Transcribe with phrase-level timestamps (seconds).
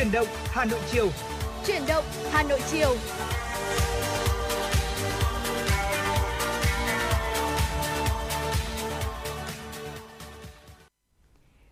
[0.00, 1.08] Chuyển động Hà Nội chiều.
[1.66, 2.96] Chuyển động Hà Nội chiều.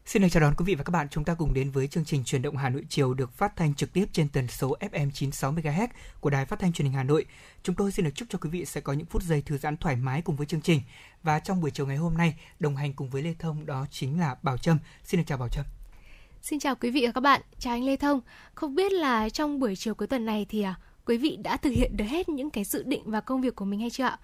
[0.06, 1.08] Xin được chào đón quý vị và các bạn.
[1.08, 3.74] Chúng ta cùng đến với chương trình Truyền động Hà Nội chiều được phát thanh
[3.74, 5.88] trực tiếp trên tần số FM 96 MHz
[6.20, 7.26] của Đài Phát thanh Truyền hình Hà Nội.
[7.62, 9.76] Chúng tôi xin được chúc cho quý vị sẽ có những phút giây thư giãn
[9.76, 10.82] thoải mái cùng với chương trình.
[11.22, 14.20] Và trong buổi chiều ngày hôm nay, đồng hành cùng với Lê Thông đó chính
[14.20, 14.78] là Bảo Trâm.
[15.04, 15.64] Xin được chào Bảo Trâm.
[16.42, 18.20] Xin chào quý vị và các bạn, chào anh Lê Thông.
[18.54, 20.74] Không biết là trong buổi chiều cuối tuần này thì à,
[21.06, 23.64] quý vị đã thực hiện được hết những cái dự định và công việc của
[23.64, 24.18] mình hay chưa ạ?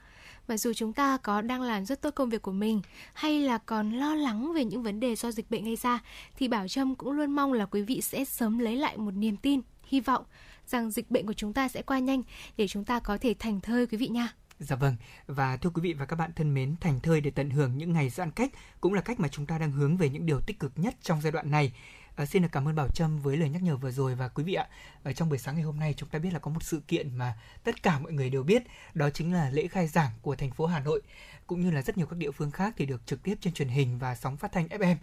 [0.47, 2.83] Và dù chúng ta có đang làm rất tốt công việc của mình
[3.15, 5.99] hay là còn lo lắng về những vấn đề do dịch bệnh gây ra
[6.37, 9.37] thì Bảo Trâm cũng luôn mong là quý vị sẽ sớm lấy lại một niềm
[9.37, 10.25] tin, hy vọng
[10.67, 12.23] rằng dịch bệnh của chúng ta sẽ qua nhanh
[12.57, 14.33] để chúng ta có thể thành thơi quý vị nha.
[14.59, 17.51] Dạ vâng, và thưa quý vị và các bạn thân mến, thành thơi để tận
[17.51, 20.27] hưởng những ngày giãn cách cũng là cách mà chúng ta đang hướng về những
[20.27, 21.73] điều tích cực nhất trong giai đoạn này.
[22.17, 24.45] À, xin được cảm ơn Bảo Trâm với lời nhắc nhở vừa rồi và quý
[24.45, 24.69] vị ạ.
[25.03, 27.19] Ở trong buổi sáng ngày hôm nay chúng ta biết là có một sự kiện
[27.19, 28.63] mà tất cả mọi người đều biết,
[28.95, 31.03] đó chính là lễ khai giảng của thành phố Hà Nội
[31.47, 33.69] cũng như là rất nhiều các địa phương khác thì được trực tiếp trên truyền
[33.69, 34.97] hình và sóng phát thanh FM.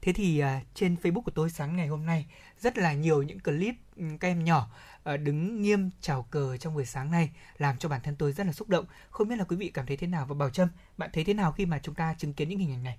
[0.00, 2.26] Thế thì à, trên Facebook của tôi sáng ngày hôm nay
[2.60, 4.70] rất là nhiều những clip ừ, các em nhỏ
[5.04, 8.46] à, đứng nghiêm chào cờ trong buổi sáng nay làm cho bản thân tôi rất
[8.46, 8.84] là xúc động.
[9.10, 11.34] Không biết là quý vị cảm thấy thế nào và Bảo Trâm, bạn thấy thế
[11.34, 12.98] nào khi mà chúng ta chứng kiến những hình ảnh này?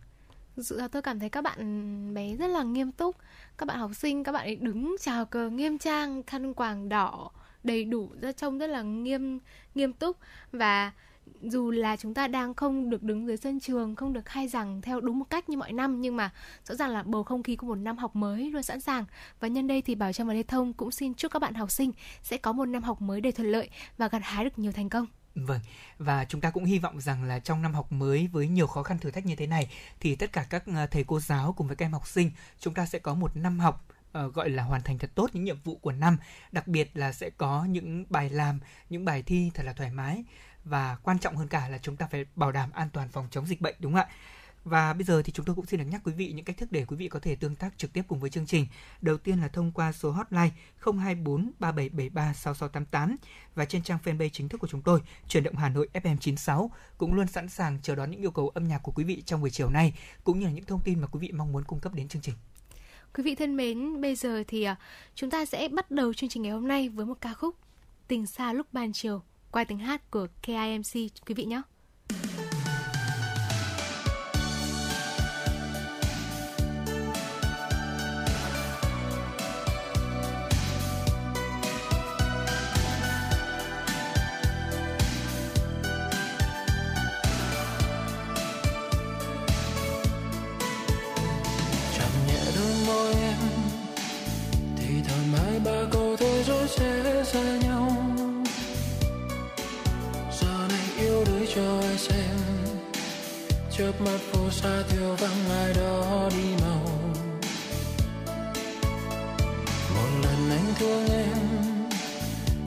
[0.57, 3.15] Dự sự tôi cảm thấy các bạn bé rất là nghiêm túc.
[3.57, 7.31] Các bạn học sinh, các bạn ấy đứng chào cờ nghiêm trang, khăn quàng đỏ
[7.63, 9.39] Đầy đủ, ra trông rất là nghiêm
[9.75, 10.17] nghiêm túc.
[10.51, 10.91] Và
[11.41, 14.81] dù là chúng ta đang không được đứng dưới sân trường không được khai giảng
[14.81, 16.29] theo đúng một cách như mọi năm nhưng mà
[16.65, 19.05] rõ ràng là bầu không khí của một năm học mới luôn sẵn sàng.
[19.39, 21.71] Và nhân đây thì bảo trang và lê thông cũng xin chúc các bạn học
[21.71, 21.91] sinh
[22.23, 24.89] sẽ có một năm học mới đầy thuận lợi và gặt hái được nhiều thành
[24.89, 25.07] công.
[25.45, 25.59] Vâng,
[25.97, 28.83] và chúng ta cũng hy vọng rằng là trong năm học mới với nhiều khó
[28.83, 31.67] khăn thử thách như thế này thì tất cả các ờ, thầy cô giáo cùng
[31.67, 33.85] với các em học sinh chúng ta sẽ có một năm học
[34.25, 36.17] uh, gọi là hoàn thành thật tốt những nhiệm vụ của năm,
[36.51, 40.23] đặc biệt là sẽ có những bài làm, những bài thi thật là thoải mái
[40.63, 43.45] và quan trọng hơn cả là chúng ta phải bảo đảm an toàn phòng chống
[43.45, 44.09] dịch bệnh đúng không ạ?
[44.67, 46.71] Và bây giờ thì chúng tôi cũng xin được nhắc quý vị những cách thức
[46.71, 48.67] để quý vị có thể tương tác trực tiếp cùng với chương trình.
[49.01, 53.17] Đầu tiên là thông qua số hotline 024 3773 6688
[53.55, 57.13] và trên trang fanpage chính thức của chúng tôi, Chuyển động Hà Nội FM96 cũng
[57.13, 59.49] luôn sẵn sàng chờ đón những yêu cầu âm nhạc của quý vị trong buổi
[59.49, 61.93] chiều nay cũng như là những thông tin mà quý vị mong muốn cung cấp
[61.93, 62.35] đến chương trình.
[63.15, 64.75] Quý vị thân mến, bây giờ thì à,
[65.15, 67.55] chúng ta sẽ bắt đầu chương trình ngày hôm nay với một ca khúc
[68.07, 70.93] Tình xa lúc ban chiều qua tiếng hát của KIMC
[71.25, 71.61] quý vị nhé.
[97.33, 97.43] Giờ
[100.69, 102.37] này yêu đối cho ai xem,
[103.71, 107.07] chớp mắt phố xa thiếu vắng ai đó đi màu.
[109.95, 111.37] một lần anh thương em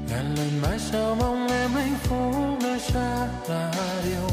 [0.09, 3.73] ngàn lần mãi sao mong em hạnh phúc nơi xa là
[4.05, 4.30] điều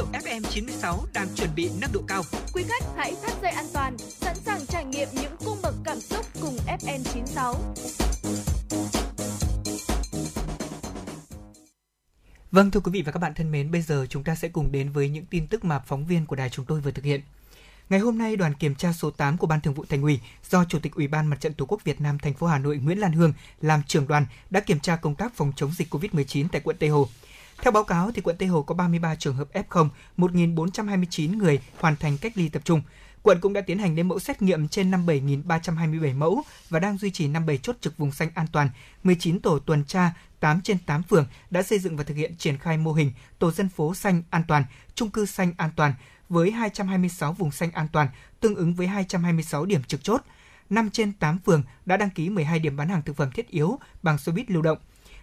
[0.00, 2.22] hiệu FM96 đang chuẩn bị nâng độ cao.
[2.54, 6.00] Quý khách hãy thắt dây an toàn, sẵn sàng trải nghiệm những cung bậc cảm
[6.00, 7.54] xúc cùng FN96.
[12.50, 14.72] Vâng thưa quý vị và các bạn thân mến, bây giờ chúng ta sẽ cùng
[14.72, 17.20] đến với những tin tức mà phóng viên của đài chúng tôi vừa thực hiện.
[17.88, 20.20] Ngày hôm nay, đoàn kiểm tra số 8 của Ban Thường vụ Thành ủy
[20.50, 22.76] do Chủ tịch Ủy ban Mặt trận Tổ quốc Việt Nam thành phố Hà Nội
[22.76, 26.46] Nguyễn Lan Hương làm trưởng đoàn đã kiểm tra công tác phòng chống dịch COVID-19
[26.52, 27.08] tại quận Tây Hồ.
[27.62, 31.96] Theo báo cáo, thì quận Tây Hồ có 33 trường hợp F0, 1.429 người hoàn
[31.96, 32.82] thành cách ly tập trung.
[33.22, 37.10] Quận cũng đã tiến hành lấy mẫu xét nghiệm trên 57.327 mẫu và đang duy
[37.10, 38.70] trì 57 chốt trực vùng xanh an toàn,
[39.02, 42.58] 19 tổ tuần tra, 8 trên 8 phường đã xây dựng và thực hiện triển
[42.58, 44.64] khai mô hình tổ dân phố xanh an toàn,
[44.94, 45.94] trung cư xanh an toàn
[46.28, 48.08] với 226 vùng xanh an toàn,
[48.40, 50.22] tương ứng với 226 điểm trực chốt.
[50.70, 53.78] 5 trên 8 phường đã đăng ký 12 điểm bán hàng thực phẩm thiết yếu
[54.02, 54.78] bằng xe buýt lưu động.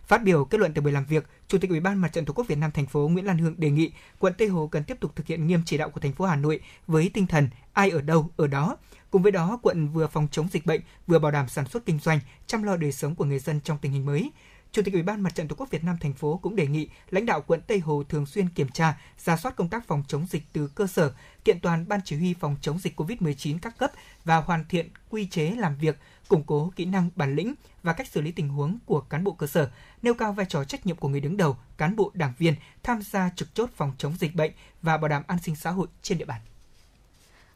[0.08, 2.34] Phát biểu kết luận tại buổi làm việc, Chủ tịch Ủy ban Mặt trận Tổ
[2.34, 4.98] quốc Việt Nam thành phố Nguyễn Lan Hương đề nghị quận Tây Hồ cần tiếp
[5.00, 7.90] tục thực hiện nghiêm chỉ đạo của thành phố Hà Nội với tinh thần ai
[7.90, 8.78] ở đâu ở đó.
[9.12, 12.00] Cùng với đó, quận vừa phòng chống dịch bệnh, vừa bảo đảm sản xuất kinh
[12.00, 14.32] doanh, chăm lo đời sống của người dân trong tình hình mới.
[14.72, 16.88] Chủ tịch Ủy ban Mặt trận Tổ quốc Việt Nam thành phố cũng đề nghị
[17.10, 20.26] lãnh đạo quận Tây Hồ thường xuyên kiểm tra, ra soát công tác phòng chống
[20.30, 21.14] dịch từ cơ sở,
[21.46, 23.92] kiện toàn ban chỉ huy phòng chống dịch COVID-19 các cấp
[24.26, 25.98] và hoàn thiện quy chế làm việc,
[26.28, 29.32] củng cố kỹ năng bản lĩnh và cách xử lý tình huống của cán bộ
[29.32, 29.72] cơ sở,
[30.02, 33.02] nêu cao vai trò trách nhiệm của người đứng đầu, cán bộ đảng viên tham
[33.02, 36.18] gia trực chốt phòng chống dịch bệnh và bảo đảm an sinh xã hội trên
[36.18, 36.42] địa bàn.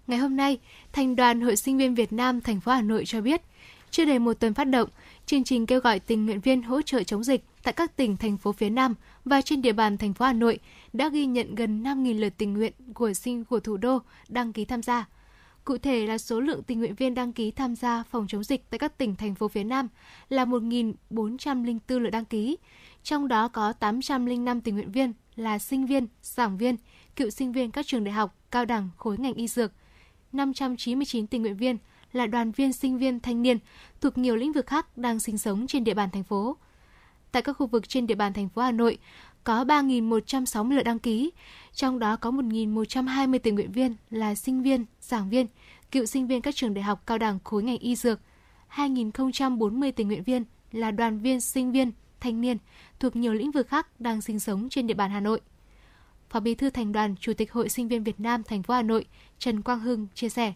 [0.07, 0.59] Ngày hôm nay,
[0.91, 3.41] Thành đoàn Hội Sinh viên Việt Nam thành phố Hà Nội cho biết,
[3.91, 4.89] chưa đầy một tuần phát động,
[5.25, 8.37] chương trình kêu gọi tình nguyện viên hỗ trợ chống dịch tại các tỉnh, thành
[8.37, 8.95] phố phía Nam
[9.25, 10.59] và trên địa bàn thành phố Hà Nội
[10.93, 14.65] đã ghi nhận gần 5.000 lượt tình nguyện của sinh của thủ đô đăng ký
[14.65, 15.07] tham gia.
[15.65, 18.69] Cụ thể là số lượng tình nguyện viên đăng ký tham gia phòng chống dịch
[18.69, 19.87] tại các tỉnh, thành phố phía Nam
[20.29, 22.57] là 1.404 lượt đăng ký,
[23.03, 26.75] trong đó có 805 tình nguyện viên là sinh viên, giảng viên,
[27.15, 29.71] cựu sinh viên các trường đại học, cao đẳng, khối ngành y dược,
[30.31, 31.77] 599 tình nguyện viên
[32.13, 33.57] là đoàn viên sinh viên thanh niên
[34.01, 36.57] thuộc nhiều lĩnh vực khác đang sinh sống trên địa bàn thành phố.
[37.31, 38.97] Tại các khu vực trên địa bàn thành phố Hà Nội
[39.43, 41.31] có 3.160 lượt đăng ký,
[41.73, 45.47] trong đó có 1.120 tình nguyện viên là sinh viên, giảng viên,
[45.91, 48.19] cựu sinh viên các trường đại học cao đẳng khối ngành y dược,
[48.75, 52.57] 2.040 tình nguyện viên là đoàn viên sinh viên thanh niên
[52.99, 55.41] thuộc nhiều lĩnh vực khác đang sinh sống trên địa bàn Hà Nội.
[56.29, 58.81] Phó Bí thư Thành đoàn, Chủ tịch Hội Sinh viên Việt Nam thành phố Hà
[58.81, 59.05] Nội
[59.39, 60.53] Trần Quang Hưng chia sẻ: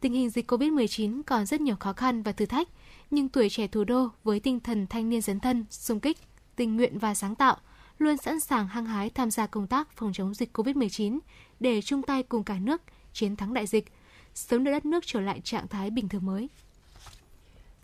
[0.00, 2.68] Tình hình dịch COVID-19 còn rất nhiều khó khăn và thử thách,
[3.10, 6.18] nhưng tuổi trẻ thủ đô với tinh thần thanh niên dấn thân, xung kích,
[6.56, 7.56] tình nguyện và sáng tạo
[7.98, 11.18] luôn sẵn sàng hăng hái tham gia công tác phòng chống dịch COVID-19
[11.60, 13.92] để chung tay cùng cả nước chiến thắng đại dịch,
[14.34, 16.48] sớm đưa đất nước trở lại trạng thái bình thường mới.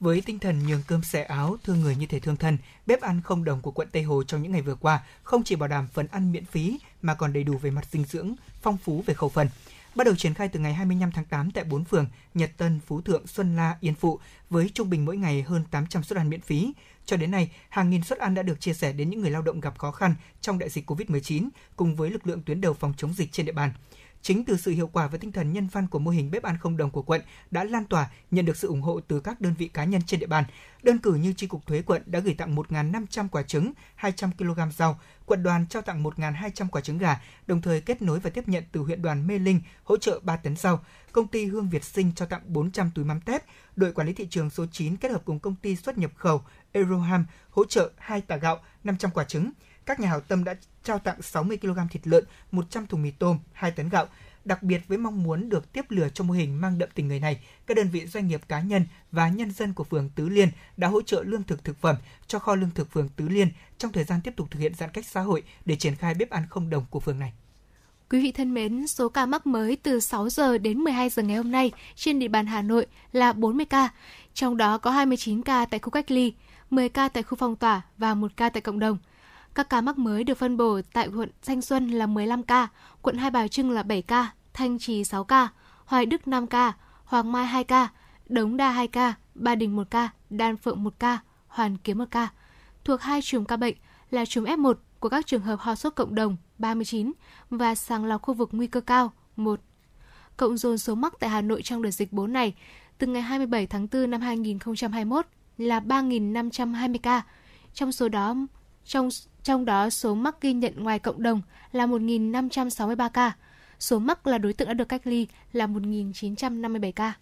[0.01, 3.21] Với tinh thần nhường cơm xẻ áo, thương người như thể thương thân, bếp ăn
[3.25, 5.89] không đồng của quận Tây Hồ trong những ngày vừa qua không chỉ bảo đảm
[5.93, 9.15] phần ăn miễn phí mà còn đầy đủ về mặt dinh dưỡng, phong phú về
[9.15, 9.49] khẩu phần.
[9.95, 13.01] Bắt đầu triển khai từ ngày 25 tháng 8 tại 4 phường Nhật Tân, Phú
[13.01, 14.21] Thượng, Xuân La, Yên Phụ
[14.51, 16.73] với trung bình mỗi ngày hơn 800 suất ăn miễn phí.
[17.07, 19.43] Cho đến nay, hàng nghìn suất ăn đã được chia sẻ đến những người lao
[19.43, 22.95] động gặp khó khăn trong đại dịch COVID-19 cùng với lực lượng tuyến đầu phòng
[22.97, 23.73] chống dịch trên địa bàn.
[24.25, 26.59] Chính từ sự hiệu quả và tinh thần nhân văn của mô hình bếp ăn
[26.59, 29.55] không đồng của quận đã lan tỏa, nhận được sự ủng hộ từ các đơn
[29.59, 30.45] vị cá nhân trên địa bàn.
[30.83, 34.61] Đơn cử như tri cục Thuế quận đã gửi tặng 1.500 quả trứng, 200 kg
[34.77, 38.49] rau, quận đoàn trao tặng 1.200 quả trứng gà, đồng thời kết nối và tiếp
[38.49, 40.85] nhận từ huyện đoàn Mê Linh hỗ trợ 3 tấn rau.
[41.13, 43.45] Công ty Hương Việt Sinh cho tặng 400 túi mắm tép.
[43.77, 46.43] Đội quản lý thị trường số 9 kết hợp cùng công ty xuất nhập khẩu
[46.73, 49.51] Euroham hỗ trợ 2 tạ gạo, 500 quả trứng
[49.87, 53.39] các nhà hảo tâm đã trao tặng 60 kg thịt lợn, 100 thùng mì tôm,
[53.53, 54.07] 2 tấn gạo.
[54.45, 57.21] Đặc biệt với mong muốn được tiếp lửa cho mô hình mang đậm tình người
[57.21, 60.49] này, các đơn vị doanh nghiệp cá nhân và nhân dân của phường Tứ Liên
[60.77, 63.49] đã hỗ trợ lương thực thực phẩm cho kho lương thực phường Tứ Liên
[63.79, 66.31] trong thời gian tiếp tục thực hiện giãn cách xã hội để triển khai bếp
[66.31, 67.33] ăn không đồng của phường này.
[68.11, 71.37] Quý vị thân mến, số ca mắc mới từ 6 giờ đến 12 giờ ngày
[71.37, 73.89] hôm nay trên địa bàn Hà Nội là 40 ca,
[74.35, 76.35] trong đó có 29 ca tại khu cách ly,
[76.71, 78.99] 10 ca tại khu phong tỏa và 1 ca tại cộng đồng–
[79.55, 82.69] các ca mắc mới được phân bổ tại quận Thanh Xuân là 15 ca,
[83.03, 85.49] quận Hai Bà Trưng là 7 ca, Thanh Trì 6 ca,
[85.85, 86.73] Hoài Đức 5 ca,
[87.05, 87.89] Hoàng Mai 2 ca,
[88.29, 92.05] Đống Đa 2 ca, Ba Đình 1 ca, Đan Phượng 1 ca, Hoàn Kiếm 1
[92.11, 92.29] ca.
[92.85, 93.75] Thuộc hai chùm ca bệnh
[94.11, 97.13] là chùm F1 của các trường hợp ho sốt cộng đồng 39
[97.51, 99.61] và sàng lọc khu vực nguy cơ cao 1.
[100.37, 102.55] Cộng dồn số mắc tại Hà Nội trong đợt dịch 4 này
[102.99, 105.27] từ ngày 27 tháng 4 năm 2021
[105.59, 107.23] là 3.520 ca.
[107.75, 108.37] Trong số đó,
[108.85, 109.09] trong
[109.45, 113.33] trong đó số mắc ghi nhận ngoài cộng đồng là 1.563 ca.
[113.79, 117.15] Số mắc là đối tượng đã được cách ly là 1.957 ca.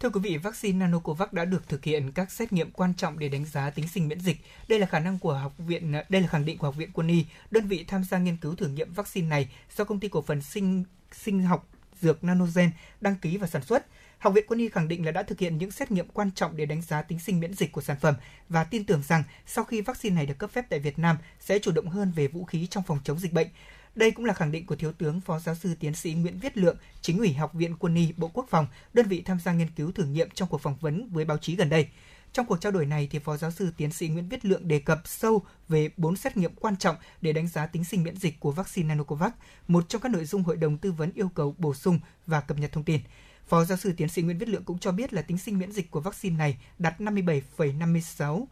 [0.00, 3.28] Thưa quý vị, vaccine Nanocovax đã được thực hiện các xét nghiệm quan trọng để
[3.28, 4.36] đánh giá tính sinh miễn dịch.
[4.68, 7.08] Đây là khả năng của học viện, đây là khẳng định của học viện Quân
[7.08, 10.22] y, đơn vị tham gia nghiên cứu thử nghiệm vaccine này do công ty cổ
[10.22, 11.68] phần sinh sinh học
[12.00, 13.86] dược Nanogen đăng ký và sản xuất.
[14.18, 16.56] Học viện Quân y khẳng định là đã thực hiện những xét nghiệm quan trọng
[16.56, 18.14] để đánh giá tính sinh miễn dịch của sản phẩm
[18.48, 21.58] và tin tưởng rằng sau khi vaccine này được cấp phép tại Việt Nam sẽ
[21.58, 23.48] chủ động hơn về vũ khí trong phòng chống dịch bệnh.
[23.94, 26.56] Đây cũng là khẳng định của Thiếu tướng Phó Giáo sư Tiến sĩ Nguyễn Viết
[26.56, 29.70] Lượng, Chính ủy Học viện Quân y Bộ Quốc phòng, đơn vị tham gia nghiên
[29.70, 31.88] cứu thử nghiệm trong cuộc phỏng vấn với báo chí gần đây.
[32.32, 34.78] Trong cuộc trao đổi này, thì Phó Giáo sư Tiến sĩ Nguyễn Viết Lượng đề
[34.78, 38.40] cập sâu về bốn xét nghiệm quan trọng để đánh giá tính sinh miễn dịch
[38.40, 39.32] của vaccine Nanocovax,
[39.68, 42.58] một trong các nội dung Hội đồng Tư vấn yêu cầu bổ sung và cập
[42.58, 43.00] nhật thông tin.
[43.48, 45.72] Phó giáo sư tiến sĩ Nguyễn Viết Lượng cũng cho biết là tính sinh miễn
[45.72, 48.46] dịch của vaccine này đạt 57,56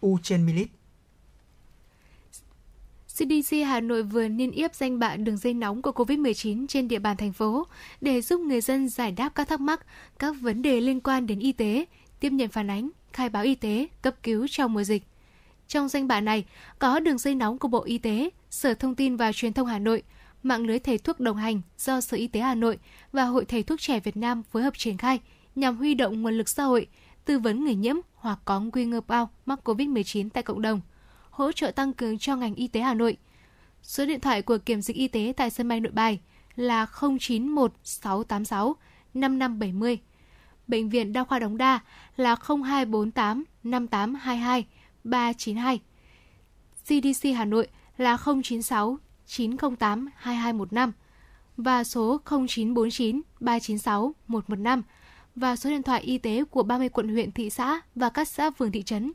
[0.00, 0.62] U trên ml.
[3.08, 6.98] CDC Hà Nội vừa niêm yếp danh bạ đường dây nóng của COVID-19 trên địa
[6.98, 7.66] bàn thành phố
[8.00, 9.86] để giúp người dân giải đáp các thắc mắc,
[10.18, 11.84] các vấn đề liên quan đến y tế,
[12.20, 15.02] tiếp nhận phản ánh, khai báo y tế, cấp cứu trong mùa dịch.
[15.68, 16.44] Trong danh bạ này
[16.78, 19.78] có đường dây nóng của Bộ Y tế, Sở Thông tin và Truyền thông Hà
[19.78, 20.02] Nội–
[20.48, 22.78] mạng lưới thầy thuốc đồng hành do Sở Y tế Hà Nội
[23.12, 25.20] và Hội Thầy thuốc trẻ Việt Nam phối hợp triển khai
[25.54, 26.86] nhằm huy động nguồn lực xã hội,
[27.24, 30.80] tư vấn người nhiễm hoặc có nguy cơ bao mắc COVID-19 tại cộng đồng,
[31.30, 33.16] hỗ trợ tăng cường cho ngành y tế Hà Nội.
[33.82, 36.20] Số điện thoại của kiểm dịch y tế tại sân bay Nội Bài
[36.56, 38.76] là 091 686
[39.14, 39.98] 5570.
[40.66, 41.80] Bệnh viện Đa khoa Đống Đa
[42.16, 44.66] là 0248 5822
[45.04, 45.80] 392.
[46.84, 50.92] CDC Hà Nội là 096 908 2215
[51.56, 54.82] và số 0949 396 115
[55.34, 58.50] và số điện thoại y tế của 30 quận huyện thị xã và các xã
[58.50, 59.12] phường thị trấn.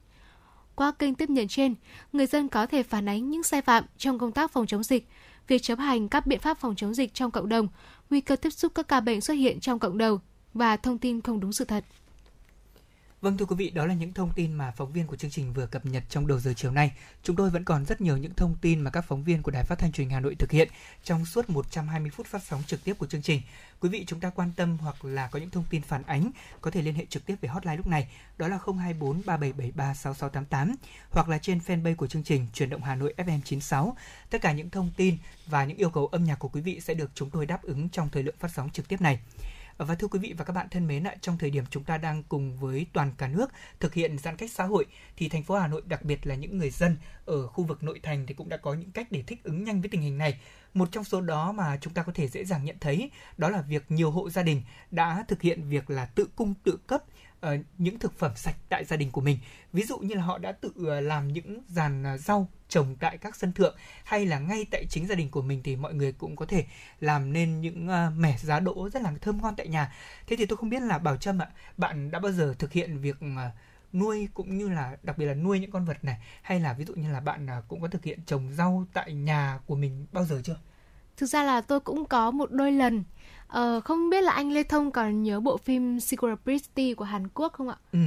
[0.76, 1.76] Qua kênh tiếp nhận trên,
[2.14, 5.08] người dân có thể phản ánh những sai phạm trong công tác phòng chống dịch,
[5.48, 7.68] việc chấp hành các biện pháp phòng chống dịch trong cộng đồng,
[8.10, 10.20] nguy cơ tiếp xúc các ca bệnh xuất hiện trong cộng đồng
[10.54, 11.86] và thông tin không đúng sự thật.
[13.24, 15.54] Vâng thưa quý vị, đó là những thông tin mà phóng viên của chương trình
[15.54, 16.92] vừa cập nhật trong đầu giờ chiều nay.
[17.24, 19.64] Chúng tôi vẫn còn rất nhiều những thông tin mà các phóng viên của Đài
[19.64, 20.68] Phát thanh Truyền hình Hà Nội thực hiện
[21.04, 23.42] trong suốt 120 phút phát sóng trực tiếp của chương trình.
[23.80, 26.72] Quý vị chúng ta quan tâm hoặc là có những thông tin phản ánh có
[26.72, 30.76] thể liên hệ trực tiếp về hotline lúc này, đó là 024 3773 6688
[31.12, 33.98] hoặc là trên fanpage của chương trình Truyền động Hà Nội FM 96.
[34.30, 36.94] Tất cả những thông tin và những yêu cầu âm nhạc của quý vị sẽ
[36.94, 39.20] được chúng tôi đáp ứng trong thời lượng phát sóng trực tiếp này.
[39.78, 41.84] Ờ, và thưa quý vị và các bạn thân mến ạ, trong thời điểm chúng
[41.84, 44.86] ta đang cùng với toàn cả nước thực hiện giãn cách xã hội
[45.18, 48.00] thì thành phố Hà Nội đặc biệt là những người dân ở khu vực nội
[48.04, 50.40] thành thì cũng đã có những cách để thích ứng nhanh với tình hình này.
[50.74, 53.62] Một trong số đó mà chúng ta có thể dễ dàng nhận thấy đó là
[53.62, 54.62] việc nhiều hộ gia đình
[54.92, 57.04] đã thực hiện việc là tự cung tự cấp
[57.46, 59.40] uh, những thực phẩm sạch tại gia đình của mình.
[59.74, 63.18] Ví dụ như là họ đã tự uh, làm những dàn uh, rau trồng tại
[63.18, 66.12] các sân thượng hay là ngay tại chính gia đình của mình thì mọi người
[66.12, 66.66] cũng có thể
[67.00, 69.94] làm nên những uh, mẻ giá đỗ rất là thơm ngon tại nhà.
[70.28, 72.98] Thế thì tôi không biết là Bảo Trâm ạ, bạn đã bao giờ thực hiện
[72.98, 73.54] việc uh,
[73.94, 76.86] nuôi cũng như là đặc biệt là nuôi những con vật này hay là ví
[76.86, 80.26] dụ như là bạn cũng có thực hiện trồng rau tại nhà của mình bao
[80.26, 80.60] giờ chưa?
[81.18, 83.04] Thực ra là tôi cũng có một đôi lần
[83.54, 87.28] Ờ, không biết là anh Lê Thông còn nhớ bộ phim Secret Pretty của Hàn
[87.34, 87.76] Quốc không ạ?
[87.92, 88.00] Ừ.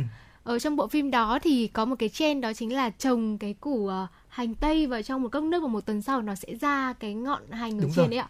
[0.45, 3.55] Ở trong bộ phim đó thì có một cái trend đó chính là trồng cái
[3.61, 3.93] củ uh,
[4.29, 7.15] hành tây vào trong một cốc nước và một tuần sau nó sẽ ra cái
[7.15, 8.09] ngọn hành ở Đúng trên rồi.
[8.09, 8.29] đấy ạ.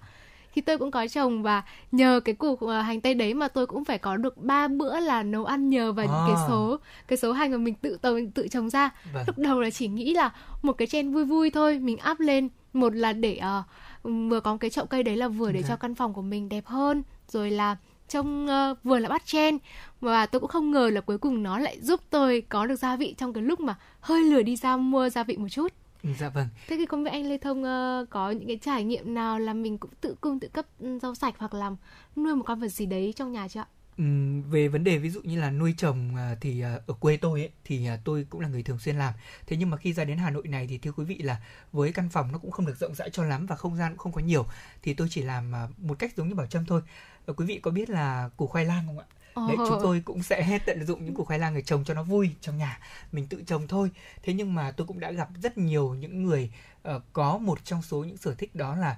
[0.54, 3.66] Thì tôi cũng có trồng và nhờ cái củ uh, hành tây đấy mà tôi
[3.66, 6.24] cũng phải có được ba bữa là nấu ăn nhờ vào à.
[6.26, 6.76] cái số
[7.08, 8.90] cái số hành mà mình tự tự, tự trồng ra.
[9.12, 9.24] Vâng.
[9.26, 10.32] Lúc đầu là chỉ nghĩ là
[10.62, 13.64] một cái trend vui vui thôi, mình áp lên một là để uh,
[14.28, 15.68] vừa có cái chậu cây đấy là vừa để dạ.
[15.68, 17.76] cho căn phòng của mình đẹp hơn rồi là
[18.08, 19.58] trông uh, vừa là bắt chen.
[20.00, 22.96] Và tôi cũng không ngờ là cuối cùng nó lại giúp tôi có được gia
[22.96, 25.72] vị trong cái lúc mà hơi lười đi ra mua gia vị một chút.
[26.18, 26.46] Dạ vâng.
[26.68, 29.52] Thế thì không biết anh lê thông uh, có những cái trải nghiệm nào là
[29.52, 30.66] mình cũng tự cung tự cấp
[31.02, 31.76] rau sạch hoặc làm
[32.16, 33.66] nuôi một con vật gì đấy trong nhà chưa ạ
[34.50, 37.40] về vấn đề ví dụ như là nuôi trồng à, thì à, ở quê tôi
[37.40, 39.14] ấy, thì à, tôi cũng là người thường xuyên làm.
[39.46, 41.40] Thế nhưng mà khi ra đến Hà Nội này thì thưa quý vị là
[41.72, 43.98] với căn phòng nó cũng không được rộng rãi cho lắm và không gian cũng
[43.98, 44.46] không có nhiều
[44.82, 46.82] thì tôi chỉ làm một cách giống như bảo trâm thôi.
[47.26, 49.06] Ờ, quý vị có biết là củ khoai lang không ạ?
[49.36, 52.02] Đấy, chúng tôi cũng sẽ tận dụng những củ khoai lang để trồng cho nó
[52.02, 52.78] vui trong nhà
[53.12, 53.90] mình tự trồng thôi.
[54.22, 56.50] Thế nhưng mà tôi cũng đã gặp rất nhiều những người
[56.88, 58.96] uh, có một trong số những sở thích đó là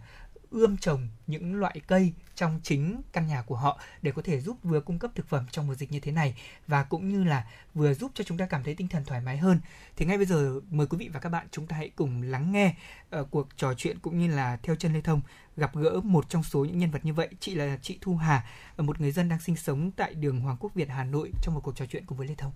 [0.51, 4.57] ươm trồng những loại cây trong chính căn nhà của họ để có thể giúp
[4.63, 6.37] vừa cung cấp thực phẩm trong mùa dịch như thế này
[6.67, 9.39] và cũng như là vừa giúp cho chúng ta cảm thấy tinh thần thoải mái
[9.39, 9.61] hơn.
[9.97, 12.53] Thì ngay bây giờ mời quý vị và các bạn chúng ta hãy cùng lắng
[12.53, 12.75] nghe
[13.21, 15.21] uh, cuộc trò chuyện cũng như là theo chân Lê Thông
[15.57, 17.29] gặp gỡ một trong số những nhân vật như vậy.
[17.41, 20.57] Chị là chị Thu Hà, ờ, một người dân đang sinh sống tại đường Hoàng
[20.61, 22.53] Quốc Việt Hà Nội trong một cuộc trò chuyện cùng với Lê Thông.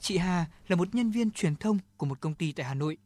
[0.00, 2.96] Chị Hà là một nhân viên truyền thông của một công ty tại Hà Nội.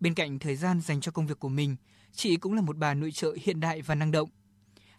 [0.00, 1.76] Bên cạnh thời gian dành cho công việc của mình,
[2.12, 4.28] chị cũng là một bà nội trợ hiện đại và năng động.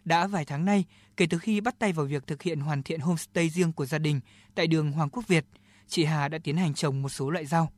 [0.04, 0.84] Đã vài tháng nay,
[1.16, 3.98] kể từ khi bắt tay vào việc thực hiện hoàn thiện homestay riêng của gia
[3.98, 4.20] đình
[4.54, 5.44] tại đường Hoàng Quốc Việt,
[5.88, 7.70] chị Hà đã tiến hành trồng một số loại rau.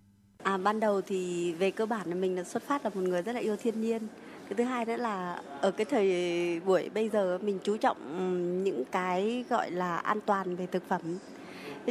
[0.43, 3.23] À, ban đầu thì về cơ bản là mình là xuất phát là một người
[3.23, 4.03] rất là yêu thiên nhiên.
[4.49, 8.85] Cái thứ hai nữa là ở cái thời buổi bây giờ mình chú trọng những
[8.93, 11.01] cái gọi là an toàn về thực phẩm.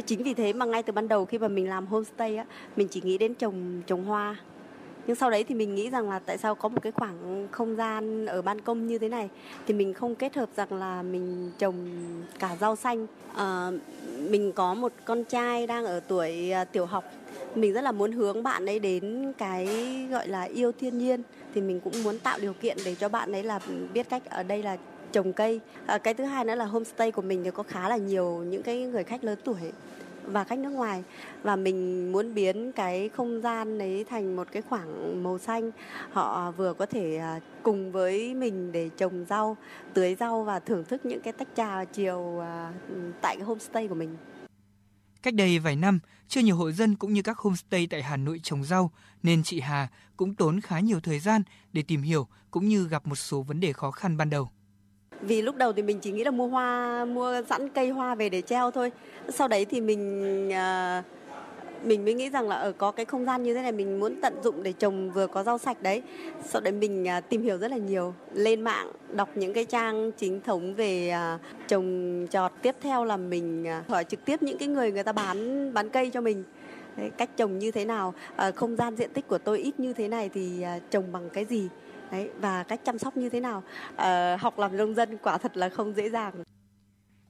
[0.06, 2.44] Chính vì thế mà ngay từ ban đầu khi mà mình làm homestay á,
[2.76, 4.36] mình chỉ nghĩ đến trồng trồng hoa
[5.06, 7.76] nhưng sau đấy thì mình nghĩ rằng là tại sao có một cái khoảng không
[7.76, 9.28] gian ở ban công như thế này?
[9.66, 11.88] Thì mình không kết hợp rằng là mình trồng
[12.38, 13.06] cả rau xanh.
[13.34, 13.70] À,
[14.18, 17.04] mình có một con trai đang ở tuổi à, tiểu học.
[17.54, 19.66] Mình rất là muốn hướng bạn ấy đến cái
[20.10, 21.22] gọi là yêu thiên nhiên.
[21.54, 23.60] Thì mình cũng muốn tạo điều kiện để cho bạn ấy là
[23.94, 24.76] biết cách ở đây là
[25.12, 25.60] trồng cây.
[25.86, 28.62] À, cái thứ hai nữa là homestay của mình thì có khá là nhiều những
[28.62, 29.72] cái người khách lớn tuổi
[30.26, 31.02] và khách nước ngoài.
[31.42, 35.70] Và mình muốn biến cái không gian đấy thành một cái khoảng màu xanh.
[36.12, 39.56] Họ vừa có thể à, cùng với mình để trồng rau
[39.94, 42.72] tưới rau và thưởng thức những cái tách trà chiều à,
[43.22, 44.16] tại cái homestay của mình.
[45.22, 48.40] Cách đây vài năm, chưa nhiều hộ dân cũng như các homestay tại Hà Nội
[48.42, 48.90] trồng rau,
[49.22, 53.06] nên chị Hà cũng tốn khá nhiều thời gian để tìm hiểu cũng như gặp
[53.06, 54.50] một số vấn đề khó khăn ban đầu.
[55.20, 58.28] Vì lúc đầu thì mình chỉ nghĩ là mua hoa, mua sẵn cây hoa về
[58.28, 58.92] để treo thôi.
[59.28, 61.02] Sau đấy thì mình à,
[61.84, 64.20] mình mới nghĩ rằng là ở có cái không gian như thế này mình muốn
[64.20, 66.02] tận dụng để trồng vừa có rau sạch đấy.
[66.44, 70.12] Sau đấy mình à, tìm hiểu rất là nhiều, lên mạng đọc những cái trang
[70.12, 72.52] chính thống về à, trồng trọt.
[72.62, 76.10] Tiếp theo là mình hỏi trực tiếp những cái người người ta bán bán cây
[76.10, 76.44] cho mình.
[77.16, 80.08] Cách trồng như thế nào, ờ, không gian diện tích của tôi ít như thế
[80.08, 81.68] này thì trồng bằng cái gì
[82.10, 83.62] Đấy, và cách chăm sóc như thế nào.
[83.96, 86.34] À, học làm nông dân quả thật là không dễ dàng.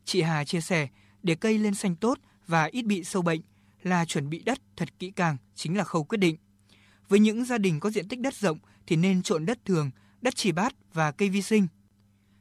[0.04, 0.88] Chị Hà chia sẻ,
[1.22, 3.40] để cây lên xanh tốt và ít bị sâu bệnh
[3.82, 6.36] là chuẩn bị đất thật kỹ càng chính là khâu quyết định.
[7.08, 10.36] Với những gia đình có diện tích đất rộng thì nên trộn đất thường, đất
[10.36, 11.66] chỉ bát và cây vi sinh.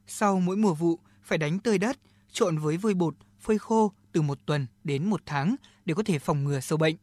[0.07, 1.99] Sau mỗi mùa vụ phải đánh tơi đất,
[2.31, 6.19] trộn với vôi bột, phơi khô từ một tuần đến một tháng để có thể
[6.19, 6.95] phòng ngừa sâu bệnh.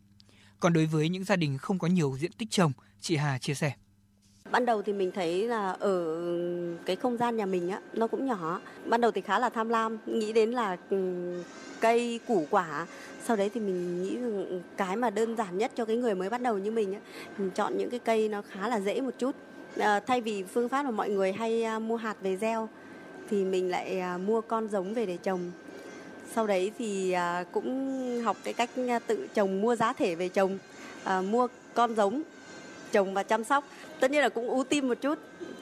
[0.60, 3.54] Còn đối với những gia đình không có nhiều diện tích trồng, chị Hà chia
[3.54, 3.72] sẻ.
[4.52, 6.16] Ban đầu thì mình thấy là ở
[6.84, 8.60] cái không gian nhà mình á nó cũng nhỏ.
[8.84, 10.96] Ban đầu thì khá là tham lam, nghĩ đến là ừ,
[11.80, 12.86] cây củ quả.
[13.24, 14.18] Sau đấy thì mình nghĩ
[14.76, 17.00] cái mà đơn giản nhất cho cái người mới bắt đầu như mình á,
[17.38, 19.34] mình chọn những cái cây nó khá là dễ một chút.
[19.78, 22.68] À, thay vì phương pháp mà mọi người hay à, mua hạt về gieo
[23.30, 25.50] thì mình lại à, mua con giống về để trồng
[26.34, 28.70] sau đấy thì à, cũng học cái cách
[29.06, 30.58] tự trồng mua giá thể về trồng
[31.04, 32.22] à, mua con giống
[32.92, 33.64] trồng và chăm sóc
[34.02, 35.18] tất nhiên là cũng ưu tim một chút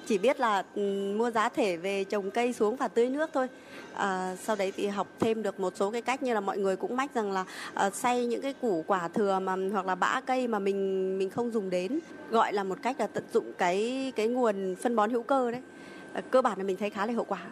[0.07, 3.49] chỉ biết là ừ, mua giá thể về trồng cây xuống và tưới nước thôi
[3.95, 6.77] à, sau đấy thì học thêm được một số cái cách như là mọi người
[6.77, 10.21] cũng mách rằng là à, xay những cái củ quả thừa mà hoặc là bã
[10.21, 12.01] cây mà mình mình không dùng đến
[12.31, 15.63] gọi là một cách là tận dụng cái cái nguồn phân bón hữu cơ đấy
[16.13, 17.47] à, cơ bản là mình thấy khá là hiệu quả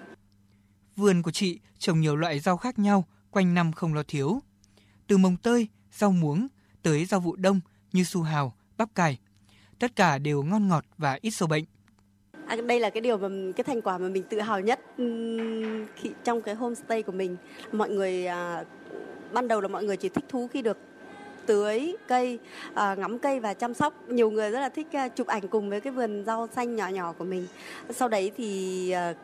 [0.96, 4.40] Vườn của chị trồng nhiều loại rau khác nhau, quanh năm không lo thiếu.
[5.06, 6.48] Từ mồng tơi, rau muống
[6.82, 7.60] tới rau vụ đông
[7.92, 9.18] như su hào, bắp cải.
[9.78, 11.64] Tất cả đều ngon ngọt và ít sâu bệnh.
[12.46, 14.80] À, đây là cái điều mà cái thành quả mà mình tự hào nhất
[15.96, 17.36] khi trong cái homestay của mình.
[17.72, 18.64] Mọi người à,
[19.32, 20.78] ban đầu là mọi người chỉ thích thú khi được
[21.46, 22.38] tưới cây,
[22.74, 24.08] à, ngắm cây và chăm sóc.
[24.08, 26.88] Nhiều người rất là thích à, chụp ảnh cùng với cái vườn rau xanh nhỏ
[26.88, 27.46] nhỏ của mình.
[27.90, 29.14] Sau đấy thì à,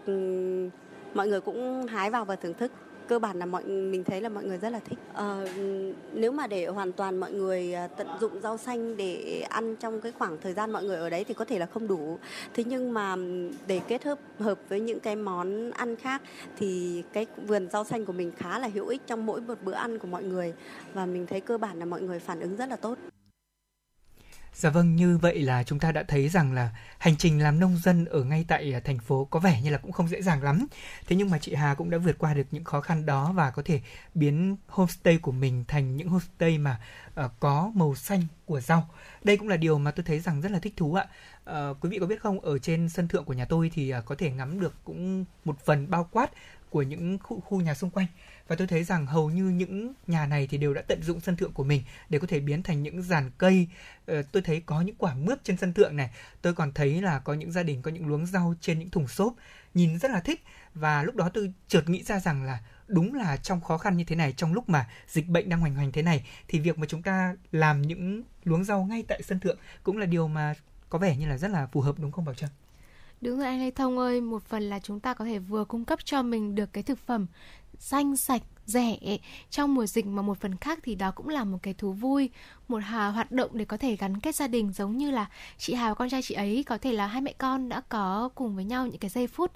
[1.14, 2.72] mọi người cũng hái vào và thưởng thức
[3.08, 4.98] cơ bản là mọi mình thấy là mọi người rất là thích.
[5.14, 5.44] À,
[6.12, 10.00] nếu mà để hoàn toàn mọi người à, tận dụng rau xanh để ăn trong
[10.00, 12.18] cái khoảng thời gian mọi người ở đấy thì có thể là không đủ.
[12.54, 13.16] Thế nhưng mà
[13.66, 16.22] để kết hợp hợp với những cái món ăn khác
[16.56, 19.72] thì cái vườn rau xanh của mình khá là hữu ích trong mỗi một bữa
[19.72, 20.54] ăn của mọi người.
[20.94, 22.98] Và mình thấy cơ bản là mọi người phản ứng rất là tốt.
[24.54, 27.76] Dạ vâng, như vậy là chúng ta đã thấy rằng là hành trình làm nông
[27.76, 30.42] dân ở ngay tại à, thành phố có vẻ như là cũng không dễ dàng
[30.42, 30.66] lắm.
[31.06, 33.50] Thế nhưng mà chị Hà cũng đã vượt qua được những khó khăn đó và
[33.50, 33.80] có thể
[34.14, 36.80] biến homestay của mình thành những homestay mà
[37.24, 38.88] uh, có màu xanh của rau.
[39.24, 41.06] Đây cũng là điều mà tôi thấy rằng rất là thích thú ạ.
[41.50, 44.04] Uh, quý vị có biết không, ở trên sân thượng của nhà tôi thì uh,
[44.04, 46.30] có thể ngắm được cũng một phần bao quát
[46.70, 48.06] của những khu, khu nhà xung quanh
[48.48, 51.36] và tôi thấy rằng hầu như những nhà này thì đều đã tận dụng sân
[51.36, 53.68] thượng của mình để có thể biến thành những giàn cây.
[54.06, 56.10] Ờ, tôi thấy có những quả mướp trên sân thượng này.
[56.42, 59.08] Tôi còn thấy là có những gia đình có những luống rau trên những thùng
[59.08, 59.34] xốp.
[59.74, 60.44] Nhìn rất là thích.
[60.74, 64.04] Và lúc đó tôi chợt nghĩ ra rằng là đúng là trong khó khăn như
[64.04, 66.86] thế này trong lúc mà dịch bệnh đang hoành hành thế này thì việc mà
[66.86, 70.54] chúng ta làm những luống rau ngay tại sân thượng cũng là điều mà
[70.88, 72.50] có vẻ như là rất là phù hợp đúng không Bảo Trâm?
[73.20, 75.84] Đúng rồi anh Lê Thông ơi, một phần là chúng ta có thể vừa cung
[75.84, 77.26] cấp cho mình được cái thực phẩm
[77.78, 78.96] xanh sạch rẻ.
[79.50, 82.30] Trong mùa dịch mà một phần khác thì đó cũng là một cái thú vui.
[82.68, 85.26] Một hà hoạt động để có thể gắn kết gia đình giống như là
[85.58, 86.64] chị Hà và con trai chị ấy.
[86.66, 89.52] Có thể là hai mẹ con đã có cùng với nhau những cái giây phút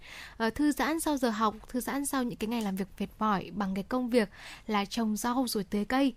[0.47, 3.07] uh, thư giãn sau giờ học thư giãn sau những cái ngày làm việc mệt
[3.19, 4.29] mỏi bằng cái công việc
[4.67, 6.15] là trồng rau rồi tưới cây.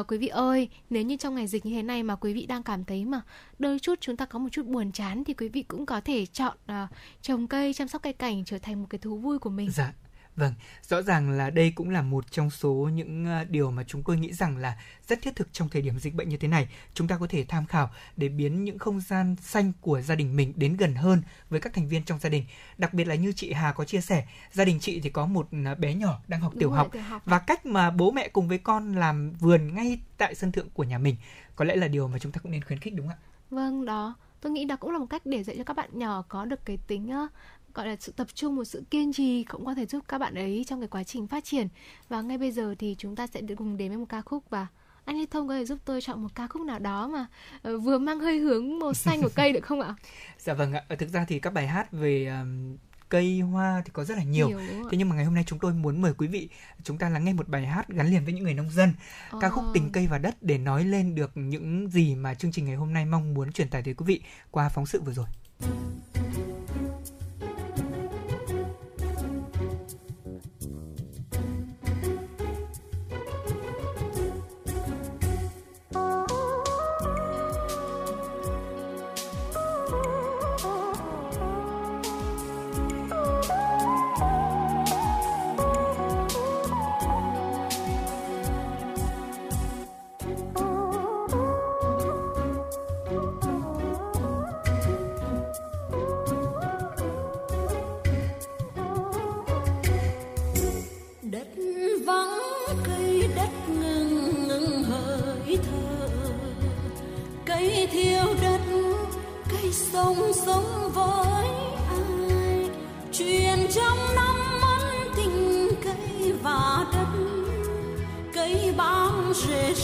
[0.00, 2.46] Uh, quý vị ơi nếu như trong ngày dịch như thế này mà quý vị
[2.46, 3.20] đang cảm thấy mà
[3.58, 6.26] đôi chút chúng ta có một chút buồn chán thì quý vị cũng có thể
[6.26, 6.88] chọn uh,
[7.22, 9.70] trồng cây chăm sóc cây cảnh trở thành một cái thú vui của mình.
[9.70, 9.92] Dạ.
[10.36, 10.54] Vâng,
[10.88, 14.16] rõ ràng là đây cũng là một trong số những ờ, điều mà chúng tôi
[14.18, 16.68] nghĩ rằng là rất thiết thực trong thời điểm dịch bệnh như thế này.
[16.94, 20.36] Chúng ta có thể tham khảo để biến những không gian xanh của gia đình
[20.36, 22.44] mình đến gần hơn với các thành viên trong gia đình.
[22.78, 25.48] Đặc biệt là như chị Hà có chia sẻ, gia đình chị thì có một
[25.64, 27.22] ờ, bé nhỏ đang học Đúng tiểu rồi, học tiểu học.
[27.24, 30.84] và cách mà bố mẹ cùng với con làm vườn ngay tại sân thượng của
[30.84, 31.16] nhà mình
[31.56, 33.28] có lẽ là điều mà chúng ta cũng nên khuyến khích đúng không ạ?
[33.50, 36.22] Vâng đó, tôi nghĩ đó cũng là một cách để dạy cho các bạn nhỏ
[36.28, 37.10] có được cái tính
[37.74, 40.34] gọi là sự tập trung một sự kiên trì cũng có thể giúp các bạn
[40.34, 41.68] ấy trong cái quá trình phát triển.
[42.08, 44.44] Và ngay bây giờ thì chúng ta sẽ được cùng đến với một ca khúc
[44.50, 44.66] và
[45.04, 47.26] anh Lê Thông có thể giúp tôi chọn một ca khúc nào đó mà
[47.62, 49.94] ờ, vừa mang hơi hướng màu xanh của cây được không ạ?
[50.38, 52.76] Dạ vâng ạ, Ờ, thực ra thì các bài hát về ờm,
[53.08, 54.48] cây hoa thì có rất là nhiều.
[54.58, 54.66] ạ?
[54.90, 56.48] Thế nhưng mà ngày hôm nay chúng tôi muốn mời quý vị
[56.82, 58.92] chúng ta lắng nghe một bài hát gắn liền với những người nông dân,
[59.40, 59.70] ca khúc Ờ.
[59.74, 62.92] Tình cây và đất để nói lên được những gì mà chương trình ngày hôm
[62.92, 65.26] nay mong muốn truyền tải tới quý vị qua phóng sự vừa rồi.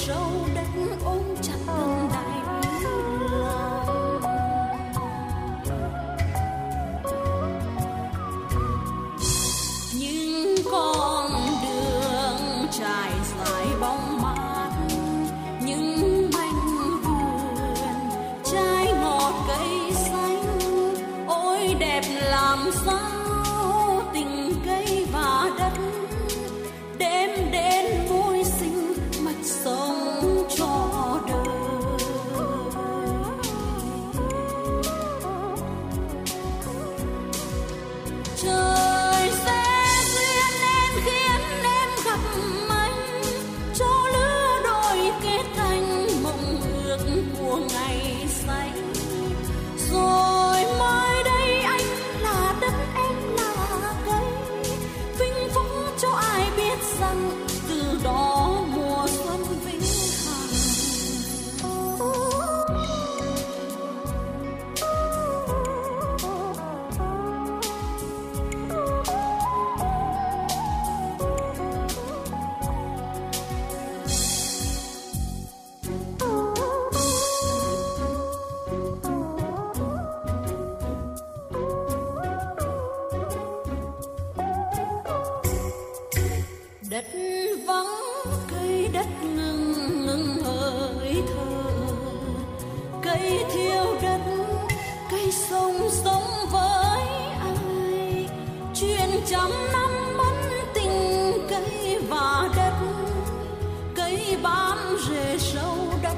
[0.09, 0.38] show.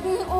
[0.03, 0.37] Sâu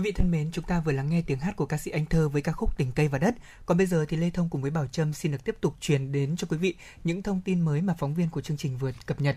[0.00, 2.06] Quý vị thân mến, chúng ta vừa lắng nghe tiếng hát của ca sĩ Anh
[2.06, 3.34] Thơ với ca khúc Tình cây và đất.
[3.66, 6.12] Còn bây giờ thì Lê Thông cùng với Bảo Trâm xin được tiếp tục truyền
[6.12, 8.92] đến cho quý vị những thông tin mới mà phóng viên của chương trình vừa
[9.06, 9.36] cập nhật.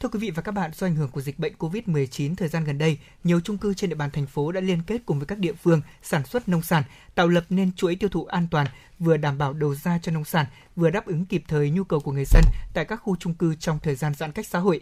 [0.00, 2.64] Thưa quý vị và các bạn, do ảnh hưởng của dịch bệnh COVID-19 thời gian
[2.64, 5.26] gần đây, nhiều chung cư trên địa bàn thành phố đã liên kết cùng với
[5.26, 6.82] các địa phương sản xuất nông sản,
[7.14, 8.66] tạo lập nên chuỗi tiêu thụ an toàn,
[8.98, 12.00] vừa đảm bảo đầu ra cho nông sản, vừa đáp ứng kịp thời nhu cầu
[12.00, 12.42] của người dân
[12.74, 14.80] tại các khu chung cư trong thời gian giãn cách xã hội.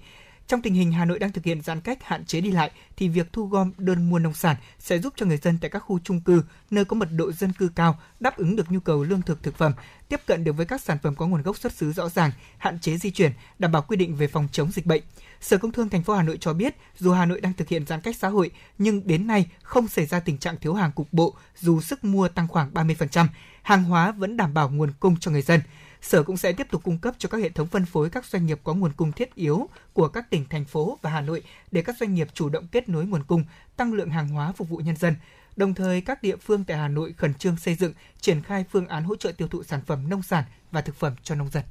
[0.52, 3.08] Trong tình hình Hà Nội đang thực hiện giãn cách hạn chế đi lại thì
[3.08, 5.98] việc thu gom đơn mua nông sản sẽ giúp cho người dân tại các khu
[6.04, 9.22] chung cư nơi có mật độ dân cư cao đáp ứng được nhu cầu lương
[9.22, 9.72] thực thực phẩm,
[10.08, 12.78] tiếp cận được với các sản phẩm có nguồn gốc xuất xứ rõ ràng, hạn
[12.80, 15.02] chế di chuyển, đảm bảo quy định về phòng chống dịch bệnh.
[15.40, 17.86] Sở Công Thương thành phố Hà Nội cho biết, dù Hà Nội đang thực hiện
[17.86, 21.12] giãn cách xã hội nhưng đến nay không xảy ra tình trạng thiếu hàng cục
[21.12, 23.26] bộ dù sức mua tăng khoảng 30%,
[23.62, 25.60] hàng hóa vẫn đảm bảo nguồn cung cho người dân.
[26.02, 28.46] Sở cũng sẽ tiếp tục cung cấp cho các hệ thống phân phối các doanh
[28.46, 31.82] nghiệp có nguồn cung thiết yếu của các tỉnh, thành phố và Hà Nội để
[31.82, 33.44] các doanh nghiệp chủ động kết nối nguồn cung,
[33.76, 35.14] tăng lượng hàng hóa phục vụ nhân dân.
[35.56, 38.88] Đồng thời, các địa phương tại Hà Nội khẩn trương xây dựng, triển khai phương
[38.88, 41.62] án hỗ trợ tiêu thụ sản phẩm nông sản và thực phẩm cho nông dân.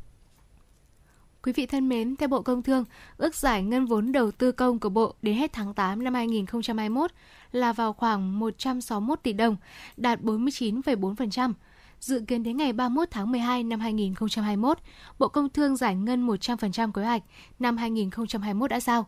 [1.44, 2.86] Quý vị thân mến, theo Bộ Công Thương,
[3.17, 7.12] ước giải ngân vốn đầu tư công của Bộ đến hết tháng 8 năm 2021
[7.52, 9.58] là vào khoảng 161 tỷ đồng,
[9.98, 11.54] đạt 49,4%.
[12.02, 14.78] Dự kiến đến ngày 31 tháng 12 năm 2021,
[15.20, 17.24] Bộ Công Thương giải ngân 100% kế hoạch
[17.60, 19.08] năm 2021 đã giao.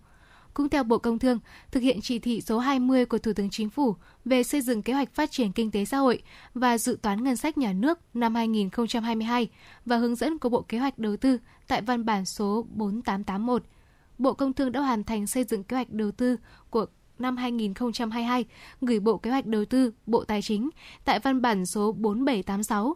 [0.53, 1.39] Cũng theo Bộ Công Thương,
[1.71, 4.93] thực hiện chỉ thị số 20 của Thủ tướng Chính phủ về xây dựng kế
[4.93, 6.21] hoạch phát triển kinh tế xã hội
[6.53, 9.49] và dự toán ngân sách nhà nước năm 2022
[9.85, 13.63] và hướng dẫn của Bộ Kế hoạch Đầu tư tại văn bản số 4881.
[14.17, 16.37] Bộ Công Thương đã hoàn thành xây dựng kế hoạch đầu tư
[16.69, 16.85] của
[17.23, 18.45] năm 2022
[18.81, 20.69] gửi Bộ Kế hoạch Đầu tư, Bộ Tài chính
[21.05, 22.95] tại văn bản số 4786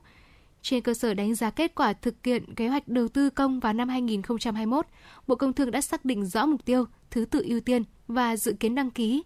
[0.61, 3.73] trên cơ sở đánh giá kết quả thực hiện kế hoạch đầu tư công vào
[3.73, 4.85] năm 2021,
[5.27, 8.53] Bộ Công Thương đã xác định rõ mục tiêu, thứ tự ưu tiên và dự
[8.59, 9.23] kiến đăng ký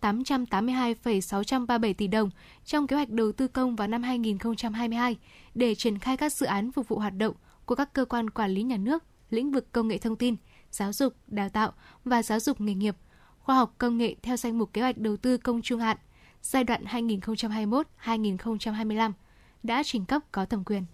[0.00, 2.30] 882,637 tỷ đồng
[2.64, 5.16] trong kế hoạch đầu tư công vào năm 2022
[5.54, 7.34] để triển khai các dự án phục vụ hoạt động
[7.64, 10.36] của các cơ quan quản lý nhà nước, lĩnh vực công nghệ thông tin,
[10.70, 11.72] giáo dục, đào tạo
[12.04, 12.96] và giáo dục nghề nghiệp,
[13.48, 15.96] khoa học công nghệ theo danh mục kế hoạch đầu tư công trung hạn
[16.42, 19.12] giai đoạn 2021-2025
[19.62, 20.84] đã trình cấp có thẩm quyền.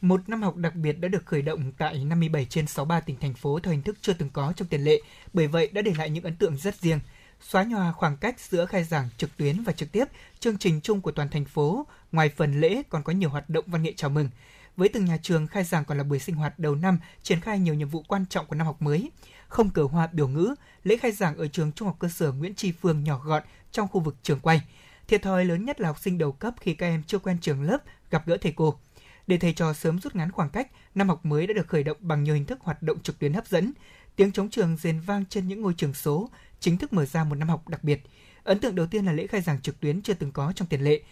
[0.00, 3.34] Một năm học đặc biệt đã được khởi động tại 57 trên 63 tỉnh thành
[3.34, 5.00] phố theo hình thức chưa từng có trong tiền lệ,
[5.32, 7.00] bởi vậy đã để lại những ấn tượng rất riêng.
[7.40, 10.04] Xóa nhòa khoảng cách giữa khai giảng trực tuyến và trực tiếp,
[10.40, 13.64] chương trình chung của toàn thành phố, ngoài phần lễ còn có nhiều hoạt động
[13.66, 14.28] văn nghệ chào mừng.
[14.76, 17.58] Với từng nhà trường, khai giảng còn là buổi sinh hoạt đầu năm, triển khai
[17.58, 19.10] nhiều nhiệm vụ quan trọng của năm học mới.
[19.54, 22.54] Không cờ hoa biểu ngữ, lễ khai giảng ở trường Trung học cơ sở Nguyễn
[22.54, 24.62] Tri Phương nhỏ gọn trong khu vực trường quay.
[25.08, 27.62] Thiệt thòi lớn nhất là học sinh đầu cấp khi các em chưa quen trường
[27.62, 27.78] lớp,
[28.10, 28.78] gặp gỡ thầy cô.
[29.26, 31.96] Để thầy trò sớm rút ngắn khoảng cách, năm học mới đã được khởi động
[32.00, 33.72] bằng nhiều hình thức hoạt động trực tuyến hấp dẫn.
[34.16, 37.34] Tiếng chống trường rền vang trên những ngôi trường số, chính thức mở ra một
[37.34, 38.02] năm học đặc biệt.
[38.44, 40.80] Ấn tượng đầu tiên là lễ khai giảng trực tuyến chưa từng có trong tiền
[40.80, 41.02] lệ.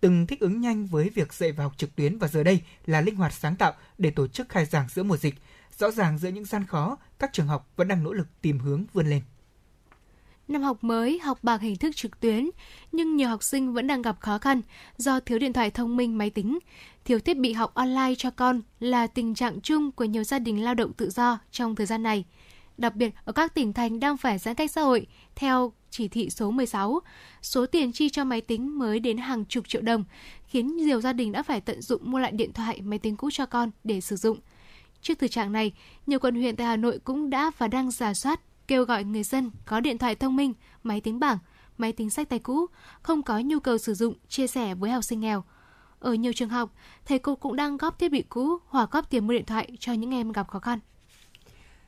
[0.00, 3.00] Từng thích ứng nhanh với việc dạy và học trực tuyến và giờ đây là
[3.00, 5.34] linh hoạt sáng tạo để tổ chức khai giảng giữa mùa dịch.
[5.78, 8.84] Rõ ràng giữa những gian khó, các trường học vẫn đang nỗ lực tìm hướng
[8.92, 9.22] vươn lên.
[10.48, 12.50] Năm học mới học bằng hình thức trực tuyến,
[12.92, 14.60] nhưng nhiều học sinh vẫn đang gặp khó khăn
[14.96, 16.58] do thiếu điện thoại thông minh máy tính.
[17.04, 20.64] Thiếu thiết bị học online cho con là tình trạng chung của nhiều gia đình
[20.64, 22.24] lao động tự do trong thời gian này.
[22.78, 26.30] Đặc biệt ở các tỉnh thành đang phải giãn cách xã hội, theo chỉ thị
[26.30, 27.00] số 16,
[27.42, 30.04] số tiền chi cho máy tính mới đến hàng chục triệu đồng,
[30.46, 33.30] khiến nhiều gia đình đã phải tận dụng mua lại điện thoại, máy tính cũ
[33.32, 34.38] cho con để sử dụng.
[35.02, 35.72] Trước thực trạng này,
[36.06, 39.22] nhiều quận huyện tại Hà Nội cũng đã và đang giả soát kêu gọi người
[39.22, 41.38] dân có điện thoại thông minh, máy tính bảng,
[41.78, 42.66] máy tính sách tay cũ,
[43.02, 45.44] không có nhu cầu sử dụng, chia sẻ với học sinh nghèo.
[45.98, 49.26] Ở nhiều trường học, thầy cô cũng đang góp thiết bị cũ hoặc góp tiền
[49.26, 50.78] mua điện thoại cho những em gặp khó khăn.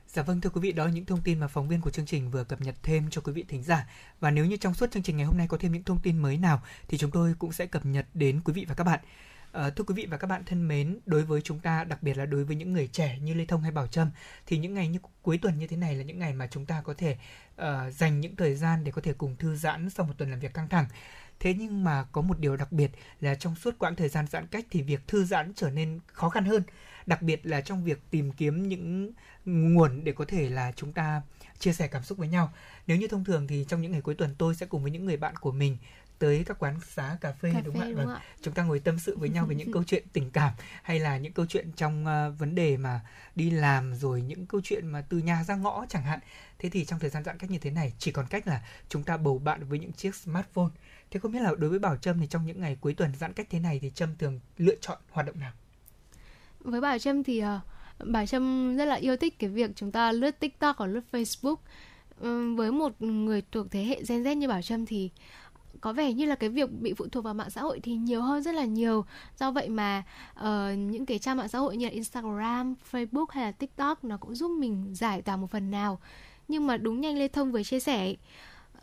[0.07, 2.05] Dạ vâng thưa quý vị, đó là những thông tin mà phóng viên của chương
[2.05, 3.87] trình vừa cập nhật thêm cho quý vị thính giả.
[4.19, 6.17] Và nếu như trong suốt chương trình ngày hôm nay có thêm những thông tin
[6.17, 8.99] mới nào thì chúng tôi cũng sẽ cập nhật đến quý vị và các bạn.
[9.55, 12.17] À, thưa quý vị và các bạn thân mến, đối với chúng ta, đặc biệt
[12.17, 14.11] là đối với những người trẻ như Lê Thông hay Bảo Trâm,
[14.45, 16.81] thì những ngày như cuối tuần như thế này là những ngày mà chúng ta
[16.81, 17.17] có thể
[17.61, 20.39] uh, dành những thời gian để có thể cùng thư giãn sau một tuần làm
[20.39, 20.85] việc căng thẳng.
[21.39, 22.91] Thế nhưng mà có một điều đặc biệt
[23.21, 26.29] là trong suốt quãng thời gian giãn cách thì việc thư giãn trở nên khó
[26.29, 26.63] khăn hơn,
[27.05, 29.11] đặc biệt là trong việc tìm kiếm những
[29.45, 31.21] nguồn để có thể là chúng ta
[31.59, 32.53] chia sẻ cảm xúc với nhau.
[32.87, 35.05] Nếu như thông thường thì trong những ngày cuối tuần tôi sẽ cùng với những
[35.05, 35.77] người bạn của mình
[36.25, 37.95] tới các quán xá cà phê Cà đúng phê, không ạ?
[37.95, 38.15] đúng Vâng.
[38.15, 38.21] ạ.
[38.41, 41.17] Chúng ta ngồi tâm sự với nhau về những câu chuyện tình cảm hay là
[41.17, 43.01] những câu chuyện trong ờ, vấn đề mà
[43.35, 46.19] đi làm rồi những câu chuyện mà từ nhà ra ngõ chẳng hạn.
[46.59, 49.03] Thế thì trong thời gian giãn cách như thế này chỉ còn cách là chúng
[49.03, 50.69] ta bầu bạn với những chiếc smartphone.
[51.11, 53.33] Thế không biết là đối với Bảo Trâm thì trong những ngày cuối tuần giãn
[53.33, 55.51] cách thế này thì Trâm thường lựa chọn hoạt động nào?
[56.59, 60.11] Với Bảo Trâm thì uh, Bảo Trâm rất là yêu thích cái việc chúng ta
[60.11, 61.55] lướt TikTok hoặc lướt Facebook.
[62.55, 65.09] Với một người thuộc thế hệ Gen Z như Bảo Trâm thì
[65.85, 68.21] có vẻ như là cái việc bị phụ thuộc vào mạng xã hội thì nhiều
[68.21, 69.05] hơn rất là nhiều.
[69.39, 70.03] Do vậy mà
[70.39, 70.45] uh,
[70.77, 74.35] những cái trang mạng xã hội như là Instagram, Facebook hay là TikTok nó cũng
[74.35, 75.99] giúp mình giải tỏa một phần nào.
[76.47, 78.15] Nhưng mà đúng nhanh Lê Thông vừa chia sẻ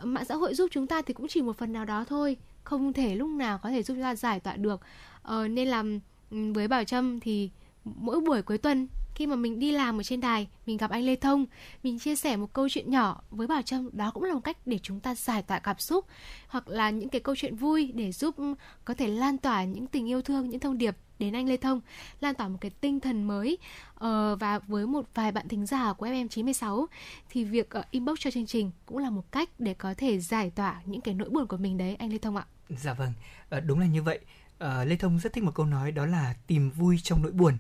[0.03, 2.93] mạng xã hội giúp chúng ta thì cũng chỉ một phần nào đó thôi không
[2.93, 4.81] thể lúc nào có thể giúp chúng ta giải tỏa được.
[5.23, 5.85] Ờ, nên là
[6.31, 7.51] ừ, với Bảo Trâm thì
[7.85, 8.89] mỗi buổi cuối tuần
[9.23, 11.47] khi mà mình đi làm ở trên đài mình gặp anh Lê Thông
[11.83, 14.57] mình chia sẻ một câu chuyện nhỏ với Bảo Trâm đó cũng là một cách
[14.67, 16.07] để chúng ta giải tỏa cảm xúc
[16.49, 18.55] hoặc là những cái câu chuyện vui để giúp ừ,
[18.85, 21.81] có thể lan tỏa những tình yêu thương những thông điệp đến anh Lê Thông
[22.21, 23.59] lan tỏa một cái tinh thần mới
[23.95, 26.87] ờ, và với một vài bạn thính giả của FM96
[27.31, 30.51] thì việc uh, inbox cho chương trình cũng là một cách để có thể giải
[30.51, 33.13] tỏa những cái nỗi buồn của mình đấy anh Lê Thông ạ Dạ vâng,
[33.49, 34.19] ờ, đúng là như vậy.
[34.59, 37.59] Ờ, Lê Thông rất thích một câu nói đó là tìm vui trong nỗi buồn.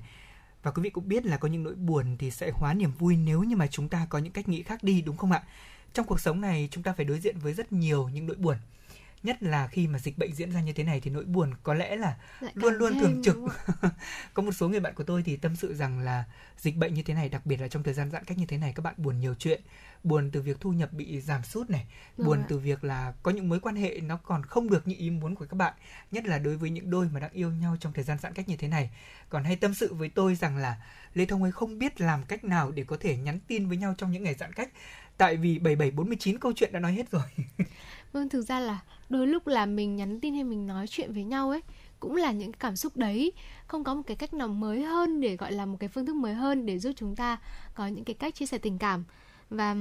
[0.62, 3.16] Và quý vị cũng biết là có những nỗi buồn thì sẽ hóa niềm vui
[3.16, 5.42] nếu như mà chúng ta có những cách nghĩ khác đi, đúng không ạ?
[5.92, 8.56] Trong cuộc sống này, chúng ta phải đối diện với rất nhiều những nỗi buồn
[9.22, 11.74] nhất là khi mà dịch bệnh diễn ra như thế này thì nỗi buồn có
[11.74, 13.36] lẽ là Lại luôn luôn thường trực.
[14.34, 16.24] có một số người bạn của tôi thì tâm sự rằng là
[16.58, 18.58] dịch bệnh như thế này đặc biệt là trong thời gian giãn cách như thế
[18.58, 19.60] này các bạn buồn nhiều chuyện
[20.04, 22.46] buồn từ việc thu nhập bị giảm sút này buồn ạ.
[22.48, 25.34] từ việc là có những mối quan hệ nó còn không được như ý muốn
[25.34, 25.74] của các bạn
[26.10, 28.48] nhất là đối với những đôi mà đang yêu nhau trong thời gian giãn cách
[28.48, 28.90] như thế này.
[29.28, 30.76] Còn hay tâm sự với tôi rằng là
[31.14, 33.94] lê thông ơi không biết làm cách nào để có thể nhắn tin với nhau
[33.98, 34.68] trong những ngày giãn cách
[35.18, 37.22] tại vì 7749 câu chuyện đã nói hết rồi
[38.12, 41.24] Vâng, thực ra là đôi lúc là mình nhắn tin hay mình nói chuyện với
[41.24, 41.60] nhau ấy
[42.00, 43.32] cũng là những cái cảm xúc đấy
[43.66, 46.16] không có một cái cách nào mới hơn để gọi là một cái phương thức
[46.16, 47.38] mới hơn để giúp chúng ta
[47.74, 49.04] có những cái cách chia sẻ tình cảm
[49.50, 49.76] và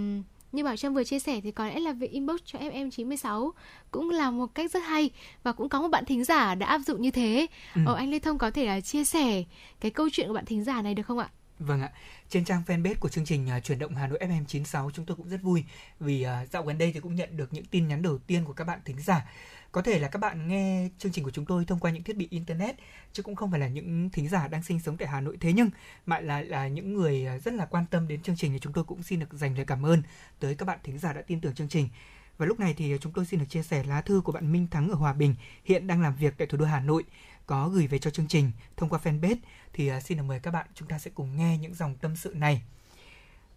[0.51, 3.51] như Bảo Trâm vừa chia sẻ thì có lẽ là việc inbox cho FM96
[3.91, 5.09] cũng là một cách rất hay
[5.43, 7.47] và cũng có một bạn thính giả đã áp dụng như thế.
[7.75, 7.81] Ừ.
[7.85, 9.43] Ờ, anh Lê Thông có thể là chia sẻ
[9.79, 11.29] cái câu chuyện của bạn thính giả này được không ạ?
[11.59, 11.91] Vâng ạ,
[12.31, 15.17] trên trang fanpage của chương trình uh, chuyển động Hà Nội FM 96 chúng tôi
[15.17, 15.63] cũng rất vui
[15.99, 18.53] vì uh, dạo gần đây thì cũng nhận được những tin nhắn đầu tiên của
[18.53, 19.29] các bạn thính giả.
[19.71, 22.17] Có thể là các bạn nghe chương trình của chúng tôi thông qua những thiết
[22.17, 22.75] bị internet
[23.13, 25.53] chứ cũng không phải là những thính giả đang sinh sống tại Hà Nội thế
[25.53, 25.69] nhưng
[26.05, 28.73] mà là là những người à, rất là quan tâm đến chương trình thì chúng
[28.73, 30.01] tôi cũng xin được dành lời cảm ơn
[30.39, 31.89] tới các bạn thính giả đã tin tưởng chương trình.
[32.37, 34.67] Và lúc này thì chúng tôi xin được chia sẻ lá thư của bạn Minh
[34.71, 37.03] Thắng ở Hòa Bình, hiện đang làm việc tại thủ đô Hà Nội,
[37.45, 39.35] có gửi về cho chương trình thông qua fanpage
[39.73, 42.15] thì à, xin được mời các bạn chúng ta sẽ cùng nghe những dòng tâm
[42.15, 42.61] sự này.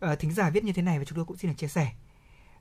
[0.00, 1.92] À, thính giả viết như thế này và chúng tôi cũng xin được chia sẻ.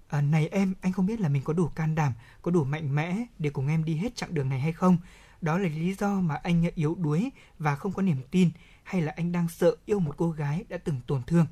[0.07, 2.95] À, này em, anh không biết là mình có đủ can đảm, có đủ mạnh
[2.95, 4.97] mẽ để cùng em đi hết chặng đường này hay không?
[5.41, 8.49] Đó là lý do mà anh yếu đuối và không có niềm tin
[8.83, 11.45] hay là anh đang sợ yêu một cô gái đã từng tổn thương?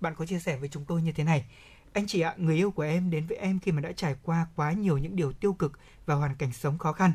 [0.00, 1.44] Bạn có chia sẻ với chúng tôi như thế này.
[1.92, 4.46] Anh chị ạ, người yêu của em đến với em khi mà đã trải qua
[4.56, 7.12] quá nhiều những điều tiêu cực và hoàn cảnh sống khó khăn.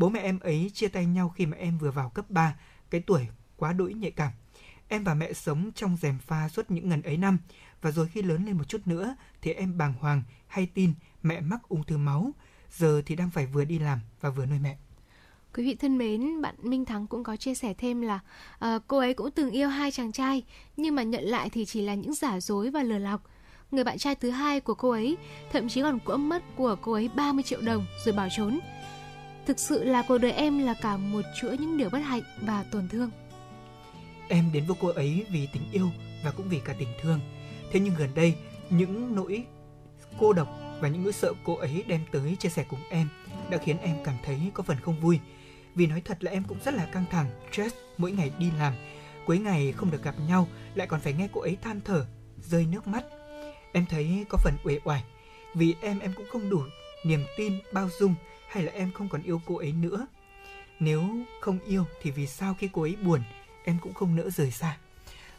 [0.00, 2.54] Bố mẹ em ấy chia tay nhau khi mà em vừa vào cấp 3,
[2.90, 4.32] cái tuổi quá đỗi nhạy cảm.
[4.88, 7.38] Em và mẹ sống trong rèm pha suốt những ngần ấy năm
[7.82, 10.92] và rồi khi lớn lên một chút nữa thì em bàng hoàng hay tin
[11.22, 12.30] mẹ mắc ung thư máu,
[12.70, 14.76] giờ thì đang phải vừa đi làm và vừa nuôi mẹ.
[15.54, 18.20] Quý vị thân mến, bạn Minh Thắng cũng có chia sẻ thêm là
[18.64, 20.42] uh, cô ấy cũng từng yêu hai chàng trai,
[20.76, 23.22] nhưng mà nhận lại thì chỉ là những giả dối và lừa lọc.
[23.70, 25.16] Người bạn trai thứ hai của cô ấy
[25.52, 28.60] thậm chí còn cưỡng mất của cô ấy 30 triệu đồng rồi bỏ trốn.
[29.50, 32.64] Thực sự là cuộc đời em là cả một chuỗi những điều bất hạnh và
[32.70, 33.10] tổn thương.
[34.28, 35.90] Em đến với cô ấy vì tình yêu
[36.24, 37.20] và cũng vì cả tình thương.
[37.72, 38.34] Thế nhưng gần đây,
[38.70, 39.44] những nỗi
[40.18, 40.48] cô độc
[40.80, 43.08] và những nỗi sợ cô ấy đem tới chia sẻ cùng em
[43.50, 45.20] đã khiến em cảm thấy có phần không vui.
[45.74, 48.74] Vì nói thật là em cũng rất là căng thẳng, stress mỗi ngày đi làm.
[49.26, 52.06] Cuối ngày không được gặp nhau, lại còn phải nghe cô ấy than thở,
[52.42, 53.04] rơi nước mắt.
[53.72, 55.04] Em thấy có phần uể oải,
[55.54, 56.62] vì em em cũng không đủ
[57.04, 58.14] niềm tin, bao dung
[58.50, 60.06] hay là em không còn yêu cô ấy nữa.
[60.80, 61.02] Nếu
[61.40, 63.20] không yêu thì vì sao khi cô ấy buồn,
[63.64, 64.78] em cũng không nỡ rời xa.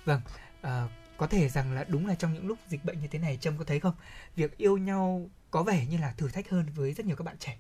[0.06, 0.22] Vâng,
[0.62, 0.88] à,
[1.18, 3.58] có thể rằng là đúng là trong những lúc dịch bệnh như thế này trâm
[3.58, 3.94] có thấy không
[4.36, 7.38] việc yêu nhau có vẻ như là thử thách hơn với rất nhiều các bạn
[7.40, 7.58] trẻ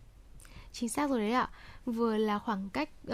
[0.74, 1.50] Chính xác rồi đấy ạ.
[1.86, 3.14] Vừa là khoảng cách uh,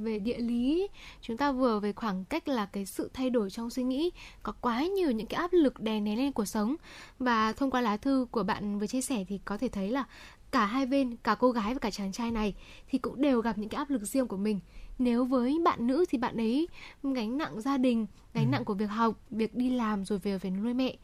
[0.00, 0.88] về địa lý,
[1.20, 4.10] chúng ta vừa về khoảng cách là cái sự thay đổi trong suy nghĩ,
[4.42, 6.76] có quá nhiều những cái áp lực đè nén lên cuộc sống.
[7.18, 10.04] Và thông qua lá thư của bạn vừa chia sẻ thì có thể thấy là
[10.52, 12.54] cả hai bên, cả cô gái và cả chàng trai này
[12.88, 14.60] thì cũng đều gặp những cái áp lực riêng của mình.
[14.98, 16.68] Nếu với bạn nữ thì bạn ấy
[17.02, 18.50] gánh nặng gia đình, gánh Ừ.
[18.50, 20.96] nặng của việc học, việc đi làm rồi về phải nuôi mẹ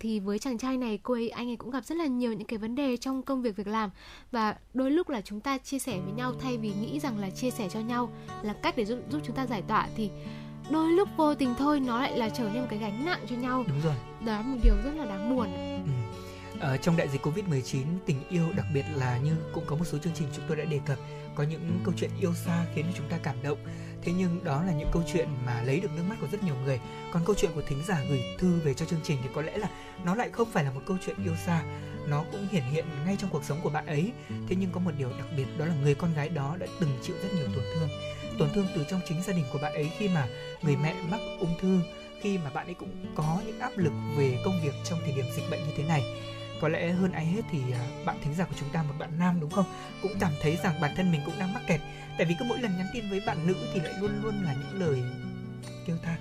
[0.00, 2.46] thì với chàng trai này cô ấy anh ấy cũng gặp rất là nhiều những
[2.46, 3.90] cái vấn đề trong công việc việc làm
[4.30, 7.30] và đôi lúc là chúng ta chia sẻ với nhau thay vì nghĩ rằng là
[7.30, 8.10] chia sẻ cho nhau
[8.42, 10.10] là cách để giúp, giúp chúng ta giải tỏa thì
[10.70, 13.36] đôi lúc vô tình thôi nó lại là trở nên một cái gánh nặng cho
[13.36, 13.94] nhau đúng rồi
[14.26, 15.90] đó là một điều rất là đáng buồn ừ.
[16.60, 19.98] Ở trong đại dịch Covid-19, tình yêu đặc biệt là như cũng có một số
[19.98, 20.98] chương trình chúng tôi đã đề cập
[21.34, 23.58] có những câu chuyện yêu xa khiến chúng ta cảm động.
[24.02, 26.54] Thế nhưng đó là những câu chuyện mà lấy được nước mắt của rất nhiều
[26.64, 26.80] người.
[27.12, 29.58] Còn câu chuyện của thính giả gửi thư về cho chương trình thì có lẽ
[29.58, 29.68] là
[30.04, 31.62] nó lại không phải là một câu chuyện yêu xa.
[32.08, 34.12] Nó cũng hiển hiện ngay trong cuộc sống của bạn ấy.
[34.48, 36.98] Thế nhưng có một điều đặc biệt đó là người con gái đó đã từng
[37.02, 37.88] chịu rất nhiều tổn thương.
[38.38, 40.26] Tổn thương từ trong chính gia đình của bạn ấy khi mà
[40.62, 41.80] người mẹ mắc ung thư,
[42.20, 45.24] khi mà bạn ấy cũng có những áp lực về công việc trong thời điểm
[45.36, 46.02] dịch bệnh như thế này
[46.60, 49.10] có lẽ hơn ai hết thì à, bạn thính giả của chúng ta một bạn
[49.18, 49.66] nam đúng không?
[50.02, 51.80] Cũng cảm thấy rằng bản thân mình cũng đang mắc kẹt.
[52.18, 54.54] Tại vì cứ mỗi lần nhắn tin với bạn nữ thì lại luôn luôn là
[54.54, 55.02] những lời
[55.86, 56.16] kêu than.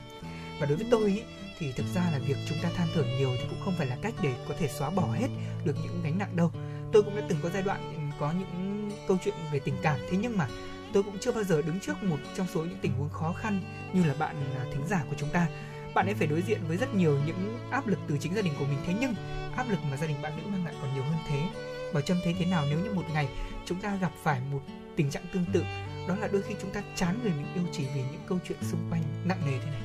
[0.60, 1.22] Và đối với tôi ý,
[1.60, 3.98] thì thực ra là việc chúng ta than thở nhiều thì cũng không phải là
[4.02, 5.28] cách để có thể xóa bỏ hết
[5.66, 6.52] được những gánh nặng đâu.
[6.92, 10.00] Tôi cũng đã từng có giai đoạn ừ, có những câu chuyện về tình cảm.
[10.10, 10.48] Thế nhưng mà
[10.94, 13.62] tôi cũng chưa bao giờ đứng trước một trong số những tình huống khó khăn
[13.94, 15.48] như là bạn à, thính giả của chúng ta
[15.96, 18.54] bạn ấy phải đối diện với rất nhiều những áp lực từ chính gia đình
[18.60, 18.78] của mình.
[18.88, 19.14] Thế nhưng,
[19.58, 21.42] áp lực mà gia đình bạn nữ mang lại còn nhiều hơn thế.
[21.94, 23.28] Bảo trâm thấy thế nào nếu như một ngày
[23.66, 24.60] chúng ta gặp phải một
[24.96, 25.64] tình trạng tương tự?
[26.08, 28.58] Đó là đôi khi chúng ta chán người mình, yêu chỉ vì những câu chuyện
[28.62, 29.82] xung quanh nặng nề thế này.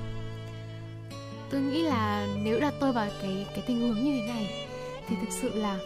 [1.51, 4.67] Tôi nghĩ là nếu đặt tôi vào cái cái tình huống như thế này,
[5.09, 5.79] thì thực sự là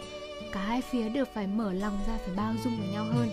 [0.51, 3.29] cả hai phía đều phải mở lòng ra, phải bao dung với nhau hơn.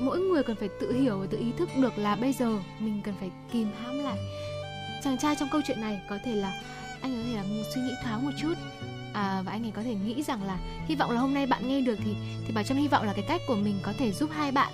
[0.00, 3.00] Mỗi người cần phải tự hiểu và tự ý thức được là bây giờ mình
[3.04, 4.18] cần phải kìm hãm lại
[5.06, 6.52] chàng trai trong câu chuyện này có thể là
[7.00, 7.44] anh có thể là
[7.74, 8.54] suy nghĩ thoáng một chút.
[9.12, 11.68] À, và anh ấy có thể nghĩ rằng là hy vọng là hôm nay bạn
[11.68, 12.14] nghe được thì
[12.46, 14.72] thì bảo trâm hy vọng là cái cách của mình có thể giúp hai bạn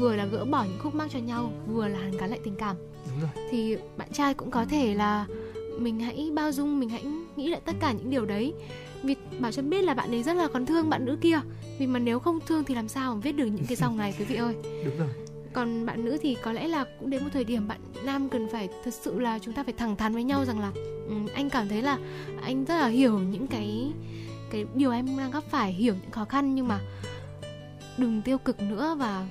[0.00, 2.54] vừa là gỡ bỏ những khúc mắc cho nhau vừa là hàn gắn lại tình
[2.56, 2.76] cảm.
[3.06, 3.48] Đúng rồi.
[3.50, 5.26] Thì bạn trai cũng có thể là
[5.78, 7.04] mình hãy bao dung mình hãy
[7.36, 8.54] nghĩ lại tất cả những điều đấy.
[9.02, 11.40] Vì bảo trâm biết là bạn ấy rất là còn thương bạn nữ kia.
[11.78, 14.14] Vì mà nếu không thương thì làm sao mà viết được những cái dòng này
[14.18, 14.54] quý vị ơi?
[14.84, 15.08] Đúng rồi
[15.52, 18.48] còn bạn nữ thì có lẽ là cũng đến một thời điểm bạn nam cần
[18.52, 20.72] phải thật sự là chúng ta phải thẳng thắn với nhau rằng là
[21.08, 21.98] um, anh cảm thấy là
[22.42, 23.92] anh rất là hiểu những cái
[24.50, 26.80] cái điều em đang gặp phải hiểu những khó khăn nhưng mà
[27.98, 29.26] đừng tiêu cực nữa và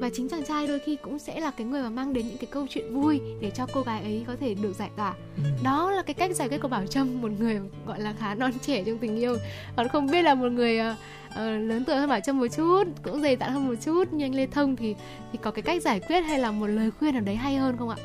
[0.00, 2.38] và chính chàng trai đôi khi cũng sẽ là cái người mà mang đến những
[2.38, 5.14] cái câu chuyện vui để cho cô gái ấy có thể được giải tỏa.
[5.36, 5.42] Ừ.
[5.64, 8.52] đó là cái cách giải quyết của bảo trâm một người gọi là khá non
[8.62, 9.36] trẻ trong tình yêu.
[9.76, 10.96] Còn không biết là một người uh,
[11.30, 14.24] uh, lớn tuổi hơn bảo trâm một chút cũng dày dặn hơn một chút như
[14.24, 14.94] anh lê thông thì
[15.32, 17.76] thì có cái cách giải quyết hay là một lời khuyên nào đấy hay hơn
[17.78, 17.96] không ạ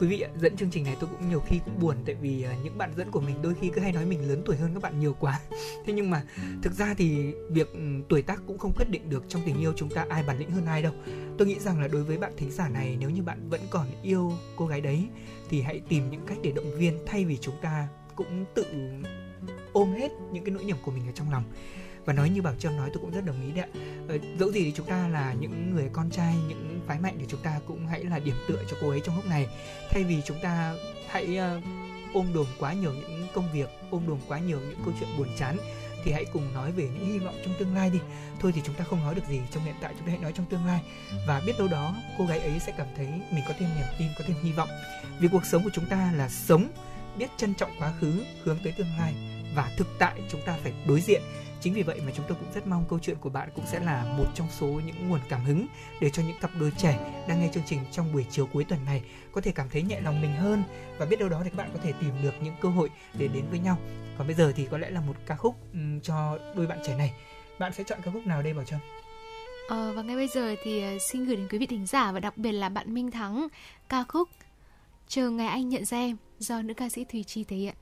[0.00, 2.56] quý vị dẫn chương trình này tôi cũng nhiều khi cũng buồn tại vì à,
[2.64, 4.82] những bạn dẫn của mình đôi khi cứ hay nói mình lớn tuổi hơn các
[4.82, 5.40] bạn nhiều quá.
[5.86, 6.22] Thế nhưng mà
[6.62, 9.72] thực ra thì việc ừ, tuổi tác cũng không quyết định được trong tình yêu
[9.76, 10.92] chúng ta ai bản lĩnh hơn ai đâu.
[11.38, 13.86] Tôi nghĩ rằng là đối với bạn thính giả này, nếu như bạn vẫn còn
[14.02, 15.06] yêu cô gái đấy,
[15.48, 18.64] thì hãy tìm những cách để động viên thay vì chúng ta cũng tự
[19.72, 21.44] ôm hết những cái nỗi niềm của mình ở trong lòng
[22.06, 23.80] và nói như bảo trâm nói, tôi cũng rất đồng ý đấy ạ.
[24.08, 27.26] Ờ, dẫu gì thì chúng ta là những người con trai, những phái mạnh thì
[27.28, 29.46] chúng ta cũng hãy là điểm tựa cho cô ấy trong lúc này.
[29.90, 30.74] Thay vì chúng ta
[31.08, 31.60] hãy ờ,
[32.14, 35.28] ôm đồm quá nhiều những công việc, ôm đồm quá nhiều những câu chuyện buồn
[35.38, 35.56] chán,
[36.04, 37.98] thì hãy cùng nói về những hy vọng trong tương lai đi.
[38.40, 40.32] Thôi thì chúng ta không nói được gì, trong hiện tại chúng ta hãy nói
[40.36, 40.80] trong tương lai.
[41.26, 44.08] Và biết đâu đó, cô gái ấy sẽ cảm thấy mình có thêm niềm tin,
[44.18, 44.68] có thêm hy vọng.
[45.20, 46.68] Vì cuộc sống của chúng ta là sống,
[47.18, 49.14] biết trân trọng quá khứ, hướng tới tương lai.
[49.54, 51.22] Và thực tại chúng ta phải đối diện
[51.60, 53.80] chính vì vậy mà chúng tôi cũng rất mong câu chuyện của bạn cũng sẽ
[53.80, 55.66] là một trong số những nguồn cảm hứng
[56.00, 58.84] để cho những cặp đôi trẻ đang nghe chương trình trong buổi chiều cuối tuần
[58.84, 59.02] này
[59.32, 60.62] có thể cảm thấy nhẹ lòng mình hơn.
[60.98, 63.28] Và biết đâu đó thì các bạn có thể tìm được những cơ hội để
[63.28, 63.78] đến với nhau.
[64.18, 66.96] Còn bây giờ thì có lẽ là một ca khúc um, cho đôi bạn trẻ
[66.96, 67.12] này.
[67.58, 68.80] Bạn sẽ chọn ca khúc nào đây bảo trâm?
[69.68, 72.20] Ờ, và ngay bây giờ thì ờ, xin gửi đến quý vị thính giả và
[72.20, 73.48] đặc biệt là bạn Minh Thắng
[73.88, 74.28] ca khúc
[75.08, 77.74] Chờ ngày anh nhận ra em do nữ ca sĩ Thùy Chi thể hiện.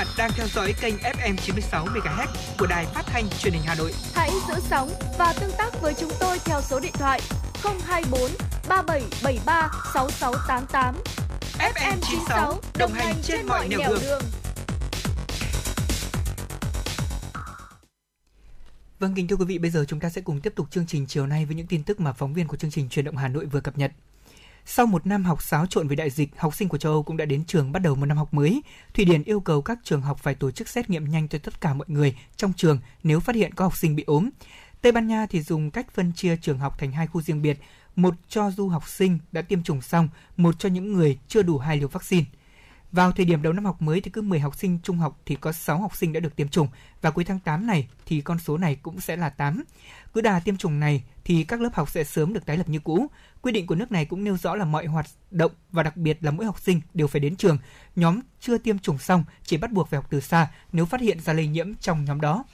[0.00, 2.26] Bạn đang theo dõi kênh FM 96 MHz
[2.58, 3.92] của đài phát thanh truyền hình Hà Nội.
[4.14, 7.20] Hãy giữ sóng và tương tác với chúng tôi theo số điện thoại
[7.86, 8.20] 024
[8.68, 10.94] 3773 6688.
[11.58, 14.22] FM 96 đồng hành trên mọi nẻo đường.
[18.98, 21.06] Vâng, kính thưa quý vị, bây giờ chúng ta sẽ cùng tiếp tục chương trình
[21.06, 23.28] chiều nay với những tin tức mà phóng viên của chương trình Truyền động Hà
[23.28, 23.92] Nội vừa cập nhật.
[24.72, 27.16] Sau một năm học xáo trộn với đại dịch, học sinh của châu Âu cũng
[27.16, 28.62] đã đến trường bắt đầu một năm học mới.
[28.94, 31.60] Thụy Điển yêu cầu các trường học phải tổ chức xét nghiệm nhanh cho tất
[31.60, 34.30] cả mọi người trong trường nếu phát hiện có học sinh bị ốm.
[34.82, 37.58] Tây Ban Nha thì dùng cách phân chia trường học thành hai khu riêng biệt,
[37.96, 41.58] một cho du học sinh đã tiêm chủng xong, một cho những người chưa đủ
[41.58, 42.24] hai liều vaccine.
[42.92, 45.36] Vào thời điểm đầu năm học mới thì cứ 10 học sinh trung học thì
[45.36, 46.68] có 6 học sinh đã được tiêm chủng
[47.02, 49.64] và cuối tháng 8 này thì con số này cũng sẽ là 8.
[50.14, 52.78] Cứ đà tiêm chủng này thì các lớp học sẽ sớm được tái lập như
[52.78, 53.06] cũ.
[53.42, 56.18] Quy định của nước này cũng nêu rõ là mọi hoạt động và đặc biệt
[56.20, 57.58] là mỗi học sinh đều phải đến trường.
[57.96, 61.20] Nhóm chưa tiêm chủng xong chỉ bắt buộc phải học từ xa nếu phát hiện
[61.20, 62.44] ra lây nhiễm trong nhóm đó.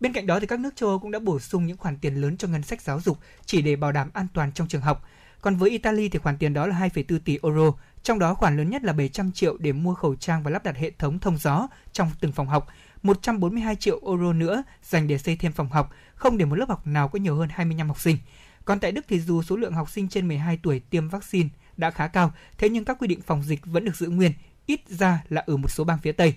[0.00, 2.14] Bên cạnh đó thì các nước châu Âu cũng đã bổ sung những khoản tiền
[2.14, 5.04] lớn cho ngân sách giáo dục chỉ để bảo đảm an toàn trong trường học.
[5.40, 7.72] Còn với Italy thì khoản tiền đó là 2,4 tỷ euro,
[8.02, 10.76] trong đó khoản lớn nhất là 700 triệu để mua khẩu trang và lắp đặt
[10.76, 12.66] hệ thống thông gió trong từng phòng học,
[13.02, 16.86] 142 triệu euro nữa dành để xây thêm phòng học, không để một lớp học
[16.86, 18.18] nào có nhiều hơn 25 học sinh.
[18.64, 21.90] Còn tại Đức thì dù số lượng học sinh trên 12 tuổi tiêm vaccine đã
[21.90, 24.32] khá cao, thế nhưng các quy định phòng dịch vẫn được giữ nguyên,
[24.66, 26.34] ít ra là ở một số bang phía Tây.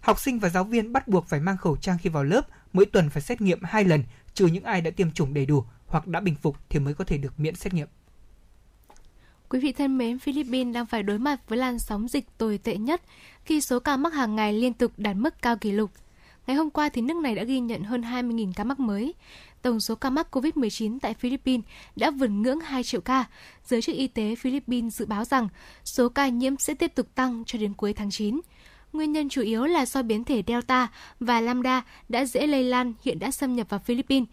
[0.00, 2.86] Học sinh và giáo viên bắt buộc phải mang khẩu trang khi vào lớp, mỗi
[2.86, 6.06] tuần phải xét nghiệm 2 lần, trừ những ai đã tiêm chủng đầy đủ hoặc
[6.06, 7.88] đã bình phục thì mới có thể được miễn xét nghiệm.
[9.48, 12.76] Quý vị thân mến, Philippines đang phải đối mặt với làn sóng dịch tồi tệ
[12.76, 13.02] nhất
[13.44, 15.90] khi số ca mắc hàng ngày liên tục đạt mức cao kỷ lục.
[16.46, 19.14] Ngày hôm qua thì nước này đã ghi nhận hơn 20.000 ca mắc mới.
[19.62, 21.64] Tổng số ca mắc COVID-19 tại Philippines
[21.96, 23.24] đã vượt ngưỡng 2 triệu ca.
[23.64, 25.48] Giới chức y tế Philippines dự báo rằng
[25.84, 28.40] số ca nhiễm sẽ tiếp tục tăng cho đến cuối tháng 9.
[28.92, 30.88] Nguyên nhân chủ yếu là do biến thể Delta
[31.20, 34.28] và Lambda đã dễ lây lan hiện đã xâm nhập vào Philippines.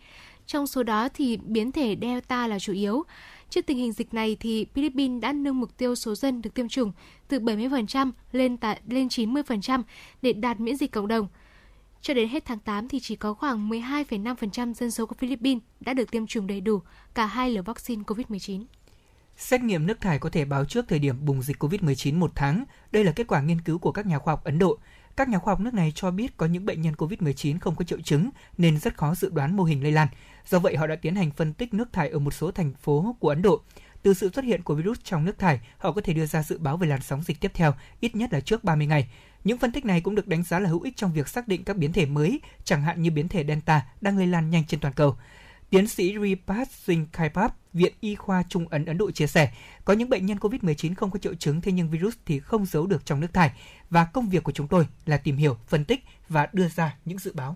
[0.47, 3.03] Trong số đó thì biến thể Delta là chủ yếu.
[3.51, 6.67] Trước tình hình dịch này thì Philippines đã nâng mục tiêu số dân được tiêm
[6.67, 6.91] chủng
[7.27, 9.83] từ 70% lên tại lên 90%
[10.21, 11.27] để đạt miễn dịch cộng đồng.
[12.01, 15.93] Cho đến hết tháng 8 thì chỉ có khoảng 12,5% dân số của Philippines đã
[15.93, 16.81] được tiêm chủng đầy đủ
[17.13, 18.65] cả hai liều vaccine COVID-19.
[19.37, 22.63] Xét nghiệm nước thải có thể báo trước thời điểm bùng dịch COVID-19 một tháng.
[22.91, 24.77] Đây là kết quả nghiên cứu của các nhà khoa học Ấn Độ.
[25.17, 27.85] Các nhà khoa học nước này cho biết có những bệnh nhân COVID-19 không có
[27.85, 30.07] triệu chứng nên rất khó dự đoán mô hình lây lan.
[30.47, 33.15] Do vậy, họ đã tiến hành phân tích nước thải ở một số thành phố
[33.19, 33.61] của Ấn Độ.
[34.03, 36.57] Từ sự xuất hiện của virus trong nước thải, họ có thể đưa ra dự
[36.57, 39.09] báo về làn sóng dịch tiếp theo, ít nhất là trước 30 ngày.
[39.43, 41.63] Những phân tích này cũng được đánh giá là hữu ích trong việc xác định
[41.63, 44.79] các biến thể mới, chẳng hạn như biến thể Delta đang lây lan nhanh trên
[44.79, 45.15] toàn cầu.
[45.69, 49.51] Tiến sĩ Ripat Singh Kaipap, Viện Y khoa Trung Ấn Ấn Độ chia sẻ,
[49.85, 52.87] có những bệnh nhân COVID-19 không có triệu chứng thế nhưng virus thì không giấu
[52.87, 53.51] được trong nước thải
[53.89, 57.19] và công việc của chúng tôi là tìm hiểu, phân tích và đưa ra những
[57.19, 57.55] dự báo.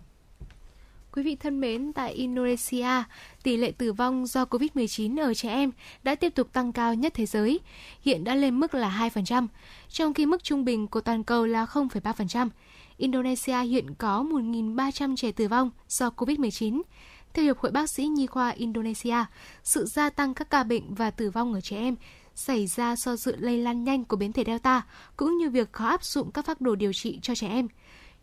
[1.12, 3.04] Quý vị thân mến, tại Indonesia,
[3.44, 5.72] tỷ lệ tử vong do COVID-19 ở trẻ em
[6.04, 7.60] đã tiếp tục tăng cao nhất thế giới,
[8.02, 9.48] hiện đã lên mức là 2%,
[9.90, 12.50] trong khi mức trung bình của toàn cầu là 0,3%.
[12.98, 16.82] Indonesia hiện có 1.300 trẻ tử vong do COVID-19.
[17.36, 19.26] Theo Hiệp hội Bác sĩ Nhi khoa Indonesia,
[19.64, 21.96] sự gia tăng các ca bệnh và tử vong ở trẻ em
[22.36, 24.82] xảy ra do sự lây lan nhanh của biến thể Delta,
[25.18, 27.68] cũng như việc khó áp dụng các phác đồ điều trị cho trẻ em.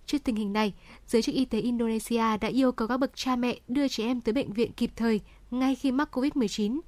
[0.06, 0.74] Trước tình hình này,
[1.06, 4.20] giới chức y tế Indonesia đã yêu cầu các bậc cha mẹ đưa trẻ em
[4.20, 6.80] tới bệnh viện kịp thời ngay khi mắc COVID-19,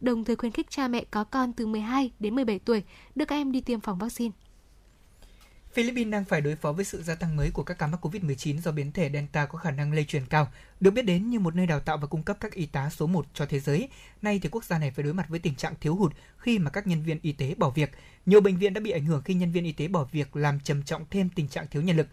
[0.00, 2.82] đồng thời khuyến khích cha mẹ có con từ 12 đến 17 tuổi
[3.14, 4.32] đưa các em đi tiêm phòng vaccine.
[5.74, 8.60] Philippines đang phải đối phó với sự gia tăng mới của các ca mắc COVID-19
[8.60, 10.48] do biến thể Delta có khả năng lây truyền cao,
[10.80, 13.06] được biết đến như một nơi đào tạo và cung cấp các y tá số
[13.06, 13.88] 1 cho thế giới.
[14.22, 16.70] Nay thì quốc gia này phải đối mặt với tình trạng thiếu hụt khi mà
[16.70, 17.90] các nhân viên y tế bỏ việc.
[18.26, 20.60] Nhiều bệnh viện đã bị ảnh hưởng khi nhân viên y tế bỏ việc làm
[20.60, 22.08] trầm trọng thêm tình trạng thiếu nhân lực.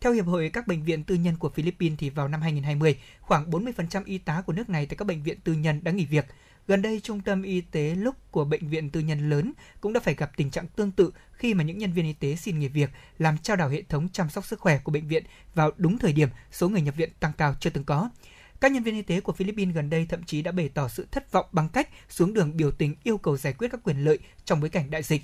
[0.00, 3.50] Theo Hiệp hội các bệnh viện tư nhân của Philippines thì vào năm 2020, khoảng
[3.50, 6.26] 40% y tá của nước này tại các bệnh viện tư nhân đã nghỉ việc.
[6.68, 10.00] Gần đây, trung tâm y tế lúc của bệnh viện tư nhân lớn cũng đã
[10.00, 12.68] phải gặp tình trạng tương tự khi mà những nhân viên y tế xin nghỉ
[12.68, 15.98] việc, làm trao đảo hệ thống chăm sóc sức khỏe của bệnh viện vào đúng
[15.98, 18.10] thời điểm số người nhập viện tăng cao chưa từng có.
[18.60, 21.06] Các nhân viên y tế của Philippines gần đây thậm chí đã bày tỏ sự
[21.10, 24.18] thất vọng bằng cách xuống đường biểu tình yêu cầu giải quyết các quyền lợi
[24.44, 25.22] trong bối cảnh đại dịch.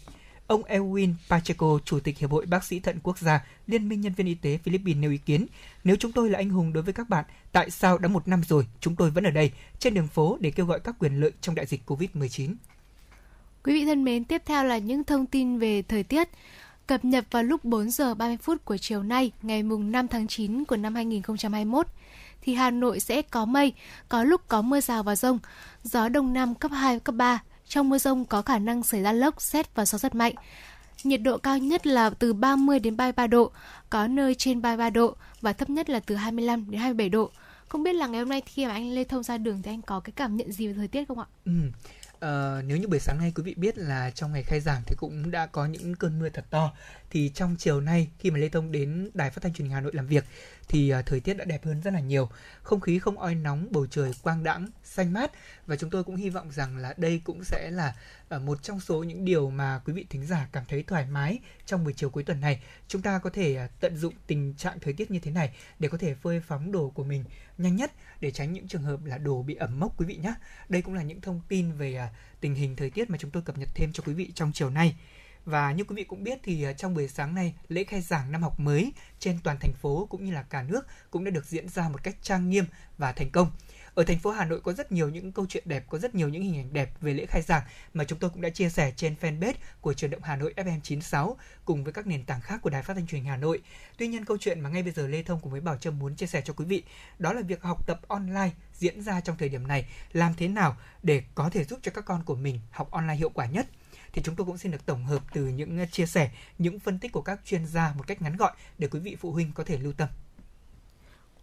[0.50, 4.12] Ông Elwin Pacheco, Chủ tịch Hiệp hội Bác sĩ Thận Quốc gia, Liên minh Nhân
[4.12, 5.46] viên Y tế Philippines nêu ý kiến,
[5.84, 8.42] nếu chúng tôi là anh hùng đối với các bạn, tại sao đã một năm
[8.48, 11.30] rồi chúng tôi vẫn ở đây, trên đường phố để kêu gọi các quyền lợi
[11.40, 12.54] trong đại dịch COVID-19?
[13.64, 16.28] Quý vị thân mến, tiếp theo là những thông tin về thời tiết.
[16.86, 20.26] Cập nhật vào lúc 4 giờ 30 phút của chiều nay, ngày mùng 5 tháng
[20.26, 21.86] 9 của năm 2021
[22.42, 23.72] thì Hà Nội sẽ có mây,
[24.08, 25.38] có lúc có mưa rào và rông,
[25.82, 27.42] gió đông nam cấp 2, cấp 3.
[27.70, 30.34] Trong mưa rông có khả năng xảy ra lốc, xét và gió rất mạnh.
[31.04, 33.52] Nhiệt độ cao nhất là từ 30 đến 33 độ,
[33.90, 37.30] có nơi trên 33 độ và thấp nhất là từ 25 đến 27 độ.
[37.68, 39.82] Không biết là ngày hôm nay khi mà anh Lê Thông ra đường thì anh
[39.82, 41.26] có cái cảm nhận gì về thời tiết không ạ?
[41.44, 41.52] Ừ.
[42.20, 44.96] Ờ, nếu như buổi sáng nay quý vị biết là trong ngày khai giảng thì
[44.98, 46.72] cũng đã có những cơn mưa thật to
[47.10, 49.80] thì trong chiều nay khi mà Lê Thông đến Đài Phát thanh Truyền hình Hà
[49.80, 50.24] Nội làm việc
[50.70, 52.28] thì à, thời tiết đã đẹp hơn rất là nhiều.
[52.62, 55.30] Không khí không oi nóng, bầu trời quang đãng, xanh mát
[55.66, 57.94] và chúng tôi cũng hy vọng rằng là đây cũng sẽ là
[58.28, 61.38] à, một trong số những điều mà quý vị thính giả cảm thấy thoải mái
[61.66, 62.62] trong buổi chiều cuối tuần này.
[62.88, 65.88] Chúng ta có thể à, tận dụng tình trạng thời tiết như thế này để
[65.88, 67.24] có thể phơi phóng đồ của mình
[67.58, 70.34] nhanh nhất để tránh những trường hợp là đồ bị ẩm mốc quý vị nhé.
[70.68, 72.08] Đây cũng là những thông tin về
[72.40, 74.70] tình hình thời tiết mà chúng tôi cập nhật thêm cho quý vị trong chiều
[74.70, 74.96] nay.
[75.44, 78.32] Và như quý vị cũng biết thì à, trong buổi sáng nay, lễ khai giảng
[78.32, 81.44] năm học mới trên toàn thành phố cũng như là cả nước cũng đã được
[81.44, 82.64] diễn ra một cách trang nghiêm
[82.98, 83.50] và thành công.
[83.94, 86.28] Ở thành phố Hà Nội có rất nhiều những câu chuyện đẹp, có rất nhiều
[86.28, 87.62] những hình ảnh đẹp về lễ khai giảng
[87.94, 91.34] mà chúng tôi cũng đã chia sẻ trên fanpage của truyền động Hà Nội FM96
[91.64, 93.62] cùng với các nền tảng khác của Đài Phát thanh Truyền Hà Nội.
[93.98, 96.16] Tuy nhiên câu chuyện mà ngay bây giờ Lê Thông cùng với Bảo Trâm muốn
[96.16, 96.82] chia sẻ cho quý vị
[97.18, 100.76] đó là việc học tập online diễn ra trong thời điểm này làm thế nào
[101.02, 103.66] để có thể giúp cho các con của mình học online hiệu quả nhất
[104.12, 106.98] thì chúng tôi cũng xin được tổng hợp từ những ờ, chia sẻ, những phân
[106.98, 109.64] tích của các chuyên gia một cách ngắn gọn để quý vị phụ huynh có
[109.64, 110.08] thể lưu tâm.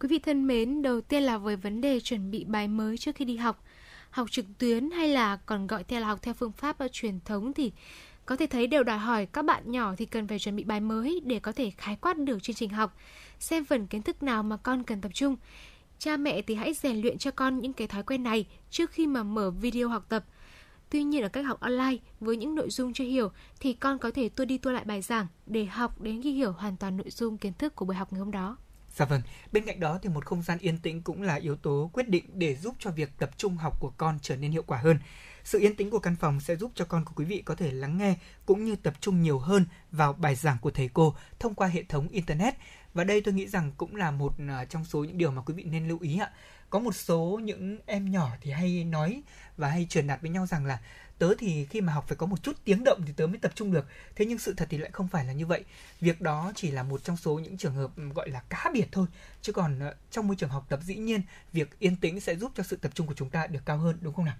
[0.00, 3.16] Quý vị thân mến, đầu tiên là với vấn đề chuẩn bị bài mới trước
[3.16, 3.64] khi đi học.
[4.10, 7.20] Học trực tuyến hay là còn gọi theo là học theo phương pháp ờ, truyền
[7.24, 7.72] thống thì
[8.26, 10.80] có thể thấy đều đòi hỏi các bạn nhỏ thì cần phải chuẩn bị bài
[10.80, 12.96] mới để có thể khái quát được chương trình học,
[13.38, 15.36] xem phần kiến thức nào mà con cần tập trung.
[15.98, 19.06] Cha mẹ thì hãy rèn luyện cho con những cái thói quen này trước khi
[19.06, 20.24] mà mở video học tập–
[20.90, 23.30] Tuy nhiên ở cách học online với những nội dung chưa hiểu
[23.60, 26.52] thì con có thể tua đi tua lại bài giảng để học đến khi hiểu
[26.52, 28.56] hoàn toàn nội dung kiến thức của buổi học ngày hôm đó.
[28.96, 29.22] Dạ vâng,
[29.52, 32.24] bên cạnh đó thì một không gian yên tĩnh cũng là yếu tố quyết định
[32.34, 34.98] để giúp cho việc tập trung học của con trở nên hiệu quả hơn.
[35.44, 37.72] Sự yên tĩnh của căn phòng sẽ giúp cho con của quý vị có thể
[37.72, 38.16] lắng nghe
[38.46, 41.82] cũng như tập trung nhiều hơn vào bài giảng của thầy cô thông qua hệ
[41.82, 42.54] thống internet.
[42.94, 45.54] Và đây tôi nghĩ rằng cũng là một à, trong số những điều mà quý
[45.54, 46.30] vị nên lưu ý ạ
[46.70, 49.22] có một số những em nhỏ thì hay nói
[49.56, 50.78] và hay truyền đạt với nhau rằng là
[51.18, 53.52] tớ thì khi mà học phải có một chút tiếng động thì tớ mới tập
[53.54, 53.86] trung được.
[54.16, 55.64] Thế nhưng sự thật thì lại không phải là như vậy.
[56.00, 59.06] Việc đó chỉ là một trong số những trường hợp, gọi là, cá biệt thôi.
[59.42, 62.52] Chứ còn ờ, trong môi trường học tập, dĩ nhiên việc yên tĩnh sẽ giúp
[62.54, 64.36] cho sự tập trung của chúng ta được cao hơn, đúng không nào?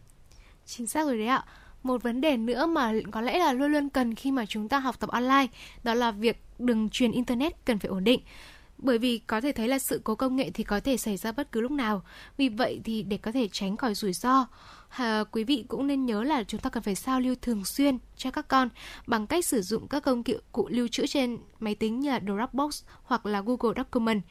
[0.66, 1.44] Chính xác rồi đấy ạ.
[1.82, 4.78] Một vấn đề nữa mà có lẽ là luôn luôn cần khi mà chúng ta
[4.78, 5.46] học tập online,
[5.82, 8.20] đó là việc đường truyền internet cần phải ổn định
[8.78, 11.32] bởi vì có thể thấy là sự cố công nghệ thì có thể xảy ra
[11.32, 12.02] bất cứ lúc nào.
[12.36, 14.46] Vì vậy thì để có thể tránh khỏi rủi ro,
[14.88, 17.98] à, quý vị cũng nên nhớ là chúng ta cần phải sao lưu thường xuyên
[18.16, 18.68] cho các con
[19.06, 22.20] bằng cách sử dụng các công cụ cụ lưu trữ trên máy tính như là
[22.26, 24.22] Dropbox hoặc là Google Document.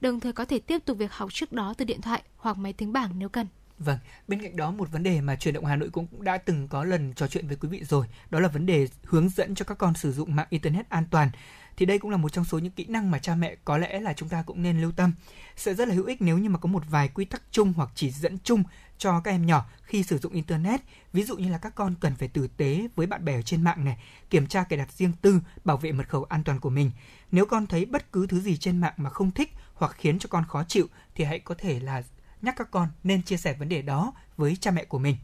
[0.00, 2.72] Đồng thời có thể tiếp tục việc học trước đó từ điện thoại hoặc máy
[2.72, 3.46] tính bảng nếu cần.
[3.78, 3.98] Vâng,
[4.28, 6.84] bên cạnh đó một vấn đề mà truyền động Hà Nội cũng đã từng có
[6.84, 9.78] lần trò chuyện với quý vị rồi, đó là vấn đề hướng dẫn cho các
[9.78, 11.30] con sử dụng mạng internet an toàn
[11.76, 14.00] thì đây cũng là một trong số những kỹ năng mà cha mẹ có lẽ
[14.00, 15.12] là chúng ta cũng nên lưu tâm.
[15.56, 17.90] Sẽ rất là hữu ích nếu như mà có một vài quy tắc chung hoặc
[17.94, 18.62] chỉ dẫn chung
[18.98, 20.80] cho các em nhỏ khi sử dụng internet.
[21.12, 23.62] Ví dụ như là các con cần phải tử tế với bạn bè ở trên
[23.62, 23.96] mạng này,
[24.30, 26.90] kiểm tra cài đặt riêng tư, bảo vệ mật khẩu an toàn của mình.
[27.32, 30.28] Nếu con thấy bất cứ thứ gì trên mạng mà không thích hoặc khiến cho
[30.30, 32.02] con khó chịu thì hãy có thể là
[32.42, 35.16] nhắc các con nên chia sẻ vấn đề đó với cha mẹ của mình.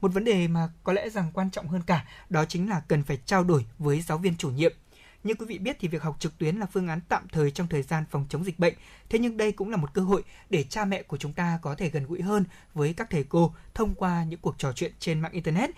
[0.00, 3.02] Một vấn đề mà có lẽ rằng quan trọng hơn cả đó chính là cần
[3.02, 4.72] phải trao đổi với giáo viên chủ nhiệm
[5.26, 7.68] như quý vị biết thì việc học trực tuyến là phương án tạm thời trong
[7.68, 8.74] thời gian phòng chống dịch bệnh.
[9.08, 11.74] Thế nhưng đây cũng là một cơ hội để cha mẹ của chúng ta có
[11.74, 15.20] thể gần gũi hơn với các thầy cô thông qua những cuộc trò chuyện trên
[15.20, 15.70] mạng internet.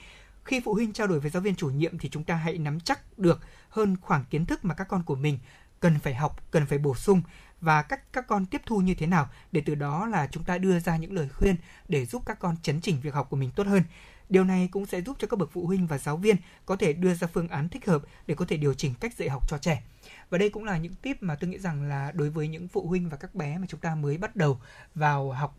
[0.44, 2.80] Khi phụ huynh trao đổi với giáo viên chủ nhiệm thì chúng ta hãy nắm
[2.80, 5.38] chắc được hơn khoảng kiến thức mà các con của mình
[5.80, 7.22] cần phải học, cần phải bổ sung
[7.60, 10.58] và cách các con tiếp thu như thế nào để từ đó là chúng ta
[10.58, 11.56] đưa ra những lời khuyên
[11.88, 13.82] để giúp các con chấn chỉnh việc học của mình tốt hơn.
[14.28, 16.92] Điều này cũng sẽ giúp cho các bậc phụ huynh và giáo viên có thể
[16.92, 19.58] đưa ra phương án thích hợp để có thể điều chỉnh cách dạy học cho
[19.58, 19.82] trẻ.
[20.30, 22.88] Và đây cũng là những tip mà tôi nghĩ rằng là đối với những phụ
[22.88, 24.60] huynh và các bé mà chúng ta mới bắt đầu
[24.94, 25.58] vào học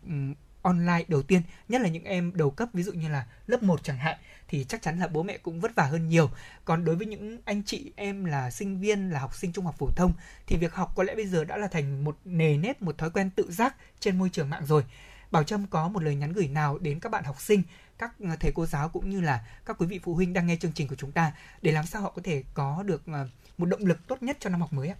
[0.62, 3.84] online đầu tiên, nhất là những em đầu cấp ví dụ như là lớp 1
[3.84, 4.18] chẳng hạn
[4.48, 6.30] thì chắc chắn là bố mẹ cũng vất vả hơn nhiều.
[6.64, 9.74] Còn đối với những anh chị em là sinh viên, là học sinh trung học
[9.78, 10.12] phổ thông
[10.46, 13.10] thì việc học có lẽ bây giờ đã là thành một nề nếp, một thói
[13.10, 14.84] quen tự giác trên môi trường mạng rồi.
[15.30, 17.62] Bảo Trâm có một lời nhắn gửi nào đến các bạn học sinh,
[18.00, 20.72] các thầy cô giáo cũng như là các quý vị phụ huynh đang nghe chương
[20.72, 21.32] trình của chúng ta
[21.62, 23.28] để làm sao họ có thể có được ờ,
[23.58, 24.96] một động lực tốt nhất cho năm học mới ạ?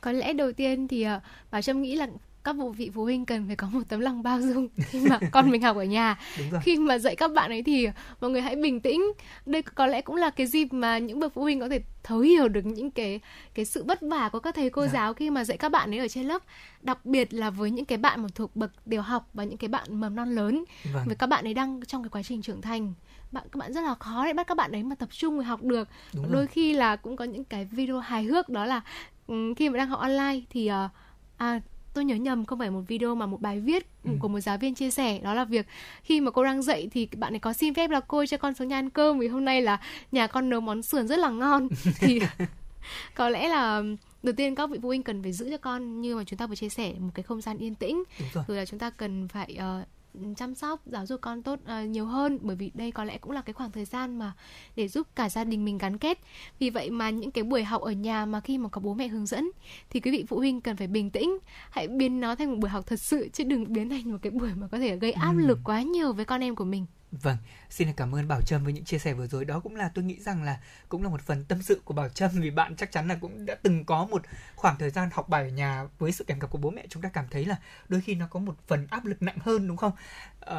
[0.00, 2.06] có lẽ đầu tiên thì ờ, bảo trâm nghĩ là
[2.48, 5.18] các vụ vị phụ huynh cần phải có một tấm lòng bao dung khi mà
[5.32, 6.18] con mình học ở nhà
[6.62, 7.88] khi mà dạy các bạn ấy thì
[8.20, 9.02] mọi người hãy bình tĩnh
[9.46, 12.18] đây có lẽ cũng là cái dịp mà những bậc phụ huynh có thể thấu
[12.18, 13.20] hiểu được những cái
[13.54, 14.92] cái sự vất vả của các thầy cô dạ.
[14.92, 16.42] giáo khi mà dạy các bạn ấy ở trên lớp
[16.80, 19.68] đặc biệt là với những cái bạn mà thuộc bậc tiểu học và những cái
[19.68, 21.02] bạn mầm non lớn vâng.
[21.06, 22.94] với các bạn ấy đang trong cái quá trình trưởng thành
[23.32, 25.44] bạn các bạn rất là khó để bắt các bạn ấy mà tập trung để
[25.44, 26.46] học được Đúng đôi rồi.
[26.46, 28.80] khi là cũng có những cái video hài hước đó là
[29.26, 30.90] um, khi mà đang học online thì uh,
[31.36, 31.60] à,
[31.98, 34.10] tôi nhớ nhầm không phải một video mà một bài viết ừ.
[34.20, 35.66] của một giáo viên chia sẻ đó là việc
[36.02, 38.54] khi mà cô đang dạy thì bạn ấy có xin phép là cô cho con
[38.54, 39.80] xuống nhà ăn cơm vì hôm nay là
[40.12, 41.68] nhà con nấu món sườn rất là ngon
[42.00, 42.20] thì
[43.14, 43.82] có lẽ là
[44.22, 46.46] đầu tiên các vị phụ huynh cần phải giữ cho con như mà chúng ta
[46.46, 48.44] vừa chia sẻ một cái không gian yên tĩnh rồi.
[48.48, 49.88] rồi là chúng ta cần phải uh,
[50.36, 52.38] chăm sóc giáo dục con tốt uh, nhiều hơn.
[52.42, 54.32] Bởi vì đây có lẽ cũng là cái khoảng thời gian mà
[54.76, 56.18] để giúp cả gia đình mình gắn kết.
[56.58, 59.08] Vì vậy mà những cái buổi học ở nhà mà khi mà có bố mẹ
[59.08, 59.50] hướng dẫn
[59.90, 61.38] thì quý vị phụ huynh cần phải bình tĩnh.
[61.70, 64.30] Hãy biến nó thành một buổi học thật sự chứ đừng biến thành một cái
[64.30, 65.46] buổi mà có thể gây áp ừ.
[65.46, 67.36] lực quá nhiều với con em của mình Vâng,
[67.70, 69.44] xin cảm ơn Bảo Trâm với những chia sẻ vừa rồi.
[69.44, 72.08] Đó cũng là tôi nghĩ rằng là cũng là một phần tâm sự của Bảo
[72.08, 74.22] Trâm vì bạn chắc chắn là cũng đã từng có một
[74.56, 77.02] khoảng thời gian học bài ở nhà với sự kèm cặp của bố mẹ chúng
[77.02, 77.56] ta cảm thấy là
[77.88, 79.92] đôi khi nó có một phần áp lực nặng hơn đúng không?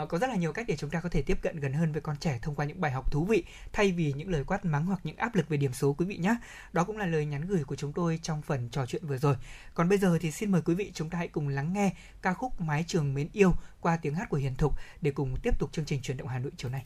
[0.02, 1.92] Uh, có rất là nhiều cách để chúng ta có thể tiếp cận gần hơn
[1.92, 4.66] với con trẻ thông qua những bài học thú vị thay vì những lời quát
[4.66, 6.36] mắng hoặc những áp lực về điểm số quý vị nhé.
[6.74, 9.36] Đó cũng là lời nhắn gửi của chúng tôi trong phần trò chuyện vừa rồi.
[9.74, 12.34] Còn bây giờ thì xin mời quý vị chúng ta hãy cùng lắng nghe ca
[12.34, 15.70] khúc Mái trường mến yêu qua tiếng hát của Hiền Thục để cùng tiếp tục
[15.74, 16.86] chương trình truyền động Hà Nội chiều nay.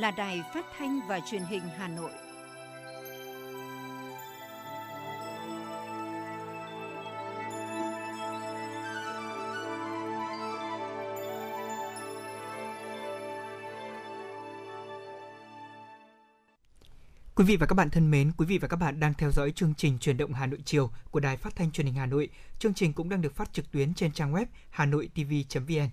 [0.00, 2.10] Là Đài Phát thanh và Truyền hình Hà Nội.
[17.34, 19.52] Quý vị và các bạn thân mến, quý vị và các bạn đang theo dõi
[19.52, 22.28] chương trình Truyền động Hà Nội chiều của Đài Phát thanh Truyền hình Hà Nội.
[22.58, 25.88] Chương trình cũng đang được phát trực tuyến trên trang web hanoitv.vn.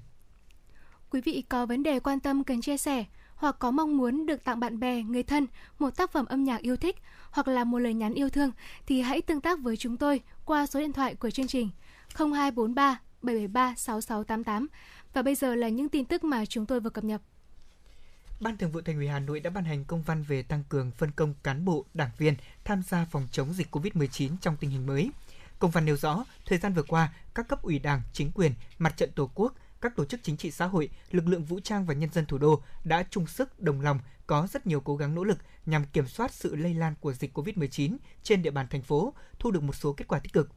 [1.10, 3.06] Quý vị có vấn đề quan tâm cần chia sẻ,
[3.38, 5.48] hoặc có mong muốn được tặng bạn bè, người thân
[5.80, 6.96] một tác phẩm âm nhạc yêu thích
[7.32, 8.52] hoặc là một lời nhắn yêu thương
[8.86, 11.70] thì hãy tương tác với chúng tôi qua số điện thoại của chương trình
[12.16, 14.68] 0243 773 6688.
[15.14, 17.22] Và bây giờ là những tin tức mà chúng tôi vừa cập nhật.
[18.40, 20.92] Ban Thường vụ Thành ủy Hà Nội đã ban hành công văn về tăng cường
[20.92, 24.86] phân công cán bộ, đảng viên tham gia phòng chống dịch COVID-19 trong tình hình
[24.86, 25.12] mới.
[25.60, 28.98] Công văn nêu rõ, thời gian vừa qua, các cấp ủy Đảng, chính quyền, mặt
[28.98, 31.94] trận Tổ quốc, các tổ chức chính trị xã hội, lực lượng vũ trang và
[31.94, 35.24] nhân dân thủ đô đã chung sức đồng lòng có rất nhiều cố gắng nỗ
[35.24, 39.14] lực nhằm kiểm soát sự lây lan của dịch COVID-19 trên địa bàn thành phố,
[39.40, 40.50] thu được một số kết quả tích cực.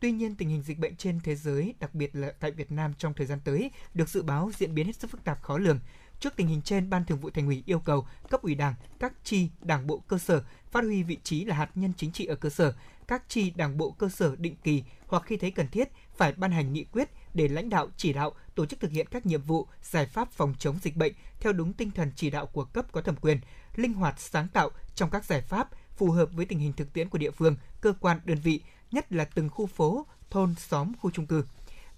[0.00, 2.94] Tuy nhiên, tình hình dịch bệnh trên thế giới, đặc biệt là tại Việt Nam
[2.98, 5.80] trong thời gian tới, được dự báo diễn biến hết sức phức tạp khó lường.
[6.20, 9.12] Trước tình hình trên, Ban Thường vụ Thành ủy yêu cầu cấp ủy Đảng, các
[9.24, 12.34] chi, Đảng bộ cơ sở phát huy vị trí là hạt nhân chính trị ở
[12.34, 12.74] cơ sở,
[13.08, 16.50] các chi Đảng bộ cơ sở định kỳ hoặc khi thấy cần thiết phải ban
[16.52, 19.66] hành nghị quyết để lãnh đạo chỉ đạo tổ chức thực hiện các nhiệm vụ,
[19.82, 23.00] giải pháp phòng chống dịch bệnh theo đúng tinh thần chỉ đạo của cấp có
[23.00, 23.40] thẩm quyền,
[23.76, 27.08] linh hoạt sáng tạo trong các giải pháp phù hợp với tình hình thực tiễn
[27.08, 28.60] của địa phương, cơ quan, đơn vị,
[28.90, 31.44] nhất là từng khu phố, thôn, xóm, khu trung cư.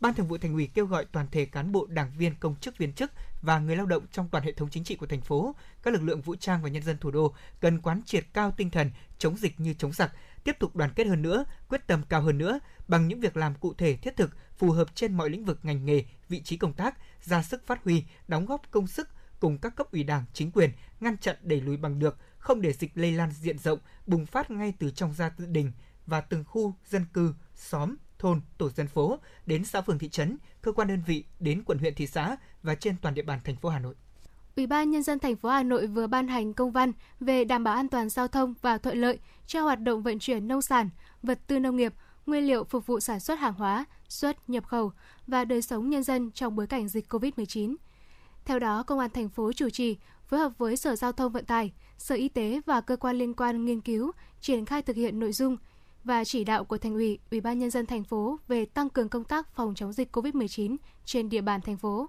[0.01, 2.79] Ban Thường vụ Thành ủy kêu gọi toàn thể cán bộ, đảng viên, công chức
[2.79, 3.13] viên chức
[3.43, 6.03] và người lao động trong toàn hệ thống chính trị của thành phố, các lực
[6.03, 9.37] lượng vũ trang và nhân dân thủ đô cần quán triệt cao tinh thần chống
[9.37, 10.13] dịch như chống giặc,
[10.45, 13.55] tiếp tục đoàn kết hơn nữa, quyết tâm cao hơn nữa bằng những việc làm
[13.55, 16.73] cụ thể thiết thực, phù hợp trên mọi lĩnh vực ngành nghề, vị trí công
[16.73, 19.09] tác, ra sức phát huy, đóng góp công sức
[19.41, 20.71] cùng các cấp ủy đảng, chính quyền
[21.01, 24.51] ngăn chặn đẩy lùi bằng được, không để dịch lây lan diện rộng, bùng phát
[24.51, 25.73] ngay từ trong gia tự đình
[26.07, 30.37] và từng khu dân cư, xóm, thôn, tổ dân phố đến xã phường thị trấn,
[30.63, 33.57] cơ quan đơn vị đến quận huyện thị xã và trên toàn địa bàn thành
[33.57, 33.95] phố Hà Nội.
[34.57, 37.65] Ủy ban nhân dân thành phố Hà Nội vừa ban hành công văn về đảm
[37.65, 40.91] bảo an toàn giao thông và thuận lợi cho hoạt động vận chuyển nông sản,
[41.23, 41.95] vật tư nông nghiệp,
[42.27, 44.93] nguyên liệu phục vụ sản xuất hàng hóa, xuất nhập khẩu
[45.27, 47.77] và đời sống nhân dân trong bối cảnh dịch COVID-19.
[48.45, 49.97] Theo đó, Công an thành phố chủ trì
[50.27, 53.35] phối hợp với Sở Giao thông Vận tải, Sở Y tế và cơ quan liên
[53.35, 55.57] quan nghiên cứu, triển khai thực hiện nội dung
[56.05, 59.09] và chỉ đạo của Thành ủy, Ủy ban nhân dân thành phố về tăng cường
[59.09, 62.09] công tác phòng chống dịch COVID-19 trên địa bàn thành phố.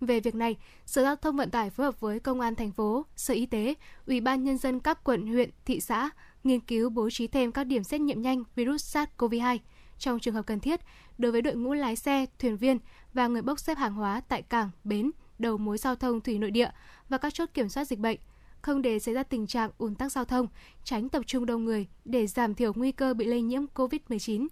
[0.00, 3.06] Về việc này, Sở Giao thông Vận tải phối hợp với Công an thành phố,
[3.16, 3.74] Sở Y tế,
[4.06, 6.10] Ủy ban nhân dân các quận, huyện, thị xã
[6.44, 9.58] nghiên cứu bố trí thêm các điểm xét nghiệm nhanh virus SARS-CoV-2
[9.98, 10.80] trong trường hợp cần thiết
[11.18, 12.78] đối với đội ngũ lái xe, thuyền viên
[13.14, 16.50] và người bốc xếp hàng hóa tại cảng, bến, đầu mối giao thông thủy nội
[16.50, 16.70] địa
[17.08, 18.18] và các chốt kiểm soát dịch bệnh,
[18.62, 20.46] không để xảy ra tình trạng ùn tắc giao thông,
[20.84, 24.46] tránh tập trung đông người để giảm thiểu nguy cơ bị lây nhiễm COVID-19.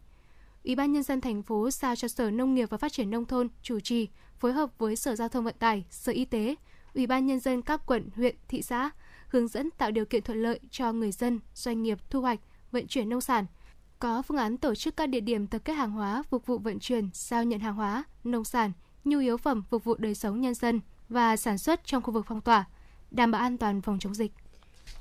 [0.65, 3.25] Ủy ban nhân dân thành phố giao cho Sở Nông nghiệp và Phát triển nông
[3.25, 4.09] thôn chủ trì
[4.45, 6.55] phối hợp với Sở Giao thông Vận tải, Sở Y tế,
[6.95, 8.91] Ủy ban nhân dân các quận, huyện, thị xã
[9.29, 12.41] hướng dẫn tạo điều kiện thuận lợi cho người dân, doanh nghiệp thu hoạch,
[12.73, 13.47] vận chuyển nông sản.
[13.99, 16.79] Có phương án tổ chức các địa điểm tập kết hàng hóa phục vụ vận
[16.79, 18.73] chuyển, giao nhận hàng hóa, nông sản,
[19.05, 22.27] nhu yếu phẩm phục vụ đời sống nhân dân và sản xuất trong khu vực
[22.29, 22.65] phong tỏa,
[23.11, 24.33] đảm bảo an toàn phòng chống dịch.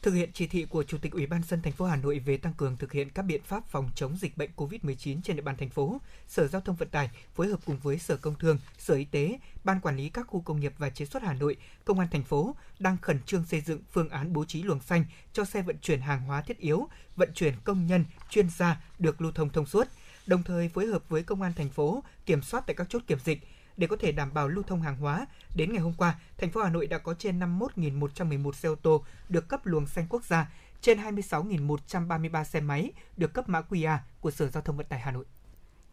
[0.01, 2.37] Thực hiện chỉ thị của Chủ tịch Ủy ban dân thành phố Hà Nội về
[2.37, 5.57] tăng cường thực hiện các biện pháp phòng chống dịch bệnh COVID-19 trên địa bàn
[5.57, 8.95] thành phố, Sở Giao thông Vận tải phối hợp cùng với Sở Công Thương, Sở
[8.95, 11.99] Y tế, Ban quản lý các khu công nghiệp và chế xuất Hà Nội, Công
[11.99, 15.45] an thành phố đang khẩn trương xây dựng phương án bố trí luồng xanh cho
[15.45, 19.31] xe vận chuyển hàng hóa thiết yếu, vận chuyển công nhân, chuyên gia được lưu
[19.31, 19.87] thông thông suốt,
[20.27, 23.19] đồng thời phối hợp với Công an thành phố kiểm soát tại các chốt kiểm
[23.25, 23.39] dịch,
[23.77, 25.25] để có thể đảm bảo lưu thông hàng hóa.
[25.55, 29.03] Đến ngày hôm qua, thành phố Hà Nội đã có trên 51.111 xe ô tô
[29.29, 30.51] được cấp luồng xanh quốc gia,
[30.81, 35.11] trên 26.133 xe máy được cấp mã QR của Sở Giao thông Vận tải Hà
[35.11, 35.25] Nội.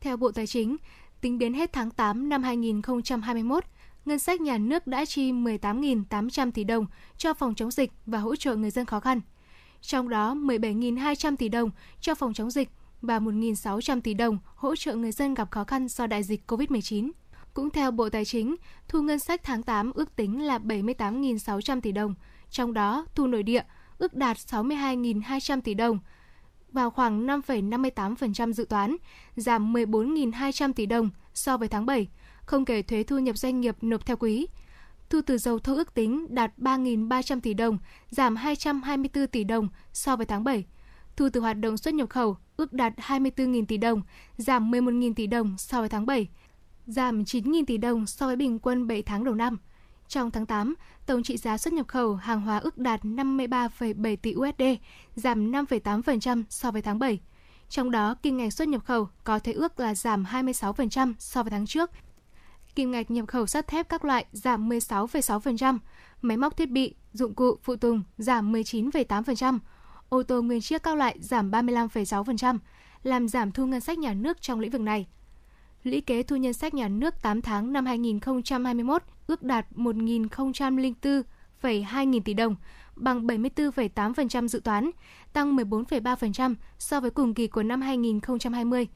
[0.00, 0.76] Theo Bộ Tài chính,
[1.20, 3.64] tính đến hết tháng 8 năm 2021,
[4.04, 8.36] ngân sách nhà nước đã chi 18.800 tỷ đồng cho phòng chống dịch và hỗ
[8.36, 9.20] trợ người dân khó khăn.
[9.80, 11.70] Trong đó, 17.200 tỷ đồng
[12.00, 12.68] cho phòng chống dịch
[13.02, 17.10] và 1.600 tỷ đồng hỗ trợ người dân gặp khó khăn do đại dịch COVID-19.
[17.54, 18.56] Cũng theo Bộ Tài chính,
[18.88, 22.14] thu ngân sách tháng 8 ước tính là 78.600 tỷ đồng,
[22.50, 23.62] trong đó thu nội địa
[23.98, 25.98] ước đạt 62.200 tỷ đồng,
[26.72, 28.96] vào khoảng 5,58% dự toán,
[29.36, 32.08] giảm 14.200 tỷ đồng so với tháng 7,
[32.46, 34.46] không kể thuế thu nhập doanh nghiệp nộp theo quý.
[35.10, 37.78] Thu từ dầu thô ước tính đạt 3.300 tỷ đồng,
[38.10, 40.64] giảm 224 tỷ đồng so với tháng 7.
[41.16, 44.02] Thu từ hoạt động xuất nhập khẩu ước đạt 24.000 tỷ đồng,
[44.36, 46.28] giảm 11.000 tỷ đồng so với tháng 7,
[46.86, 49.58] giảm 9.000 tỷ đồng so với bình quân 7 tháng đầu năm.
[50.08, 50.74] Trong tháng 8,
[51.06, 54.62] tổng trị giá xuất nhập khẩu hàng hóa ước đạt 53,7 tỷ USD,
[55.14, 57.20] giảm 5,8% so với tháng 7.
[57.68, 61.50] Trong đó, kim ngạch xuất nhập khẩu có thể ước là giảm 26% so với
[61.50, 61.90] tháng trước.
[62.74, 65.78] Kim ngạch nhập khẩu sắt thép các loại giảm 16,6%,
[66.22, 69.58] máy móc thiết bị, dụng cụ, phụ tùng giảm 19,8%,
[70.08, 72.58] ô tô nguyên chiếc các loại giảm 35,6%,
[73.02, 75.06] làm giảm thu ngân sách nhà nước trong lĩnh vực này–
[75.84, 82.22] lũy kế thu ngân sách nhà nước 8 tháng năm 2021 ước đạt 1.004,2 nghìn
[82.22, 82.56] tỷ đồng,
[82.96, 84.90] bằng 74,8% dự toán,
[85.32, 88.88] tăng 14,3% so với cùng kỳ của năm 2020.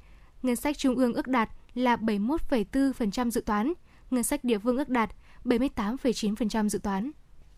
[0.43, 3.73] Ngân sách trung ương ước đạt là 71,4% dự toán,
[4.11, 5.11] ngân sách địa phương ước đạt
[5.45, 7.11] 78,9% dự toán.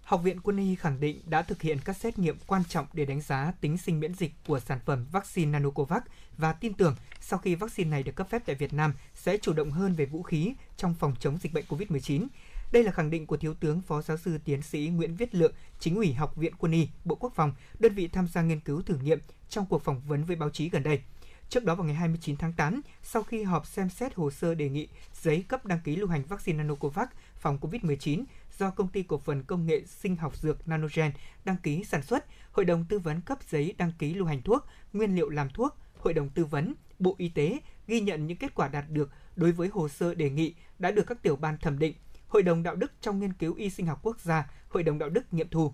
[0.06, 3.04] Học viện Quân y khẳng định đã thực hiện các xét nghiệm quan trọng để
[3.04, 6.02] đánh giá tính sinh miễn dịch của sản phẩm vaccine Nanocovax
[6.38, 9.52] và tin tưởng sau khi vaccine này được cấp phép tại Việt Nam sẽ chủ
[9.52, 12.26] động hơn về vũ khí trong phòng chống dịch bệnh COVID-19.
[12.72, 15.52] Đây là khẳng định của Thiếu tướng Phó Giáo sư Tiến sĩ Nguyễn Viết Lượng,
[15.80, 18.82] Chính ủy Học viện Quân y, Bộ Quốc phòng, đơn vị tham gia nghiên cứu
[18.82, 21.00] thử nghiệm trong cuộc phỏng vấn với báo chí gần đây.
[21.48, 24.68] Trước đó vào ngày 29 tháng 8, sau khi họp xem xét hồ sơ đề
[24.68, 24.88] nghị
[25.22, 28.24] giấy cấp đăng ký lưu hành vaccine Nanocovax phòng COVID-19
[28.58, 31.12] do công ty cổ phần công nghệ sinh học dược Nanogen
[31.44, 34.66] đăng ký sản xuất, Hội đồng tư vấn cấp giấy đăng ký lưu hành thuốc,
[34.92, 38.54] nguyên liệu làm thuốc, Hội đồng tư vấn, Bộ Y tế ghi nhận những kết
[38.54, 41.78] quả đạt được đối với hồ sơ đề nghị đã được các tiểu ban thẩm
[41.78, 41.94] định,
[42.28, 45.08] Hội đồng đạo đức trong nghiên cứu y sinh học quốc gia, Hội đồng đạo
[45.08, 45.72] đức nghiệm thu.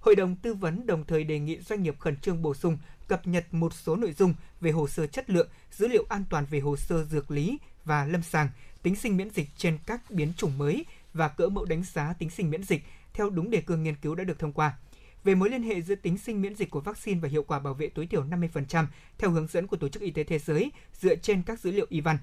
[0.00, 2.78] Hội đồng tư vấn đồng thời đề nghị doanh nghiệp khẩn trương bổ sung,
[3.08, 6.46] cập nhật một số nội dung về hồ sơ chất lượng, dữ liệu an toàn
[6.50, 8.48] về hồ sơ dược lý và lâm sàng,
[8.82, 10.84] tính sinh miễn dịch trên các biến chủng mới
[11.14, 14.14] và cỡ mẫu đánh giá tính sinh miễn dịch theo đúng đề cương nghiên cứu
[14.14, 14.78] đã được thông qua.
[15.24, 17.74] Về mối liên hệ giữa tính sinh miễn dịch của vaccine và hiệu quả bảo
[17.74, 18.86] vệ tối thiểu 50%
[19.18, 21.86] theo hướng dẫn của Tổ chức Y tế Thế giới dựa trên các dữ liệu
[21.88, 22.18] IVAN.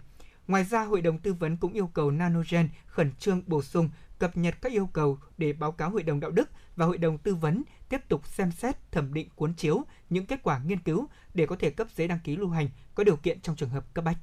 [0.48, 3.90] Ngoài ra, Hội đồng tư vấn cũng yêu cầu Nanogen khẩn trương bổ sung,
[4.20, 7.18] cập nhật các yêu cầu để báo cáo Hội đồng đạo đức và Hội đồng
[7.18, 11.08] tư vấn tiếp tục xem xét thẩm định cuốn chiếu những kết quả nghiên cứu
[11.34, 13.94] để có thể cấp giấy đăng ký lưu hành có điều kiện trong trường hợp
[13.94, 14.18] cấp bách.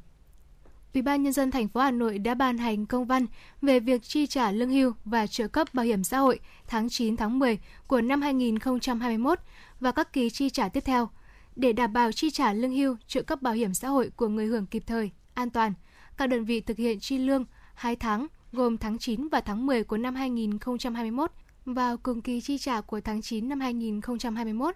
[0.94, 3.26] Ủy ban nhân dân thành phố Hà Nội đã ban hành công văn
[3.62, 7.16] về việc chi trả lương hưu và trợ cấp bảo hiểm xã hội tháng 9
[7.16, 9.38] tháng 10 của năm 2021
[9.80, 11.08] và các kỳ chi trả tiếp theo
[11.56, 14.46] để đảm bảo chi trả lương hưu, trợ cấp bảo hiểm xã hội của người
[14.46, 15.72] hưởng kịp thời, an toàn.
[16.16, 19.84] Các đơn vị thực hiện chi lương 2 tháng gồm tháng 9 và tháng 10
[19.84, 21.32] của năm 2021
[21.64, 24.74] vào cùng kỳ chi trả của tháng 9 năm 2021.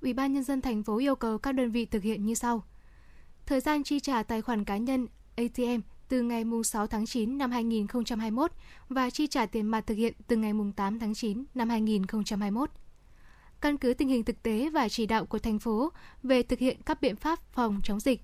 [0.00, 2.64] Ủy ban nhân dân thành phố yêu cầu các đơn vị thực hiện như sau:
[3.46, 5.06] Thời gian chi trả tài khoản cá nhân
[5.36, 8.52] ATM từ ngày 6 tháng 9 năm 2021
[8.88, 12.70] và chi trả tiền mặt thực hiện từ ngày 8 tháng 9 năm 2021.
[13.60, 15.92] Căn cứ tình hình thực tế và chỉ đạo của thành phố
[16.22, 18.20] về thực hiện các biện pháp phòng chống dịch,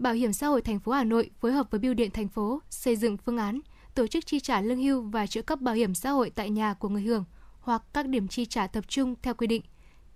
[0.00, 2.60] Bảo hiểm xã hội thành phố Hà Nội phối hợp với Bưu điện thành phố
[2.70, 3.60] xây dựng phương án
[3.94, 6.74] tổ chức chi trả lương hưu và trợ cấp bảo hiểm xã hội tại nhà
[6.74, 7.24] của người hưởng
[7.60, 9.62] hoặc các điểm chi trả tập trung theo quy định,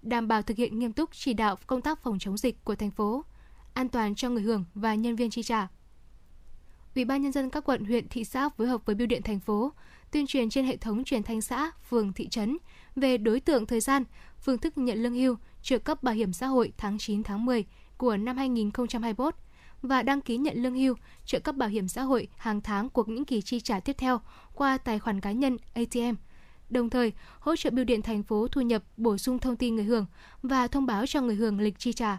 [0.02, 2.90] đảm bảo thực hiện nghiêm túc chỉ đạo công tác phòng chống dịch của thành
[2.90, 3.24] phố,
[3.74, 5.68] an toàn cho người hưởng và nhân viên chi trả.
[6.94, 9.40] Ủy ban nhân dân các quận, huyện, thị xã phối hợp với Bưu điện thành
[9.40, 9.72] phố
[10.12, 12.58] tuyên truyền trên hệ thống truyền thanh xã, phường, thị trấn
[12.96, 14.04] về đối tượng thời gian,
[14.40, 17.64] phương thức nhận lương hưu, trợ cấp bảo hiểm xã hội tháng 9 tháng 10
[17.96, 19.34] của năm 2021
[19.82, 20.94] và đăng ký nhận lương hưu,
[21.26, 24.20] trợ cấp bảo hiểm xã hội hàng tháng của những kỳ chi trả tiếp theo
[24.54, 26.14] qua tài khoản cá nhân ATM.
[26.70, 29.84] Đồng thời, hỗ trợ bưu điện thành phố thu nhập bổ sung thông tin người
[29.84, 30.06] hưởng
[30.42, 32.18] và thông báo cho người hưởng lịch chi trả.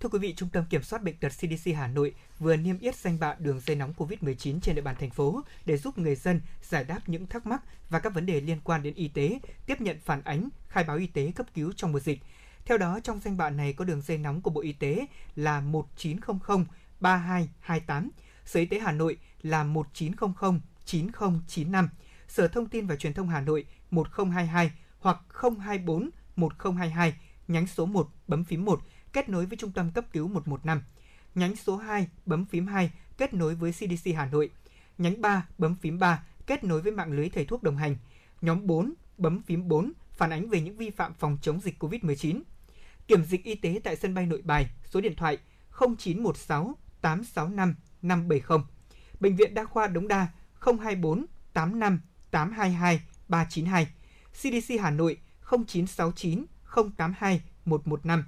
[0.00, 2.96] Thưa quý vị, Trung tâm Kiểm soát Bệnh tật CDC Hà Nội vừa niêm yết
[2.96, 6.40] danh bạ đường dây nóng COVID-19 trên địa bàn thành phố để giúp người dân
[6.62, 9.80] giải đáp những thắc mắc và các vấn đề liên quan đến y tế, tiếp
[9.80, 12.18] nhận phản ánh, khai báo y tế cấp cứu trong mùa dịch.
[12.64, 15.06] Theo đó, trong danh bạ này có đường dây nóng của Bộ Y tế
[15.36, 16.64] là 1900
[17.00, 18.10] 3228,
[18.44, 21.88] Sở Y tế Hà Nội là 1900 9095,
[22.28, 25.18] Sở Thông tin và Truyền thông Hà Nội 1022 hoặc
[25.60, 27.14] 024 1022,
[27.48, 28.80] nhánh số 1 bấm phím 1
[29.12, 30.82] kết nối với Trung tâm cấp cứu 115.
[31.34, 34.50] Nhánh số 2 bấm phím 2 kết nối với CDC Hà Nội.
[34.98, 37.96] Nhánh 3 bấm phím 3 kết nối với mạng lưới thầy thuốc đồng hành.
[38.40, 42.42] Nhóm 4 bấm phím 4 phản ánh về những vi phạm phòng chống dịch COVID-19.
[43.08, 45.38] Kiểm dịch y tế tại sân bay Nội Bài, số điện thoại
[45.78, 48.58] 0916 865 570.
[49.20, 50.28] Bệnh viện Đa khoa Đống Đa
[50.60, 52.00] 024 85
[52.30, 53.86] 822 392.
[54.32, 55.16] CDC Hà Nội
[55.50, 56.44] 0969
[56.96, 58.24] 082 115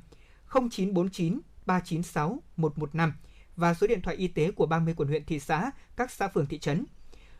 [0.52, 3.14] 0949 396 115
[3.56, 6.46] và số điện thoại y tế của 30 quận huyện thị xã, các xã phường
[6.46, 6.84] thị trấn.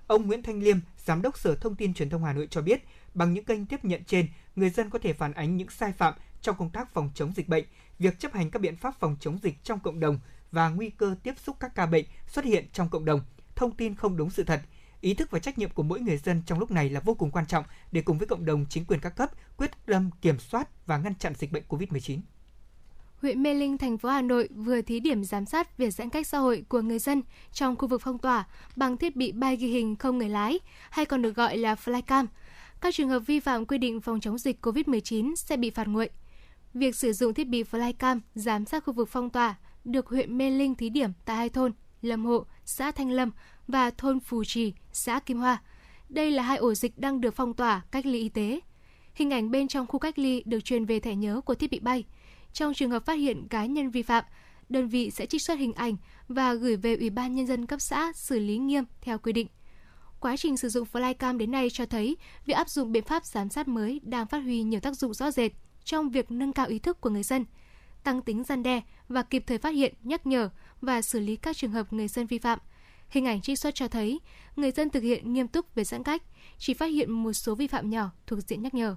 [0.07, 2.83] Ông Nguyễn Thanh Liêm, Giám đốc Sở Thông tin Truyền thông Hà Nội cho biết,
[3.15, 6.15] bằng những kênh tiếp nhận trên, người dân có thể phản ánh những sai phạm
[6.41, 7.65] trong công tác phòng chống dịch bệnh,
[7.99, 10.19] việc chấp hành các biện pháp phòng chống dịch trong cộng đồng
[10.51, 13.21] và nguy cơ tiếp xúc các ca bệnh xuất hiện trong cộng đồng,
[13.55, 14.61] thông tin không đúng sự thật.
[15.01, 17.31] Ý thức và trách nhiệm của mỗi người dân trong lúc này là vô cùng
[17.31, 20.87] quan trọng để cùng với cộng đồng chính quyền các cấp quyết tâm kiểm soát
[20.87, 22.21] và ngăn chặn dịch bệnh COVID-19
[23.23, 26.27] huyện Mê Linh, thành phố Hà Nội vừa thí điểm giám sát việc giãn cách
[26.27, 27.23] xã hội của người dân
[27.53, 28.45] trong khu vực phong tỏa
[28.77, 32.27] bằng thiết bị bay ghi hình không người lái, hay còn được gọi là flycam.
[32.81, 36.11] Các trường hợp vi phạm quy định phòng chống dịch COVID-19 sẽ bị phạt nguội.
[36.75, 39.55] Việc sử dụng thiết bị flycam giám sát khu vực phong tỏa
[39.85, 41.73] được huyện Mê Linh thí điểm tại hai thôn
[42.03, 43.31] Lâm Hộ, xã Thanh Lâm
[43.69, 45.63] và thôn Phù Trì, xã Kim Hoa.
[46.09, 48.61] Đây là hai ổ dịch đang được phong tỏa cách ly y tế.
[49.15, 51.81] Hình ảnh bên trong khu cách ly được truyền về thẻ nhớ của thiết bị
[51.81, 52.05] bay–
[52.53, 54.25] trong trường hợp phát hiện cá nhân vi phạm,
[54.69, 55.97] đơn vị sẽ trích xuất hình ảnh
[56.29, 59.47] và gửi về Ủy ban Nhân dân cấp xã xử lý nghiêm theo quy định.
[60.21, 62.17] Quá trình sử dụng flycam đến nay cho thấy
[62.47, 65.31] việc áp dụng biện pháp giám sát mới đang phát huy nhiều tác dụng rõ
[65.31, 65.53] rệt
[65.85, 67.45] trong việc nâng cao ý thức của người dân,
[68.05, 70.51] tăng tính gian đe và kịp thời phát hiện, nhắc nhở
[70.81, 72.59] và xử lý các trường hợp người dân vi phạm.
[73.09, 74.21] Hình ảnh trích xuất cho thấy
[74.57, 76.23] người dân thực hiện nghiêm túc về giãn cách,
[76.59, 78.97] chỉ phát hiện một số vi phạm nhỏ thuộc diện nhắc nhở.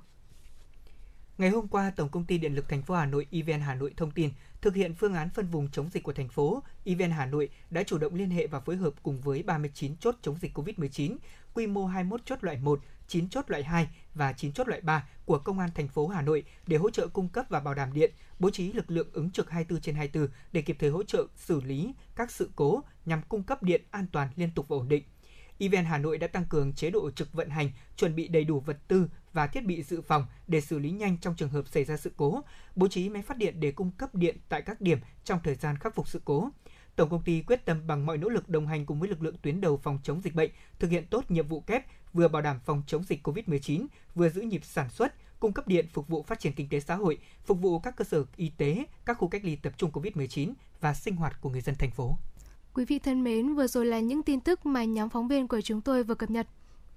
[1.37, 3.93] Ngày hôm qua, Tổng công ty Điện lực thành phố Hà Nội EVN Hà Nội
[3.97, 4.29] thông tin,
[4.61, 7.83] thực hiện phương án phân vùng chống dịch của thành phố, EVN Hà Nội đã
[7.83, 11.15] chủ động liên hệ và phối hợp cùng với 39 chốt chống dịch COVID-19,
[11.53, 15.09] quy mô 21 chốt loại 1, 9 chốt loại 2 và 9 chốt loại 3
[15.25, 17.93] của Công an thành phố Hà Nội để hỗ trợ cung cấp và bảo đảm
[17.93, 21.25] điện, bố trí lực lượng ứng trực 24 trên 24 để kịp thời hỗ trợ
[21.35, 24.87] xử lý các sự cố nhằm cung cấp điện an toàn liên tục và ổn
[24.87, 25.03] định.
[25.59, 28.59] EVN Hà Nội đã tăng cường chế độ trực vận hành, chuẩn bị đầy đủ
[28.59, 31.83] vật tư và thiết bị dự phòng để xử lý nhanh trong trường hợp xảy
[31.83, 32.41] ra sự cố,
[32.75, 35.77] bố trí máy phát điện để cung cấp điện tại các điểm trong thời gian
[35.77, 36.49] khắc phục sự cố.
[36.95, 39.35] Tổng công ty quyết tâm bằng mọi nỗ lực đồng hành cùng với lực lượng
[39.41, 42.59] tuyến đầu phòng chống dịch bệnh, thực hiện tốt nhiệm vụ kép, vừa bảo đảm
[42.65, 43.85] phòng chống dịch COVID-19,
[44.15, 46.95] vừa giữ nhịp sản xuất, cung cấp điện phục vụ phát triển kinh tế xã
[46.95, 50.53] hội, phục vụ các cơ sở y tế, các khu cách ly tập trung COVID-19
[50.81, 52.17] và sinh hoạt của người dân thành phố.
[52.73, 55.61] Quý vị thân mến, vừa rồi là những tin tức mà nhóm phóng viên của
[55.61, 56.47] chúng tôi vừa cập nhật.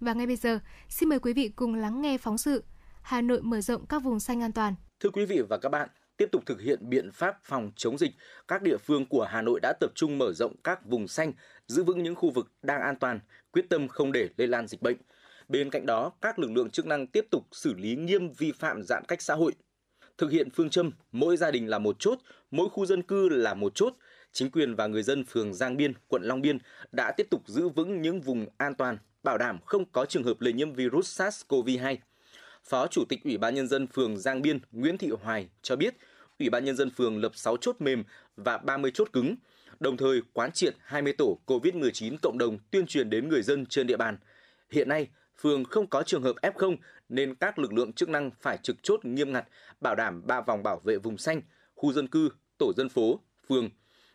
[0.01, 0.59] Và ngay bây giờ,
[0.89, 2.65] xin mời quý vị cùng lắng nghe phóng sự
[3.03, 4.75] Hà Nội mở rộng các vùng xanh an toàn.
[5.01, 8.11] Thưa quý vị và các bạn, tiếp tục thực hiện biện pháp phòng chống dịch,
[8.49, 11.33] các địa phương của Hà Nội đã tập trung mở rộng các vùng xanh,
[11.67, 13.21] giữ vững những khu vực đang an toàn,
[13.53, 14.97] quyết tâm không để lây lan dịch bệnh.
[15.49, 18.83] Bên cạnh đó, các lực lượng chức năng tiếp tục xử lý nghiêm vi phạm
[18.83, 19.53] giãn cách xã hội.
[20.19, 22.19] Thực hiện phương châm mỗi gia đình là một chốt,
[22.51, 23.93] mỗi khu dân cư là một chốt,
[24.33, 26.59] chính quyền và người dân phường Giang Biên, quận Long Biên
[26.93, 30.41] đã tiếp tục giữ vững những vùng an toàn, bảo đảm không có trường hợp
[30.41, 31.97] lây nhiễm virus SARS-CoV-2.
[32.65, 35.95] Phó Chủ tịch Ủy ban Nhân dân phường Giang Biên Nguyễn Thị Hoài cho biết,
[36.39, 38.05] Ủy ban Nhân dân phường lập 6 chốt mềm
[38.37, 39.37] và 30 chốt cứng,
[39.81, 43.87] đồng thời quán triệt 20 tổ COVID-19 cộng đồng tuyên truyền đến người dân trên
[43.87, 44.19] địa bàn.
[44.71, 45.09] Hiện nay,
[45.41, 46.77] phường không có trường hợp F0
[47.09, 49.49] nên các lực lượng chức năng phải trực chốt nghiêm ngặt,
[49.81, 51.43] bảo đảm ba vòng bảo vệ vùng xanh,
[51.75, 53.71] khu dân cư, tổ dân phố, phường,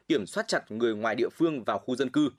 [0.08, 2.30] kiểm soát chặt người ngoài địa phương vào khu dân cư.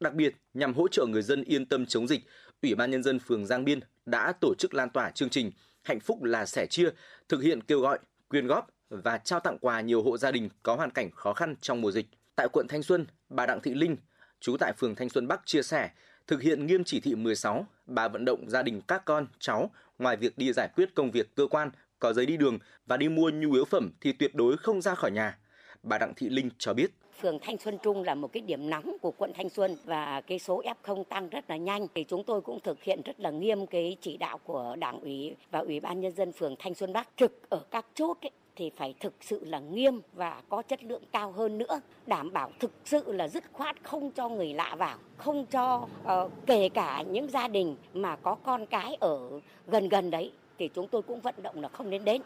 [0.00, 2.20] Đặc biệt, nhằm hỗ trợ người dân yên tâm chống dịch,
[2.62, 5.50] Ủy ban Nhân dân phường Giang Biên đã tổ chức lan tỏa chương trình
[5.82, 6.90] Hạnh phúc là sẻ chia,
[7.28, 7.98] thực hiện kêu gọi,
[8.28, 11.54] quyên góp và trao tặng quà nhiều hộ gia đình có hoàn cảnh khó khăn
[11.60, 12.06] trong mùa dịch.
[12.36, 13.96] Tại quận Thanh Xuân, bà Đặng Thị Linh,
[14.40, 15.90] trú tại phường Thanh Xuân Bắc chia sẻ,
[16.26, 20.16] thực hiện nghiêm chỉ thị 16, bà vận động gia đình các con, cháu ngoài
[20.16, 23.30] việc đi giải quyết công việc cơ quan, có giấy đi đường và đi mua
[23.30, 25.38] nhu yếu phẩm thì tuyệt đối không ra khỏi nhà.
[25.82, 28.96] Bà Đặng Thị Linh cho biết phường Thanh Xuân Trung là một cái điểm nóng
[29.00, 31.86] của quận Thanh Xuân và cái số F0 tăng rất là nhanh.
[31.94, 35.36] Thì chúng tôi cũng thực hiện rất là nghiêm cái chỉ đạo của Đảng ủy
[35.50, 37.08] và Ủy ban nhân dân phường Thanh Xuân Bắc.
[37.16, 41.02] Trực ở các chốt ấy, thì phải thực sự là nghiêm và có chất lượng
[41.12, 44.98] cao hơn nữa đảm bảo thực sự là dứt khoát không cho người lạ vào
[45.16, 50.10] không cho uh, kể cả những gia đình mà có con cái ở gần gần
[50.10, 50.32] đấy.
[50.58, 52.22] Thì chúng tôi cũng vận động là không nên đến.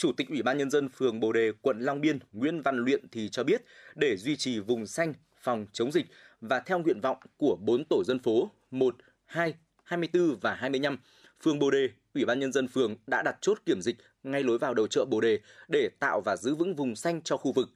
[0.00, 3.08] Chủ tịch Ủy ban Nhân dân phường Bồ Đề, quận Long Biên, Nguyễn Văn Luyện
[3.12, 3.62] thì cho biết
[3.94, 6.06] để duy trì vùng xanh phòng chống dịch
[6.40, 8.96] và theo nguyện vọng của 4 tổ dân phố 1,
[9.26, 9.54] 2,
[9.84, 10.98] 24 và 25,
[11.42, 14.58] phường Bồ Đề, Ủy ban Nhân dân phường đã đặt chốt kiểm dịch ngay lối
[14.58, 17.68] vào đầu chợ Bồ Đề để tạo và giữ vững vùng xanh cho khu vực.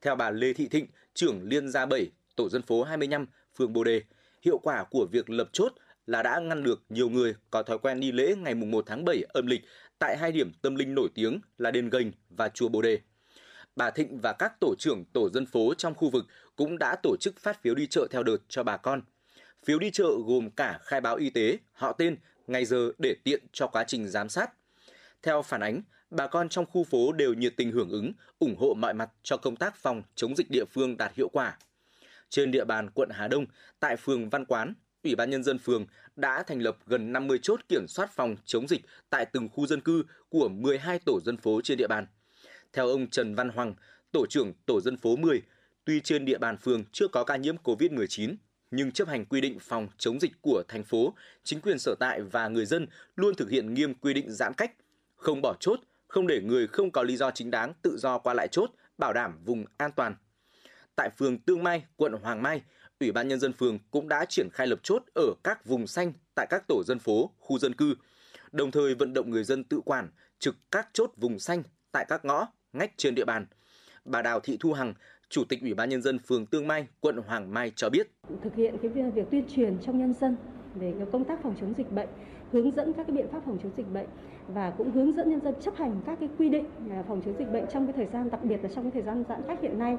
[0.00, 3.26] Theo bà Lê Thị Thịnh, trưởng Liên gia 7, tổ dân phố 25,
[3.56, 4.02] phường Bồ Đề,
[4.42, 5.72] hiệu quả của việc lập chốt
[6.06, 9.04] là đã ngăn được nhiều người có thói quen đi lễ ngày mùng 1 tháng
[9.04, 9.60] 7 âm lịch
[9.98, 12.98] tại hai điểm tâm linh nổi tiếng là đền Gành và chùa Bồ Đề.
[13.76, 16.26] Bà Thịnh và các tổ trưởng tổ dân phố trong khu vực
[16.56, 19.02] cũng đã tổ chức phát phiếu đi chợ theo đợt cho bà con.
[19.64, 22.16] Phiếu đi chợ gồm cả khai báo y tế, họ tên,
[22.46, 24.50] ngày giờ để tiện cho quá trình giám sát.
[25.22, 28.74] Theo phản ánh, bà con trong khu phố đều nhiệt tình hưởng ứng, ủng hộ
[28.74, 31.58] mọi mặt cho công tác phòng chống dịch địa phương đạt hiệu quả.
[32.28, 33.46] Trên địa bàn quận Hà Đông,
[33.80, 35.86] tại phường Văn Quán, Ủy ban Nhân dân phường
[36.18, 38.80] đã thành lập gần 50 chốt kiểm soát phòng chống dịch
[39.10, 42.06] tại từng khu dân cư của 12 tổ dân phố trên địa bàn.
[42.72, 43.74] Theo ông Trần Văn Hoàng,
[44.12, 45.42] tổ trưởng tổ dân phố 10,
[45.84, 48.34] tuy trên địa bàn phường chưa có ca nhiễm COVID-19,
[48.70, 51.14] nhưng chấp hành quy định phòng chống dịch của thành phố,
[51.44, 52.86] chính quyền sở tại và người dân
[53.16, 54.72] luôn thực hiện nghiêm quy định giãn cách,
[55.16, 58.34] không bỏ chốt, không để người không có lý do chính đáng tự do qua
[58.34, 60.14] lại chốt, bảo đảm vùng an toàn.
[60.96, 62.62] Tại phường Tương Mai, quận Hoàng Mai,
[63.00, 66.12] Ủy ban Nhân dân phường cũng đã triển khai lập chốt ở các vùng xanh
[66.34, 67.94] tại các tổ dân phố, khu dân cư,
[68.52, 70.08] đồng thời vận động người dân tự quản,
[70.38, 71.62] trực các chốt vùng xanh
[71.92, 73.46] tại các ngõ, ngách trên địa bàn.
[74.04, 74.94] Bà Đào Thị Thu Hằng,
[75.28, 78.10] Chủ tịch Ủy ban Nhân dân phường Tương Mai, quận Hoàng Mai cho biết.
[78.42, 80.36] Thực hiện cái việc tuyên truyền trong nhân dân
[80.74, 82.08] về cái công tác phòng chống dịch bệnh,
[82.52, 84.08] hướng dẫn các cái biện pháp phòng chống dịch bệnh
[84.48, 87.34] và cũng hướng dẫn nhân dân chấp hành các cái quy định à, phòng chống
[87.38, 89.58] dịch bệnh trong cái thời gian đặc biệt là trong cái thời gian giãn cách
[89.62, 89.96] hiện nay.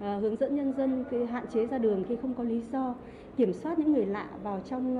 [0.00, 2.94] Ờ, hướng dẫn nhân dân hạn chế ra đường khi không có lý do,
[3.36, 4.98] kiểm soát những người lạ vào trong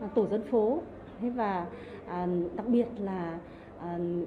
[0.00, 0.82] ờ, tổ dân phố
[1.20, 1.66] và
[2.06, 2.26] ờ,
[2.56, 3.38] đặc biệt là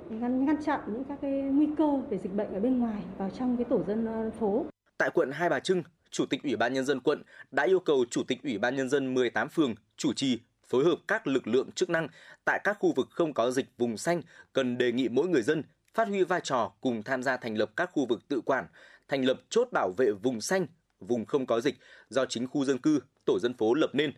[0.10, 3.30] ngăn ngăn chặn những các cái nguy cơ về dịch bệnh ở bên ngoài vào
[3.40, 4.66] trong cái tổ dân phố.
[4.98, 7.22] Tại quận Hai Bà Trưng, Chủ tịch Ủy ban Nhân dân quận
[7.52, 10.96] đã yêu cầu Chủ tịch Ủy ban Nhân dân 18 phường chủ trì phối hợp
[11.08, 12.08] các lực lượng chức năng
[12.46, 14.22] tại các khu vực không có dịch vùng xanh
[14.54, 15.64] cần đề nghị mỗi người dân
[15.94, 18.66] phát huy vai trò cùng tham gia thành lập các khu vực tự quản,
[19.08, 20.66] thành lập chốt bảo vệ vùng xanh,
[21.00, 21.76] vùng không có dịch
[22.10, 24.12] do chính khu dân cư, tổ dân phố lập nên.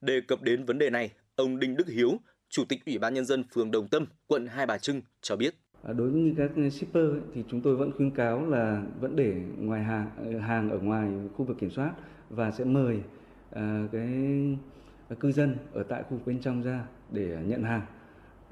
[0.00, 2.10] Đề cập đến vấn đề này, ông Đinh Đức Hiếu,
[2.48, 5.54] Chủ tịch Ủy ban Nhân dân phường Đồng Tâm, quận Hai Bà Trưng cho biết.
[5.82, 9.34] À, đối với các shipper ấy, thì chúng tôi vẫn khuyến cáo là vẫn để
[9.58, 11.92] ngoài hàng ờ, hàng ở ngoài khu vực kiểm soát
[12.30, 13.00] và sẽ mời
[13.50, 14.08] à, cái
[15.08, 17.82] à, cư dân ở tại khu vực bên trong ra để nhận hàng.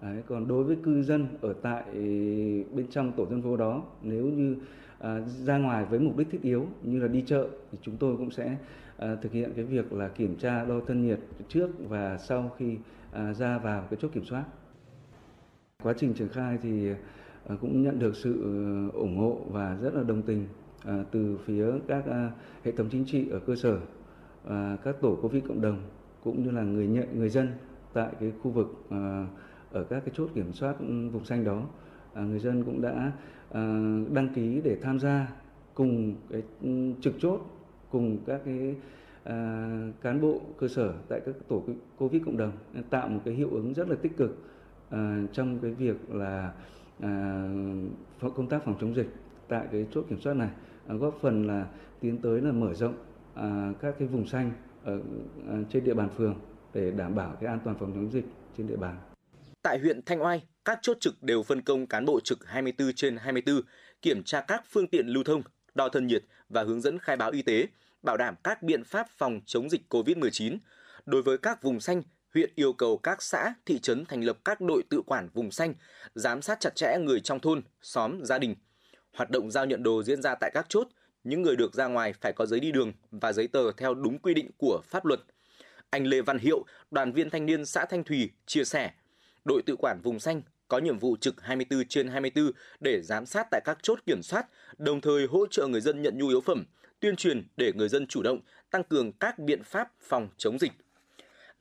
[0.02, 1.84] Đấy, còn đối với cư dân ở tại
[2.72, 4.56] bên trong tổ dân phố đó nếu như
[4.98, 8.16] Ờ, ra ngoài với mục đích thiết yếu như là đi chợ thì chúng tôi
[8.16, 8.56] cũng sẽ
[8.96, 11.18] ờ, thực hiện cái việc là kiểm tra đo thân nhiệt
[11.48, 12.76] trước và sau khi
[13.12, 14.44] ờ, ra vào cái chốt kiểm soát.
[15.82, 16.90] Quá trình triển khai thì
[17.60, 18.32] cũng nhận được sự
[18.94, 20.46] ủng hộ và rất là đồng tình
[21.10, 22.04] từ phía các
[22.64, 23.78] hệ thống chính trị ở cơ sở,
[24.84, 25.82] các tổ covid cộng đồng
[26.24, 27.48] cũng như là người nhận người dân
[27.92, 28.82] tại cái khu vực
[29.72, 31.62] ở các cái chốt kiểm soát ừ, vùng xanh đó
[32.14, 33.12] người dân cũng đã
[33.50, 33.60] Ờ,
[34.12, 35.28] đăng ký để tham gia
[35.74, 37.40] cùng cái ừ, trực chốt
[37.90, 38.76] cùng các cái
[39.24, 39.68] à,
[40.02, 41.62] cán bộ cơ sở tại các tổ
[41.98, 42.52] covid cộng đồng
[42.90, 44.38] tạo một cái hiệu ứng rất là tích cực
[44.90, 46.52] à, trong cái việc là
[47.00, 47.44] à,
[48.20, 49.08] công tác phòng chống dịch
[49.48, 50.50] tại cái chốt kiểm soát này
[50.86, 51.66] à, góp phần là
[52.00, 52.94] tiến tới là mở rộng
[53.34, 54.50] à, các cái vùng xanh
[54.84, 55.00] ở
[55.48, 56.34] à, trên địa bàn phường
[56.74, 58.24] để đảm bảo cái an toàn phòng chống dịch
[58.56, 58.96] trên địa bàn.
[59.68, 63.16] Tại huyện Thanh Oai, các chốt trực đều phân công cán bộ trực 24 trên
[63.16, 63.60] 24,
[64.02, 65.42] kiểm tra các phương tiện lưu thông,
[65.74, 67.66] đo thân nhiệt và hướng dẫn khai báo y tế,
[68.02, 70.58] bảo đảm các biện pháp phòng chống dịch COVID-19.
[71.06, 72.02] Đối với các vùng xanh,
[72.34, 75.74] huyện yêu cầu các xã, thị trấn thành lập các đội tự quản vùng xanh,
[76.14, 78.54] giám sát chặt chẽ người trong thôn, xóm, gia đình.
[79.12, 80.88] Hoạt động giao nhận đồ diễn ra tại các chốt,
[81.24, 84.18] những người được ra ngoài phải có giấy đi đường và giấy tờ theo đúng
[84.18, 85.20] quy định của pháp luật.
[85.90, 88.90] Anh Lê Văn Hiệu, đoàn viên thanh niên xã Thanh Thủy chia sẻ,
[89.44, 92.50] đội tự quản vùng xanh có nhiệm vụ trực 24 trên 24
[92.80, 94.46] để giám sát tại các chốt kiểm soát,
[94.78, 96.64] đồng thời hỗ trợ người dân nhận nhu yếu phẩm,
[97.00, 98.40] tuyên truyền để người dân chủ động,
[98.70, 100.72] tăng cường các biện pháp phòng chống dịch.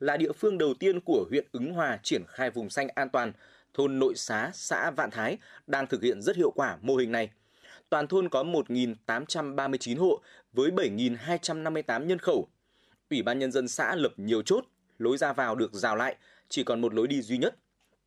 [0.00, 3.32] Là địa phương đầu tiên của huyện Ứng Hòa triển khai vùng xanh an toàn,
[3.74, 7.30] thôn Nội Xá, xã Vạn Thái đang thực hiện rất hiệu quả mô hình này.
[7.90, 10.20] Toàn thôn có 1.839 hộ
[10.52, 12.48] với 7.258 nhân khẩu.
[13.10, 14.64] Ủy ban nhân dân xã lập nhiều chốt,
[14.98, 16.16] lối ra vào được rào lại,
[16.48, 17.56] chỉ còn một lối đi duy nhất.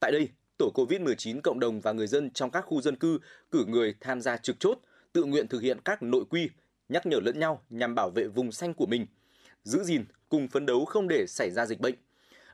[0.02, 3.19] Tại đây, tổ COVID-19 cộng đồng và người dân trong các khu dân cư
[3.52, 4.80] cử người tham gia trực chốt,
[5.14, 6.49] tự nguyện thực hiện các nội quy,
[6.90, 9.06] nhắc nhở lẫn nhau nhằm bảo vệ vùng xanh của mình,
[9.64, 11.95] giữ gìn cùng phấn đấu không để xảy ra dịch bệnh.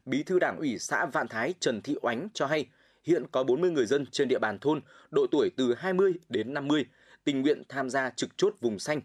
[0.06, 2.66] Bí thư Đảng ủy xã Vạn Thái Trần Thị Oánh cho hay,
[3.04, 6.86] hiện có 40 người dân trên địa bàn thôn, độ tuổi từ 20 đến 50,
[7.24, 9.02] tình nguyện tham gia trực chốt vùng xanh.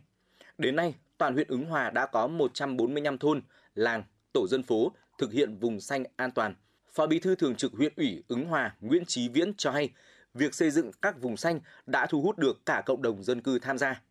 [0.58, 3.42] Đến nay, toàn huyện Ứng Hòa đã có 145 thôn,
[3.74, 6.54] làng, tổ dân phố thực hiện vùng xanh an toàn.
[6.94, 9.90] Phó Bí thư Thường trực huyện ủy Ứng Hòa Nguyễn Chí Viễn cho hay,
[10.34, 13.58] việc xây dựng các vùng xanh đã thu hút được cả cộng đồng dân cư
[13.58, 14.02] tham gia.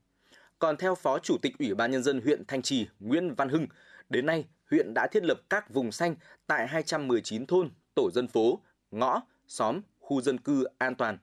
[0.60, 3.68] Còn theo Phó Chủ tịch Ủy ban Nhân dân huyện Thanh Trì Nguyễn Văn Hưng,
[4.10, 6.16] đến nay huyện đã thiết lập các vùng xanh
[6.48, 11.18] tại 219 thôn, tổ dân phố, ngõ, xóm, khu dân cư an toàn.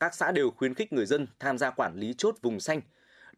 [0.00, 2.80] Các xã đều khuyến khích người dân tham gia quản lý chốt vùng xanh.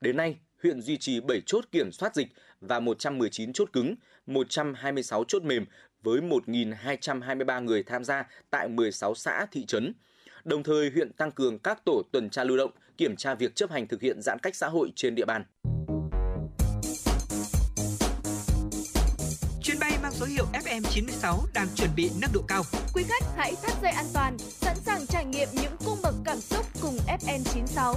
[0.01, 2.29] Đến nay, huyện duy trì 7 chốt kiểm soát dịch
[2.61, 3.95] và 119 chốt cứng,
[4.27, 5.65] 126 chốt mềm
[6.03, 9.93] với 1.223 người tham gia tại 16 xã, thị trấn.
[10.45, 13.71] Đồng thời, huyện tăng cường các tổ tuần tra lưu động, kiểm tra việc chấp
[13.71, 15.45] hành thực hiện giãn cách xã hội trên địa bàn.
[19.63, 22.63] Chuyến bay mang số hiệu FM96 đang chuẩn bị nâng độ cao.
[22.95, 26.41] Quý khách hãy thắt dây an toàn, sẵn sàng trải nghiệm những cung bậc cảm
[26.41, 27.95] xúc cùng FM96.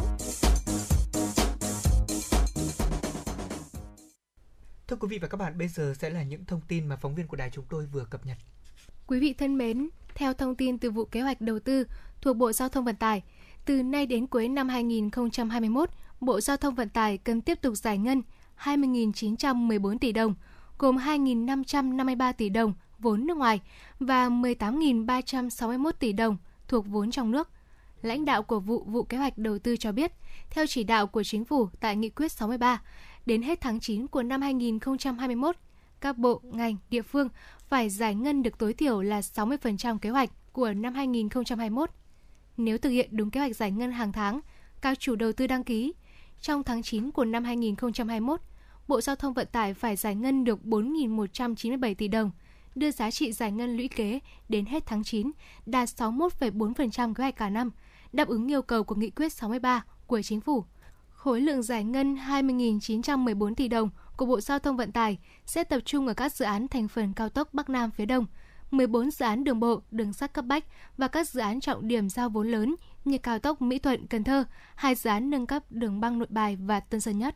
[4.91, 7.15] Thưa quý vị và các bạn, bây giờ sẽ là những thông tin mà phóng
[7.15, 8.38] viên của đài chúng tôi vừa cập nhật.
[9.07, 11.84] Quý vị thân mến, theo thông tin từ vụ kế hoạch đầu tư
[12.22, 13.23] thuộc Bộ Giao thông Vận tải,
[13.65, 15.89] từ nay đến cuối năm 2021,
[16.19, 18.22] Bộ Giao thông Vận tải cần tiếp tục giải ngân
[18.63, 20.35] 20.914 tỷ đồng,
[20.77, 23.61] gồm 2.553 tỷ đồng vốn nước ngoài
[23.99, 26.38] và 18.361 tỷ đồng
[26.68, 27.49] thuộc vốn trong nước.
[28.01, 30.11] Lãnh đạo của vụ vụ kế hoạch đầu tư cho biết,
[30.49, 32.81] theo chỉ đạo của chính phủ tại nghị quyết 63,
[33.26, 35.56] đến hết tháng 9 của năm 2021,
[36.02, 37.30] các bộ, ngành, địa phương
[37.68, 41.89] phải giải ngân được tối thiểu là 60% kế hoạch của năm 2021.
[42.57, 44.39] Nếu thực hiện đúng kế hoạch giải ngân hàng tháng,
[44.81, 45.93] các chủ đầu tư đăng ký,
[46.41, 48.41] trong tháng 9 của năm 2021,
[48.88, 52.31] Bộ Giao thông Vận tải phải giải ngân được 4.197 tỷ đồng,
[52.76, 54.19] đưa giá trị giải ngân lũy kế
[54.49, 55.31] đến hết tháng 9
[55.65, 57.72] đạt 61,4% kế hoạch cả năm,
[58.14, 60.64] đáp ứng yêu cầu của Nghị quyết 63 của Chính phủ.
[61.23, 65.80] Khối lượng giải ngân 20.914 tỷ đồng của Bộ Giao thông Vận tải sẽ tập
[65.85, 68.26] trung ở các dự án thành phần cao tốc Bắc Nam phía Đông,
[68.72, 70.65] 14 dự án đường bộ, đường sắt cấp bách
[70.98, 72.76] và các dự án trọng điểm giao vốn lớn
[73.06, 74.43] như cao tốc Mỹ Thuận, Cần Thơ,
[74.76, 77.35] hai dự án nâng cấp đường băng Nội Bài và Tân Sơn Nhất.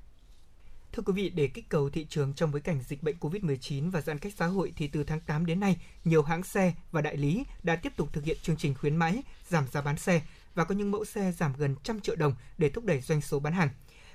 [0.94, 4.02] Thưa quý vị, để kích cầu thị trường trong bối cảnh dịch bệnh COVID-19 và
[4.02, 7.18] giãn cách xã hội thì từ tháng 8 đến nay, nhiều hãng xe và đại
[7.18, 10.22] lý đã tiếp tục thực hiện chương trình khuyến mãi, giảm giá bán xe
[10.56, 13.40] và có những mẫu xe giảm gần trăm triệu đồng để thúc đẩy doanh số
[13.40, 13.70] bán hàng.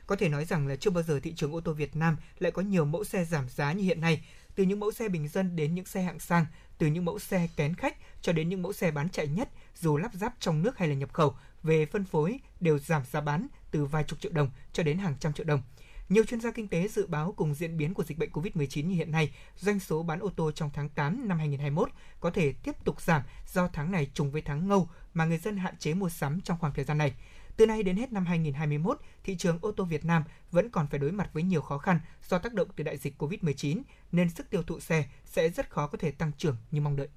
[0.07, 2.53] Có thể nói rằng là chưa bao giờ thị trường ô tô Việt Nam lại
[2.53, 5.57] có nhiều mẫu xe giảm giá như hiện nay, từ những mẫu xe bình dân
[5.57, 6.47] đến những xe hạng sang,
[6.79, 9.97] từ những mẫu xe kén khách cho đến những mẫu xe bán chạy nhất dù
[9.97, 13.47] lắp ráp trong nước hay là nhập khẩu về phân phối đều giảm giá bán
[13.71, 15.63] từ vài chục triệu đồng cho đến hàng trăm triệu đồng.
[16.09, 18.95] Nhiều chuyên gia kinh tế dự báo cùng diễn biến của dịch bệnh COVID-19 như
[18.95, 21.91] hiện nay, doanh số bán ô tô trong tháng 8 năm 2021
[22.21, 23.23] có thể tiếp tục giảm
[23.53, 26.59] do tháng này trùng với tháng ngâu mà người dân hạn chế mua sắm trong
[26.59, 27.13] khoảng thời gian này.
[27.57, 30.99] Từ nay đến hết năm 2021, thị trường ô tô Việt Nam vẫn còn phải
[30.99, 33.83] đối mặt với nhiều khó khăn do tác động từ đại dịch COVID-19,
[34.13, 37.09] nên sức tiêu thụ xe sẽ rất khó có thể tăng trưởng như mong đợi.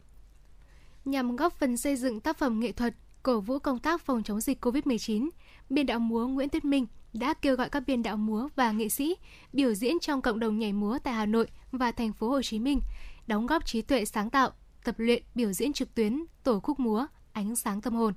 [1.06, 2.94] Nhằm góp phần xây dựng tác phẩm nghệ thuật,
[3.24, 5.30] cổ vũ công tác phòng chống dịch COVID-19,
[5.70, 8.90] biên đạo múa Nguyễn Tuyết Minh đã kêu gọi các biên đạo múa và nghệ
[8.90, 9.16] sĩ
[9.54, 12.60] biểu diễn trong cộng đồng nhảy múa tại Hà Nội và thành phố Hồ Chí
[12.60, 12.80] Minh,
[13.28, 14.52] đóng góp trí tuệ sáng tạo,
[14.84, 18.14] tập luyện biểu diễn trực tuyến tổ khúc múa Ánh sáng tâm hồn.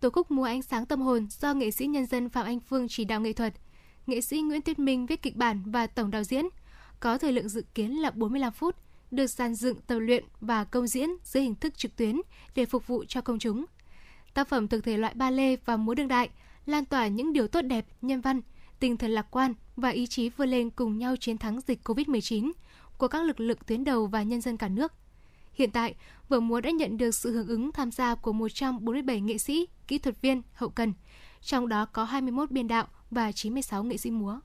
[0.00, 2.88] Tổ khúc múa Ánh sáng tâm hồn do nghệ sĩ nhân dân Phạm Anh Phương
[2.88, 3.54] chỉ đạo nghệ thuật,
[4.06, 6.44] nghệ sĩ Nguyễn Tuyết Minh viết kịch bản và tổng đạo diễn,
[7.00, 8.76] có thời lượng dự kiến là 45 phút,
[9.10, 12.20] được dàn dựng tập luyện và công diễn dưới hình thức trực tuyến
[12.54, 13.64] để phục vụ cho công chúng.
[14.34, 16.30] Tác phẩm thực thể loại ba lê và múa đương đại–
[16.66, 18.40] lan tỏa những điều tốt đẹp, nhân văn,
[18.80, 22.52] tinh thần lạc quan và ý chí vươn lên cùng nhau chiến thắng dịch COVID-19
[22.98, 24.92] của các lực lượng tuyến đầu và nhân dân cả nước.
[25.54, 25.94] Hiện tại,
[26.28, 29.98] vở múa đã nhận được sự hưởng ứng tham gia của 147 nghệ sĩ, kỹ
[29.98, 30.92] thuật viên, hậu cần,
[31.40, 34.40] trong đó có 21 biên đạo và 96 nghệ sĩ múa.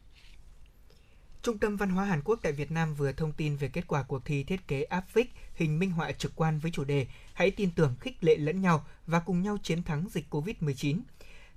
[1.42, 4.04] Trung tâm Văn hóa Hàn Quốc tại Việt Nam vừa thông tin về kết quả
[4.04, 7.52] cuộc thi thiết kế áp phích hình minh họa trực quan với chủ đề Hãy
[7.52, 11.00] tin tưởng khích lệ lẫn nhau và cùng nhau chiến thắng dịch COVID-19.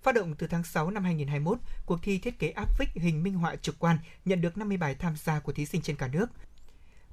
[0.03, 3.35] Phát động từ tháng 6 năm 2021, cuộc thi thiết kế áp phích hình minh
[3.35, 6.27] họa trực quan nhận được 50 bài tham gia của thí sinh trên cả nước.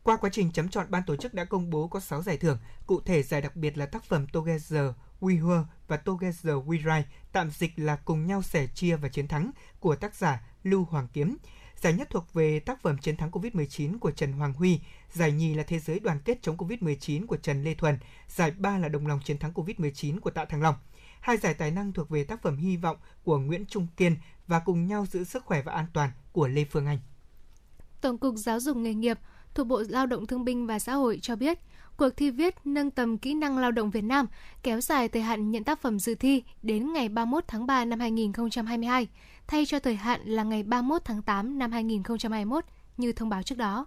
[0.07, 2.57] Qua quá trình chấm chọn, ban tổ chức đã công bố có 6 giải thưởng,
[2.85, 7.07] cụ thể giải đặc biệt là tác phẩm Together We Were và Together We Rise,
[7.31, 11.07] tạm dịch là cùng nhau sẻ chia và chiến thắng của tác giả Lưu Hoàng
[11.13, 11.37] Kiếm.
[11.75, 14.79] Giải nhất thuộc về tác phẩm Chiến thắng Covid-19 của Trần Hoàng Huy,
[15.13, 18.77] giải nhì là Thế giới đoàn kết chống Covid-19 của Trần Lê Thuần, giải ba
[18.77, 20.75] là Đồng lòng chiến thắng Covid-19 của Tạ Thăng Long.
[21.19, 24.15] Hai giải tài năng thuộc về tác phẩm Hy vọng của Nguyễn Trung Kiên
[24.47, 26.99] và Cùng nhau giữ sức khỏe và an toàn của Lê Phương Anh.
[28.01, 29.17] Tổng cục Giáo dục nghề nghiệp
[29.57, 31.59] thuộc Bộ Lao động Thương binh và Xã hội cho biết,
[31.97, 34.27] cuộc thi viết nâng tầm kỹ năng lao động Việt Nam
[34.63, 37.99] kéo dài thời hạn nhận tác phẩm dự thi đến ngày 31 tháng 3 năm
[37.99, 39.07] 2022,
[39.47, 42.65] thay cho thời hạn là ngày 31 tháng 8 năm 2021
[42.97, 43.85] như thông báo trước đó.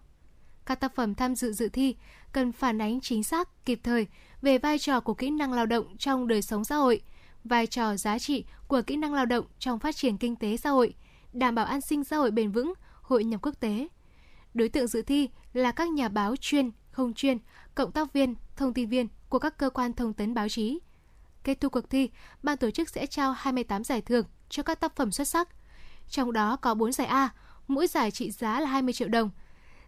[0.67, 1.97] Các tác phẩm tham dự dự thi
[2.33, 4.07] cần phản ánh chính xác, kịp thời
[4.43, 7.01] về vai trò của kỹ năng lao động trong đời sống xã hội,
[7.45, 10.71] vai trò giá trị của kỹ năng lao động trong phát triển kinh tế xã
[10.71, 10.95] hội,
[11.33, 12.73] đảm bảo an sinh xã hội bền vững,
[13.03, 13.89] hội nhập quốc tế.
[14.55, 17.39] Đối tượng dự thi là các nhà báo chuyên, không chuyên,
[17.75, 20.79] cộng tác viên, thông tin viên của các cơ quan thông tấn báo chí.
[21.45, 22.11] Kết thúc cuộc thi,
[22.43, 25.49] ban tổ chức sẽ trao 28 giải thưởng cho các tác phẩm xuất sắc.
[26.09, 27.31] Trong đó có 4 giải A,
[27.69, 29.31] mỗi giải trị giá là 20 triệu đồng.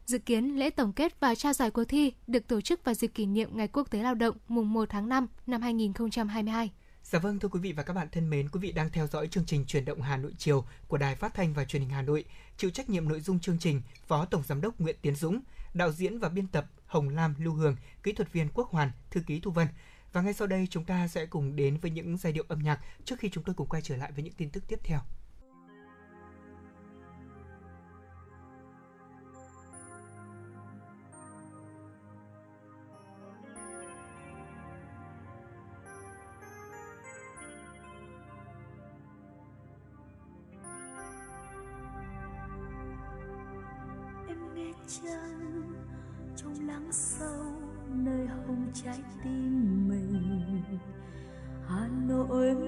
[0.05, 3.09] Dự kiến lễ tổng kết và trao giải cuộc thi được tổ chức vào dịp
[3.09, 6.73] kỷ niệm Ngày Quốc tế Lao động mùng 1 tháng 5 năm 2022.
[7.13, 9.29] Dạ vâng thưa quý vị và các bạn thân mến, quý vị đang theo dõi
[9.29, 12.03] chương trình truyền động Hà Nội chiều của Đài Phát thanh và Truyền hình Hà
[12.03, 12.25] Nội.
[12.57, 15.41] Chịu trách nhiệm nội dung chương trình Phó Tổng giám đốc Nguyễn Tiến Dũng,
[15.75, 19.21] đạo diễn và biên tập Hồng Lam Lưu Hương, kỹ thuật viên Quốc Hoàn, thư
[19.27, 19.69] ký Thu Vân.
[20.13, 22.81] Và ngay sau đây chúng ta sẽ cùng đến với những giai điệu âm nhạc
[23.05, 25.01] trước khi chúng tôi cùng quay trở lại với những tin tức tiếp theo.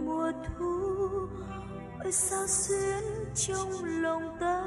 [0.05, 0.69] mùa thu,
[1.99, 3.05] ơi, sao xuyến
[3.35, 4.65] trong lòng ta?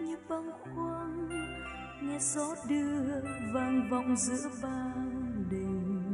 [0.00, 1.28] Như băng khoang
[2.02, 3.20] nghe gió đưa
[3.54, 6.04] vang vọng giữa bang đình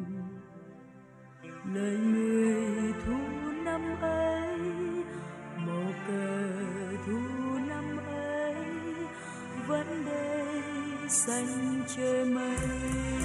[1.75, 3.17] lời người thu
[3.65, 4.59] năm ấy,
[5.57, 6.53] màu cờ
[7.07, 7.19] thu
[7.69, 8.55] năm ấy,
[9.67, 10.63] vẫn đây
[11.09, 13.20] xanh trời mây.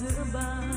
[0.00, 0.69] passerby.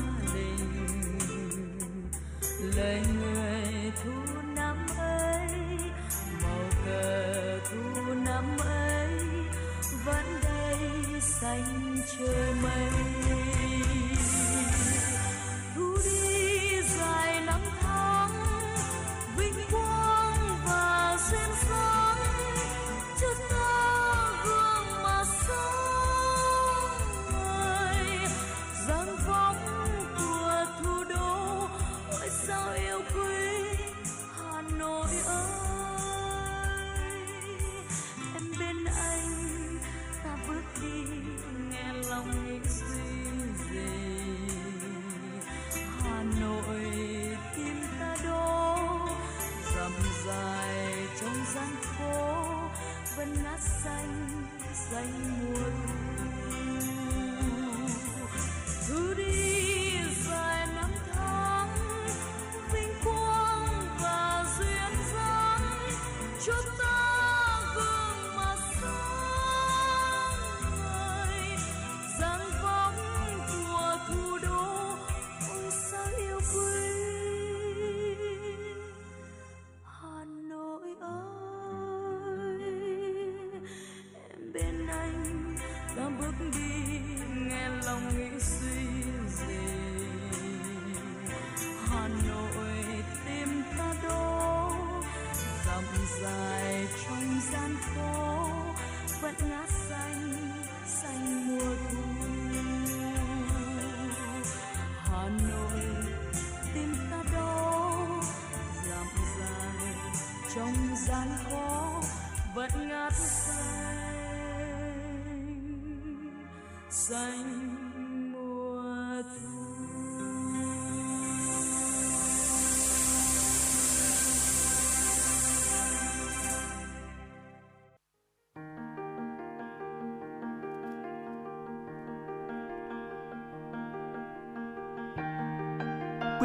[110.64, 111.73] trong gian khó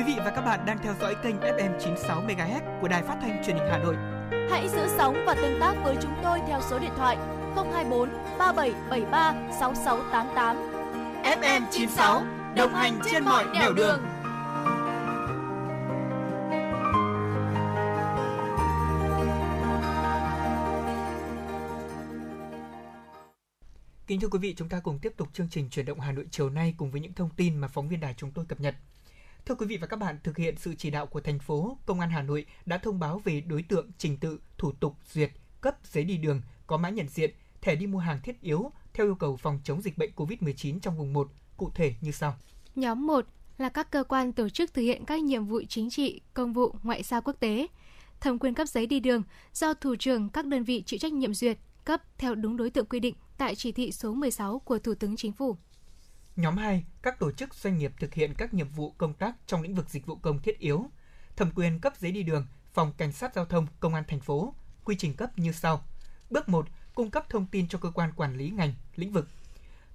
[0.10, 3.44] vị và các bạn đang theo dõi kênh FM 96 MHz của đài phát thanh
[3.46, 3.96] truyền hình Hà Nội.
[4.52, 7.18] Hãy giữ sóng và tương tác với chúng tôi theo số điện thoại
[7.56, 8.10] 024
[8.40, 10.58] 3773 6688.
[11.24, 12.24] FM 96
[12.56, 13.76] đồng hành trên mọi nẻo đường.
[13.76, 14.00] đường.
[24.08, 26.26] Kính thưa quý vị, chúng ta cùng tiếp tục chương trình chuyển động Hà Nội
[26.32, 28.76] chiều nay cùng với những thông tin mà phóng viên đài chúng tôi cập nhật.
[29.50, 32.00] Thưa quý vị và các bạn, thực hiện sự chỉ đạo của thành phố, Công
[32.00, 35.32] an Hà Nội đã thông báo về đối tượng trình tự, thủ tục duyệt,
[35.62, 37.32] cấp giấy đi đường có mã nhận diện,
[37.62, 40.98] thẻ đi mua hàng thiết yếu theo yêu cầu phòng chống dịch bệnh COVID-19 trong
[40.98, 42.36] vùng 1, cụ thể như sau.
[42.76, 43.26] Nhóm 1
[43.58, 46.76] là các cơ quan tổ chức thực hiện các nhiệm vụ chính trị, công vụ,
[46.84, 47.68] ngoại giao quốc tế.
[48.20, 49.24] Thẩm quyền cấp giấy đi đường
[49.54, 52.86] do thủ trưởng các đơn vị chịu trách nhiệm duyệt, cấp theo đúng đối tượng
[52.86, 55.58] quy định tại chỉ thị số 16 của Thủ tướng Chính phủ.
[56.40, 59.62] Nhóm 2, các tổ chức doanh nghiệp thực hiện các nhiệm vụ công tác trong
[59.62, 60.86] lĩnh vực dịch vụ công thiết yếu.
[61.36, 64.54] Thẩm quyền cấp giấy đi đường, phòng cảnh sát giao thông, công an thành phố,
[64.86, 65.84] quy trình cấp như sau.
[66.30, 69.28] Bước 1, cung cấp thông tin cho cơ quan quản lý ngành, lĩnh vực.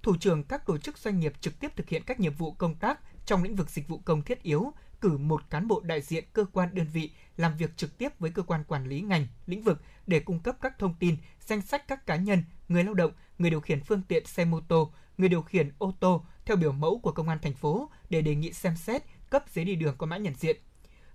[0.01, 2.75] Thủ trưởng các tổ chức doanh nghiệp trực tiếp thực hiện các nhiệm vụ công
[2.75, 6.23] tác trong lĩnh vực dịch vụ công thiết yếu, cử một cán bộ đại diện
[6.33, 9.63] cơ quan đơn vị làm việc trực tiếp với cơ quan quản lý ngành, lĩnh
[9.63, 13.11] vực để cung cấp các thông tin, danh sách các cá nhân, người lao động,
[13.37, 16.71] người điều khiển phương tiện xe mô tô, người điều khiển ô tô theo biểu
[16.71, 19.95] mẫu của công an thành phố để đề nghị xem xét cấp giấy đi đường
[19.97, 20.57] có mã nhận diện.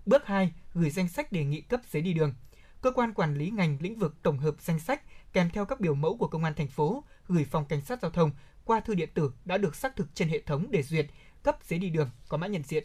[0.07, 2.35] Bước 2, gửi danh sách đề nghị cấp giấy đi đường.
[2.83, 5.03] Cơ quan quản lý ngành lĩnh vực tổng hợp danh sách
[5.33, 8.11] kèm theo các biểu mẫu của công an thành phố gửi phòng cảnh sát giao
[8.11, 8.31] thông
[8.65, 11.07] qua thư điện tử đã được xác thực trên hệ thống để duyệt
[11.43, 12.85] cấp giấy đi đường có mã nhận diện.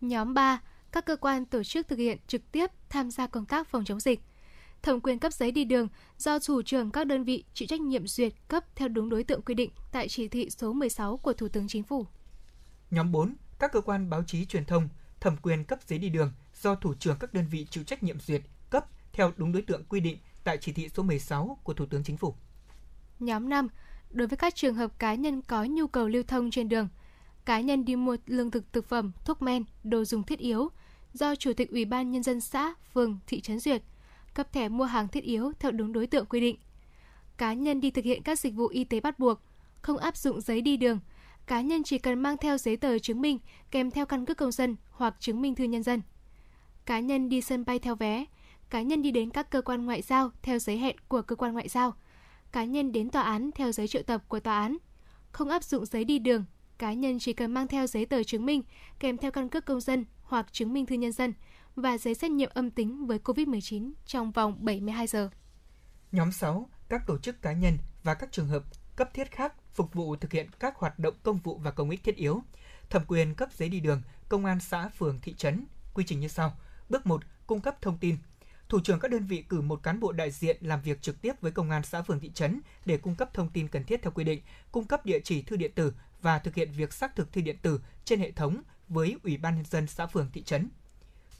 [0.00, 0.60] Nhóm 3,
[0.92, 4.00] các cơ quan tổ chức thực hiện trực tiếp tham gia công tác phòng chống
[4.00, 4.20] dịch.
[4.86, 5.88] Thẩm quyền cấp giấy đi đường
[6.18, 9.42] do thủ trưởng các đơn vị chịu trách nhiệm duyệt cấp theo đúng đối tượng
[9.42, 12.06] quy định tại chỉ thị số 16 của Thủ tướng Chính phủ.
[12.90, 14.88] Nhóm 4, các cơ quan báo chí truyền thông
[15.20, 18.20] thẩm quyền cấp giấy đi đường do thủ trưởng các đơn vị chịu trách nhiệm
[18.20, 21.86] duyệt cấp theo đúng đối tượng quy định tại chỉ thị số 16 của Thủ
[21.86, 22.34] tướng Chính phủ.
[23.20, 23.68] Nhóm 5,
[24.10, 26.88] đối với các trường hợp cá nhân có nhu cầu lưu thông trên đường,
[27.44, 30.68] cá nhân đi mua lương thực thực phẩm, thuốc men, đồ dùng thiết yếu
[31.12, 33.82] do Chủ tịch Ủy ban Nhân dân xã, phường, thị trấn duyệt,
[34.36, 36.56] cấp thẻ mua hàng thiết yếu theo đúng đối tượng quy định.
[37.36, 39.40] Cá nhân đi thực hiện các dịch vụ y tế bắt buộc,
[39.82, 40.98] không áp dụng giấy đi đường,
[41.46, 43.38] cá nhân chỉ cần mang theo giấy tờ chứng minh
[43.70, 46.02] kèm theo căn cước công dân hoặc chứng minh thư nhân dân.
[46.86, 48.24] Cá nhân đi sân bay theo vé,
[48.70, 51.52] cá nhân đi đến các cơ quan ngoại giao theo giấy hẹn của cơ quan
[51.52, 51.94] ngoại giao,
[52.52, 54.76] cá nhân đến tòa án theo giấy triệu tập của tòa án.
[55.32, 56.44] Không áp dụng giấy đi đường,
[56.78, 58.62] cá nhân chỉ cần mang theo giấy tờ chứng minh
[58.98, 61.32] kèm theo căn cước công dân hoặc chứng minh thư nhân dân
[61.76, 65.30] và giấy xét nghiệm âm tính với COVID-19 trong vòng 72 giờ.
[66.12, 68.62] Nhóm 6, các tổ chức cá nhân và các trường hợp
[68.96, 72.04] cấp thiết khác phục vụ thực hiện các hoạt động công vụ và công ích
[72.04, 72.42] thiết yếu.
[72.90, 75.66] Thẩm quyền cấp giấy đi đường, công an xã, phường, thị trấn.
[75.94, 76.56] Quy trình như sau.
[76.88, 78.16] Bước 1, cung cấp thông tin.
[78.68, 81.40] Thủ trưởng các đơn vị cử một cán bộ đại diện làm việc trực tiếp
[81.40, 84.12] với công an xã phường thị trấn để cung cấp thông tin cần thiết theo
[84.12, 84.42] quy định,
[84.72, 85.92] cung cấp địa chỉ thư điện tử
[86.22, 89.56] và thực hiện việc xác thực thư điện tử trên hệ thống với Ủy ban
[89.56, 90.68] nhân dân xã phường thị trấn.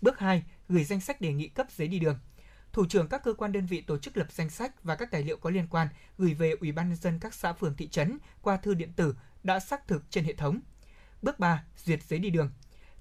[0.01, 2.19] Bước 2, gửi danh sách đề nghị cấp giấy đi đường.
[2.73, 5.23] Thủ trưởng các cơ quan đơn vị tổ chức lập danh sách và các tài
[5.23, 8.19] liệu có liên quan gửi về Ủy ban nhân dân các xã phường thị trấn
[8.43, 10.61] qua thư điện tử đã xác thực trên hệ thống.
[11.23, 12.51] Bước 3, duyệt giấy đi đường.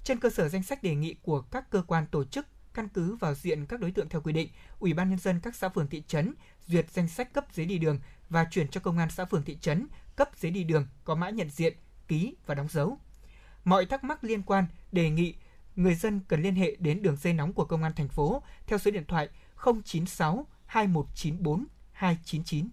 [0.03, 3.15] Trên cơ sở danh sách đề nghị của các cơ quan tổ chức căn cứ
[3.15, 4.49] vào diện các đối tượng theo quy định,
[4.79, 6.33] Ủy ban nhân dân các xã phường thị trấn
[6.67, 7.99] duyệt danh sách cấp giấy đi đường
[8.29, 11.29] và chuyển cho công an xã phường thị trấn cấp giấy đi đường có mã
[11.29, 11.73] nhận diện,
[12.07, 12.99] ký và đóng dấu.
[13.63, 15.35] Mọi thắc mắc liên quan đề nghị
[15.75, 18.79] người dân cần liên hệ đến đường dây nóng của công an thành phố theo
[18.79, 19.29] số điện thoại
[19.85, 22.69] 096 2194 299.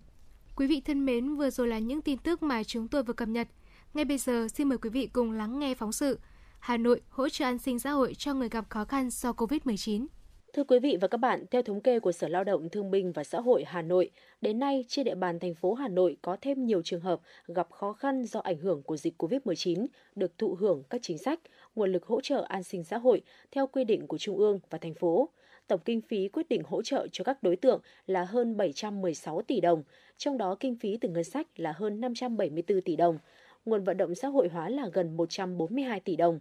[0.57, 3.29] Quý vị thân mến, vừa rồi là những tin tức mà chúng tôi vừa cập
[3.29, 3.49] nhật.
[3.95, 6.19] Ngay bây giờ, xin mời quý vị cùng lắng nghe phóng sự
[6.61, 10.07] Hà Nội hỗ trợ an sinh xã hội cho người gặp khó khăn do COVID-19.
[10.55, 13.12] Thưa quý vị và các bạn, theo thống kê của Sở Lao động Thương binh
[13.12, 14.11] và Xã hội Hà Nội,
[14.41, 17.70] đến nay trên địa bàn thành phố Hà Nội có thêm nhiều trường hợp gặp
[17.70, 21.41] khó khăn do ảnh hưởng của dịch COVID-19 được thụ hưởng các chính sách,
[21.74, 24.78] nguồn lực hỗ trợ an sinh xã hội theo quy định của Trung ương và
[24.78, 25.28] thành phố.
[25.66, 29.61] Tổng kinh phí quyết định hỗ trợ cho các đối tượng là hơn 716 tỷ
[29.61, 29.82] đồng,
[30.16, 33.19] trong đó kinh phí từ ngân sách là hơn 574 tỷ đồng,
[33.65, 36.40] nguồn vận động xã hội hóa là gần 142 tỷ đồng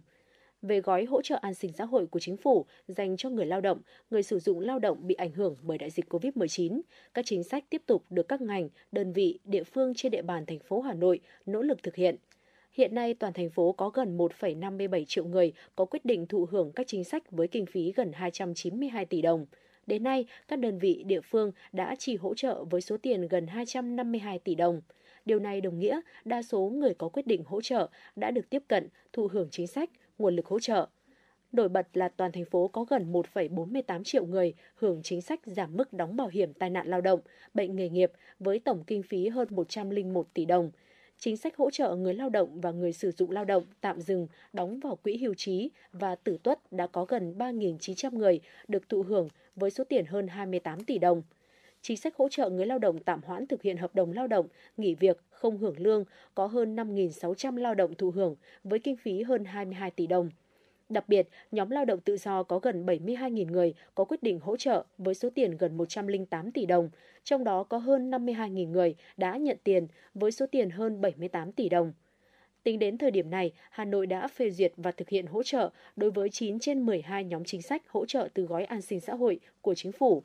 [0.62, 3.60] về gói hỗ trợ an sinh xã hội của chính phủ dành cho người lao
[3.60, 3.80] động,
[4.10, 6.80] người sử dụng lao động bị ảnh hưởng bởi đại dịch COVID-19.
[7.14, 10.46] Các chính sách tiếp tục được các ngành, đơn vị, địa phương trên địa bàn
[10.46, 12.16] thành phố Hà Nội nỗ lực thực hiện.
[12.72, 16.72] Hiện nay, toàn thành phố có gần 1,57 triệu người có quyết định thụ hưởng
[16.72, 19.46] các chính sách với kinh phí gần 292 tỷ đồng.
[19.86, 23.46] Đến nay, các đơn vị địa phương đã chỉ hỗ trợ với số tiền gần
[23.46, 24.80] 252 tỷ đồng.
[25.24, 28.62] Điều này đồng nghĩa đa số người có quyết định hỗ trợ đã được tiếp
[28.68, 30.86] cận, thụ hưởng chính sách, nguồn lực hỗ trợ.
[31.52, 35.76] Nổi bật là toàn thành phố có gần 1,48 triệu người hưởng chính sách giảm
[35.76, 37.20] mức đóng bảo hiểm tai nạn lao động,
[37.54, 40.70] bệnh nghề nghiệp với tổng kinh phí hơn 101 tỷ đồng
[41.24, 44.26] chính sách hỗ trợ người lao động và người sử dụng lao động tạm dừng
[44.52, 49.02] đóng vào quỹ hưu trí và tử tuất đã có gần 3.900 người được thụ
[49.02, 51.22] hưởng với số tiền hơn 28 tỷ đồng.
[51.82, 54.46] Chính sách hỗ trợ người lao động tạm hoãn thực hiện hợp đồng lao động,
[54.76, 56.04] nghỉ việc, không hưởng lương
[56.34, 60.30] có hơn 5.600 lao động thụ hưởng với kinh phí hơn 22 tỷ đồng.
[60.92, 64.56] Đặc biệt, nhóm lao động tự do có gần 72.000 người có quyết định hỗ
[64.56, 66.90] trợ với số tiền gần 108 tỷ đồng,
[67.24, 71.68] trong đó có hơn 52.000 người đã nhận tiền với số tiền hơn 78 tỷ
[71.68, 71.92] đồng.
[72.62, 75.70] Tính đến thời điểm này, Hà Nội đã phê duyệt và thực hiện hỗ trợ
[75.96, 79.14] đối với 9 trên 12 nhóm chính sách hỗ trợ từ gói an sinh xã
[79.14, 80.22] hội của chính phủ.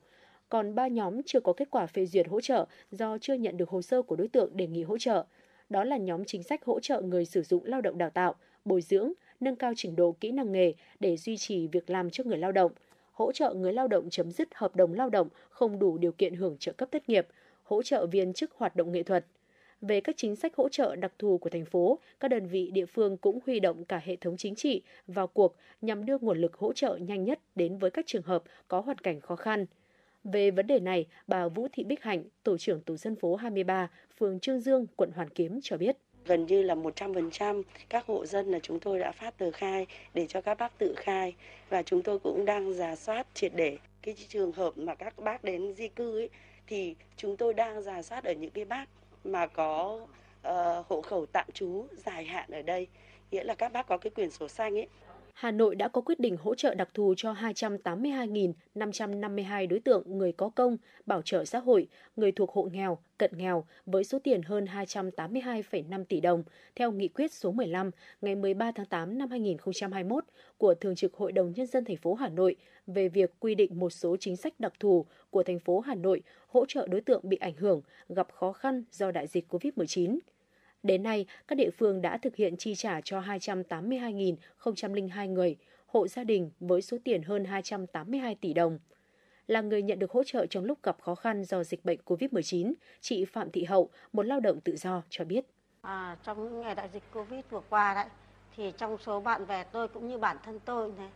[0.49, 3.69] Còn 3 nhóm chưa có kết quả phê duyệt hỗ trợ do chưa nhận được
[3.69, 5.25] hồ sơ của đối tượng đề nghị hỗ trợ.
[5.69, 8.35] Đó là nhóm chính sách hỗ trợ người sử dụng lao động đào tạo,
[8.65, 12.23] bồi dưỡng, nâng cao trình độ kỹ năng nghề để duy trì việc làm cho
[12.23, 12.71] người lao động,
[13.11, 16.35] hỗ trợ người lao động chấm dứt hợp đồng lao động không đủ điều kiện
[16.35, 17.27] hưởng trợ cấp thất nghiệp,
[17.63, 19.25] hỗ trợ viên chức hoạt động nghệ thuật.
[19.81, 22.85] Về các chính sách hỗ trợ đặc thù của thành phố, các đơn vị địa
[22.85, 26.53] phương cũng huy động cả hệ thống chính trị vào cuộc nhằm đưa nguồn lực
[26.55, 29.65] hỗ trợ nhanh nhất đến với các trường hợp có hoàn cảnh khó khăn.
[30.23, 33.89] Về vấn đề này, bà Vũ Thị Bích Hạnh, tổ trưởng tổ dân phố 23,
[34.17, 35.97] phường Trương Dương, quận Hoàn Kiếm cho biết
[36.27, 40.27] gần như là 100% các hộ dân là chúng tôi đã phát tờ khai để
[40.27, 41.35] cho các bác tự khai.
[41.69, 45.43] Và chúng tôi cũng đang giả soát triệt để cái trường hợp mà các bác
[45.43, 46.29] đến di cư ấy
[46.67, 48.85] thì chúng tôi đang giả soát ở những cái bác
[49.23, 49.99] mà có
[50.47, 52.87] uh, hộ khẩu tạm trú dài hạn ở đây.
[53.31, 54.87] Nghĩa là các bác có cái quyền sổ xanh ấy
[55.37, 60.31] Hà Nội đã có quyết định hỗ trợ đặc thù cho 282.552 đối tượng người
[60.31, 64.41] có công, bảo trợ xã hội, người thuộc hộ nghèo, cận nghèo với số tiền
[64.41, 66.43] hơn 282,5 tỷ đồng
[66.75, 67.91] theo nghị quyết số 15
[68.21, 70.23] ngày 13 tháng 8 năm 2021
[70.57, 72.55] của Thường trực Hội đồng Nhân dân thành phố Hà Nội
[72.87, 76.21] về việc quy định một số chính sách đặc thù của thành phố Hà Nội
[76.47, 80.17] hỗ trợ đối tượng bị ảnh hưởng, gặp khó khăn do đại dịch COVID-19.
[80.83, 86.23] Đến nay, các địa phương đã thực hiện chi trả cho 282.002 người, hộ gia
[86.23, 88.79] đình với số tiền hơn 282 tỷ đồng.
[89.47, 92.73] Là người nhận được hỗ trợ trong lúc gặp khó khăn do dịch bệnh COVID-19,
[93.01, 95.45] chị Phạm Thị Hậu, một lao động tự do, cho biết.
[95.81, 98.05] À, trong những ngày đại dịch COVID vừa qua đấy,
[98.55, 101.09] thì trong số bạn bè tôi cũng như bản thân tôi này,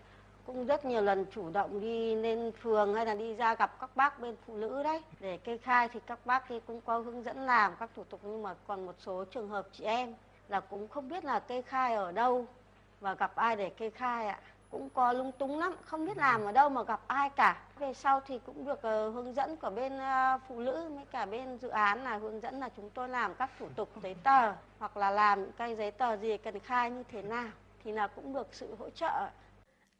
[0.45, 3.89] cũng rất nhiều lần chủ động đi lên phường hay là đi ra gặp các
[3.95, 5.01] bác bên phụ nữ đấy.
[5.19, 8.19] Để kê khai thì các bác thì cũng có hướng dẫn làm các thủ tục
[8.23, 10.13] nhưng mà còn một số trường hợp chị em
[10.47, 12.45] là cũng không biết là kê khai ở đâu
[12.99, 14.39] và gặp ai để kê khai ạ.
[14.71, 17.61] Cũng có lung túng lắm không biết làm ở đâu mà gặp ai cả.
[17.79, 21.25] Về sau thì cũng được uh, hướng dẫn của bên uh, phụ nữ với cả
[21.25, 24.53] bên dự án là hướng dẫn là chúng tôi làm các thủ tục giấy tờ
[24.79, 27.49] hoặc là làm những cái giấy tờ gì cần khai như thế nào
[27.83, 29.27] thì là cũng được sự hỗ trợ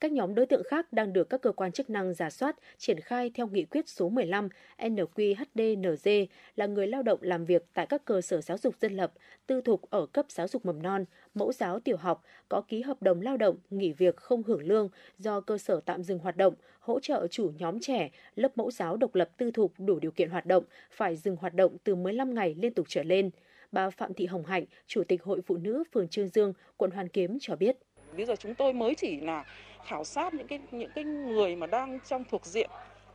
[0.02, 2.99] các nhóm đối tượng khác đang được các cơ quan chức năng giả soát, triển
[2.99, 6.26] khai theo nghị quyết số 15 NQHDNG
[6.56, 9.14] là người lao động làm việc tại các cơ sở giáo dục dân lập,
[9.48, 13.02] tư thục ở cấp giáo dục mầm non, mẫu giáo tiểu học có ký hợp
[13.02, 16.53] đồng lao động nghỉ việc không hưởng lương do cơ sở tạm dừng hoạt động,
[16.80, 20.30] hỗ trợ chủ nhóm trẻ, lớp mẫu giáo độc lập tư thục đủ điều kiện
[20.30, 23.30] hoạt động phải dừng hoạt động từ 15 ngày liên tục trở lên.
[23.72, 27.07] Bà Phạm Thị Hồng Hạnh, Chủ tịch Hội Phụ nữ phường Trương Dương, quận Hoàn
[27.07, 27.78] Kiếm cho biết.
[28.17, 29.45] Bây giờ chúng tôi mới chỉ là
[29.85, 32.69] khảo sát những cái những cái người mà đang trong thuộc diện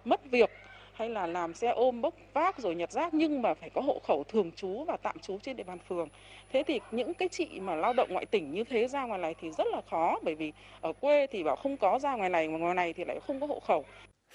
[0.05, 0.51] mất việc
[0.93, 4.01] hay là làm xe ôm bốc vác rồi nhặt rác nhưng mà phải có hộ
[4.05, 6.09] khẩu thường trú và tạm trú trên địa bàn phường.
[6.53, 9.35] Thế thì những cái chị mà lao động ngoại tỉnh như thế ra ngoài này
[9.41, 12.49] thì rất là khó, bởi vì ở quê thì bảo không có ra ngoài này
[12.49, 13.85] mà ngoài này thì lại không có hộ khẩu.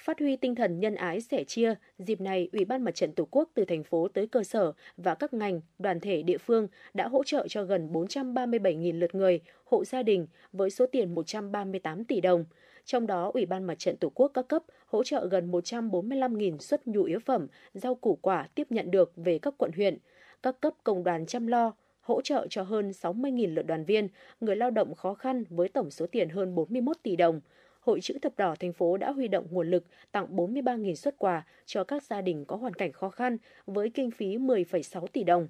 [0.01, 3.27] Phát huy tinh thần nhân ái sẻ chia, dịp này Ủy ban Mặt trận Tổ
[3.31, 7.07] quốc từ thành phố tới cơ sở và các ngành, đoàn thể địa phương đã
[7.07, 12.21] hỗ trợ cho gần 437.000 lượt người, hộ gia đình với số tiền 138 tỷ
[12.21, 12.45] đồng.
[12.85, 16.87] Trong đó, Ủy ban Mặt trận Tổ quốc các cấp hỗ trợ gần 145.000 suất
[16.87, 19.97] nhu yếu phẩm, rau củ quả tiếp nhận được về các quận huyện.
[20.43, 24.07] Các cấp công đoàn chăm lo, hỗ trợ cho hơn 60.000 lượt đoàn viên,
[24.39, 27.41] người lao động khó khăn với tổng số tiền hơn 41 tỷ đồng.
[27.81, 31.45] Hội chữ thập đỏ thành phố đã huy động nguồn lực tặng 43.000 xuất quà
[31.65, 35.47] cho các gia đình có hoàn cảnh khó khăn với kinh phí 10,6 tỷ đồng.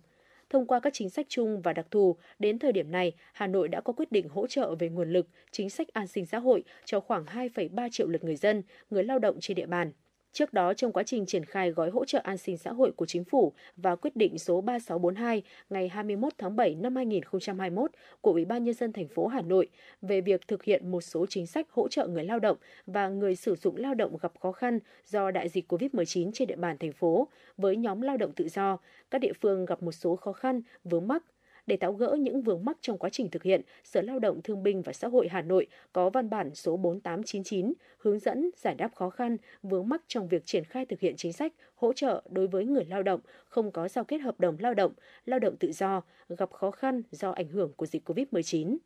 [0.49, 3.67] Thông qua các chính sách chung và đặc thù, đến thời điểm này, Hà Nội
[3.67, 6.63] đã có quyết định hỗ trợ về nguồn lực, chính sách an sinh xã hội
[6.85, 9.91] cho khoảng 2,3 triệu lượt người dân, người lao động trên địa bàn.
[10.33, 13.05] Trước đó, trong quá trình triển khai gói hỗ trợ an sinh xã hội của
[13.05, 17.91] chính phủ và quyết định số 3642 ngày 21 tháng 7 năm 2021
[18.21, 19.67] của Ủy ban nhân dân thành phố Hà Nội
[20.01, 23.35] về việc thực hiện một số chính sách hỗ trợ người lao động và người
[23.35, 26.93] sử dụng lao động gặp khó khăn do đại dịch COVID-19 trên địa bàn thành
[26.93, 27.27] phố
[27.57, 28.77] với nhóm lao động tự do,
[29.11, 31.23] các địa phương gặp một số khó khăn, vướng mắc
[31.71, 34.63] để tháo gỡ những vướng mắc trong quá trình thực hiện, Sở Lao động Thương
[34.63, 38.95] binh và Xã hội Hà Nội có văn bản số 4899 hướng dẫn giải đáp
[38.95, 42.47] khó khăn, vướng mắc trong việc triển khai thực hiện chính sách hỗ trợ đối
[42.47, 44.93] với người lao động không có giao kết hợp đồng lao động,
[45.25, 48.77] lao động tự do, gặp khó khăn do ảnh hưởng của dịch COVID-19.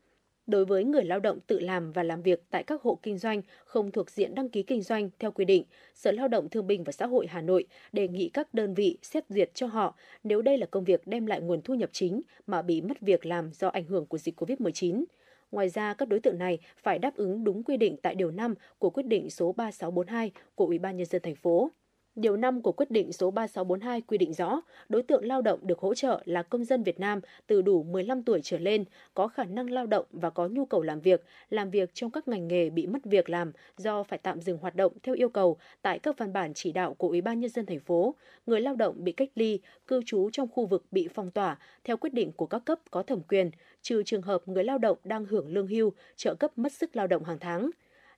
[0.48, 3.42] Đối với người lao động tự làm và làm việc tại các hộ kinh doanh
[3.66, 5.64] không thuộc diện đăng ký kinh doanh theo quy định,
[5.96, 8.98] Sở Lao động Thương binh và Xã hội Hà Nội đề nghị các đơn vị
[9.02, 12.22] xét duyệt cho họ nếu đây là công việc đem lại nguồn thu nhập chính
[12.48, 15.04] mà bị mất việc làm do ảnh hưởng của dịch COVID-19.
[15.52, 18.54] Ngoài ra, các đối tượng này phải đáp ứng đúng quy định tại điều 5
[18.80, 21.72] của quyết định số 3642 của Ủy ban nhân dân thành phố.
[22.16, 25.80] Điều 5 của quyết định số 3642 quy định rõ, đối tượng lao động được
[25.80, 29.44] hỗ trợ là công dân Việt Nam từ đủ 15 tuổi trở lên, có khả
[29.44, 32.70] năng lao động và có nhu cầu làm việc, làm việc trong các ngành nghề
[32.70, 36.18] bị mất việc làm do phải tạm dừng hoạt động theo yêu cầu tại các
[36.18, 38.16] văn bản chỉ đạo của Ủy ban nhân dân thành phố,
[38.46, 41.98] người lao động bị cách ly, cư trú trong khu vực bị phong tỏa theo
[41.98, 43.52] quyết định của các cấp có thẩm quyền,
[43.82, 47.08] trừ trường hợp người lao động đang hưởng lương hưu, trợ cấp mất sức lao
[47.08, 47.70] động hàng tháng.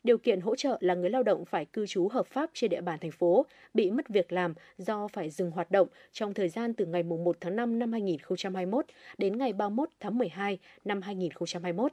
[0.08, 2.82] Điều kiện hỗ trợ là người lao động phải cư trú hợp pháp trên địa
[2.82, 6.74] bàn thành phố, bị mất việc làm do phải dừng hoạt động trong thời gian
[6.74, 8.86] từ ngày 1 tháng 5 năm 2021
[9.18, 11.92] đến ngày 31 tháng 12 năm 2021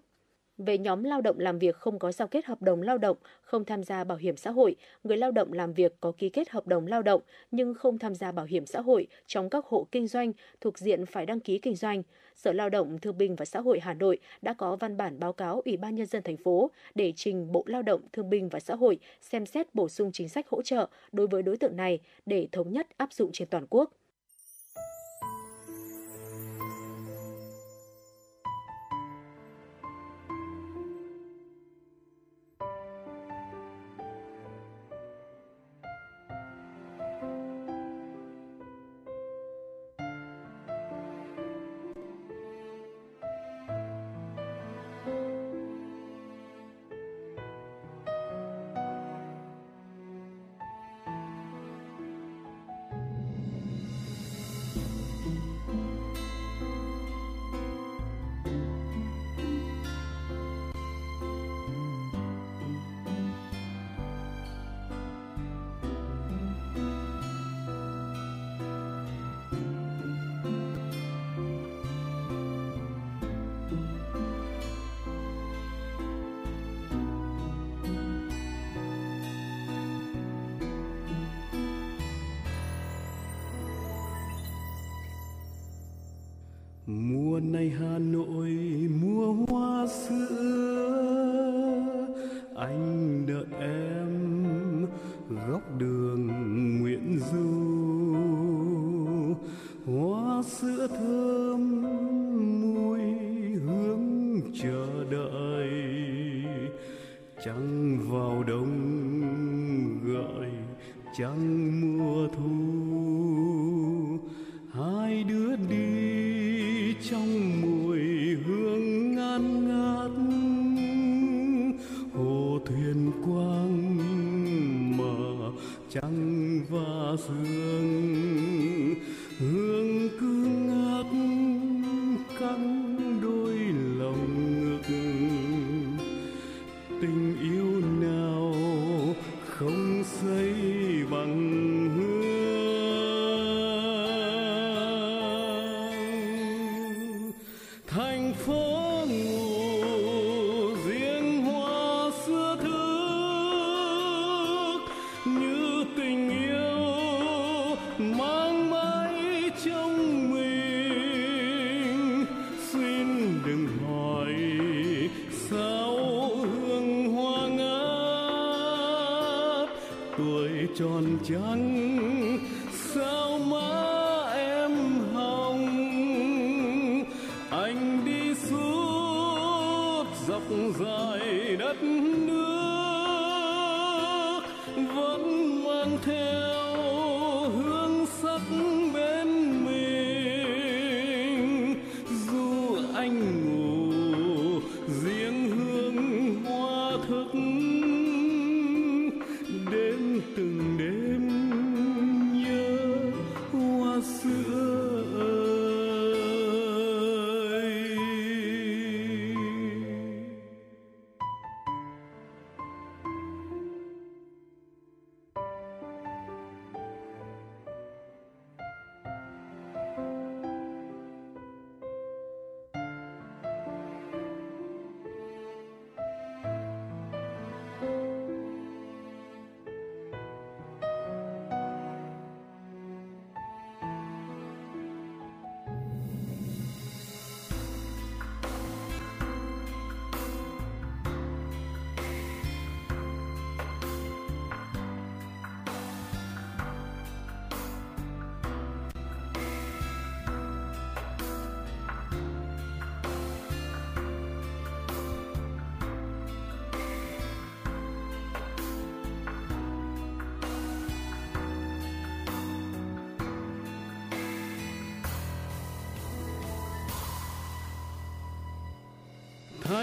[0.59, 3.65] về nhóm lao động làm việc không có giao kết hợp đồng lao động, không
[3.65, 6.67] tham gia bảo hiểm xã hội, người lao động làm việc có ký kết hợp
[6.67, 10.07] đồng lao động nhưng không tham gia bảo hiểm xã hội trong các hộ kinh
[10.07, 12.03] doanh thuộc diện phải đăng ký kinh doanh.
[12.35, 15.33] Sở Lao động Thương binh và Xã hội Hà Nội đã có văn bản báo
[15.33, 18.61] cáo Ủy ban nhân dân thành phố để trình Bộ Lao động Thương binh và
[18.61, 22.01] Xã hội xem xét bổ sung chính sách hỗ trợ đối với đối tượng này
[22.27, 23.93] để thống nhất áp dụng trên toàn quốc.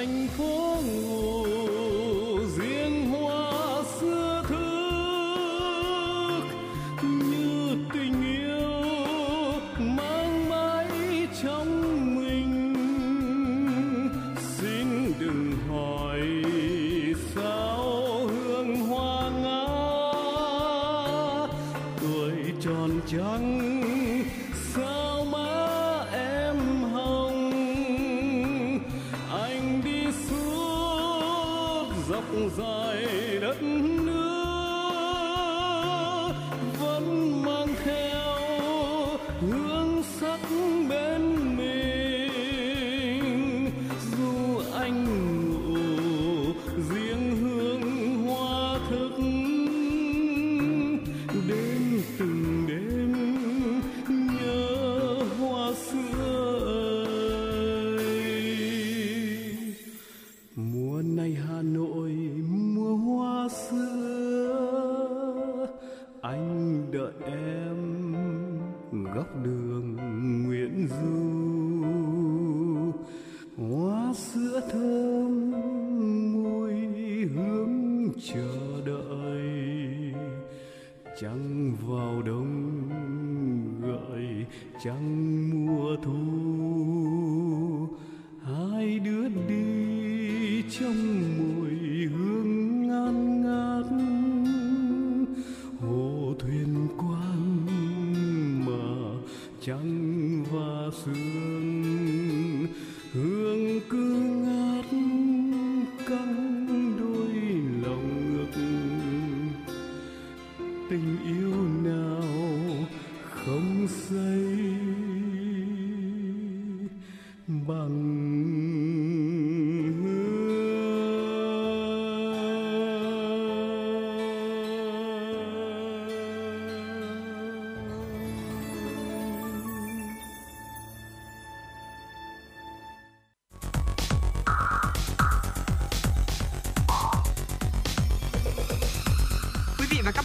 [0.02, 0.61] Thành phố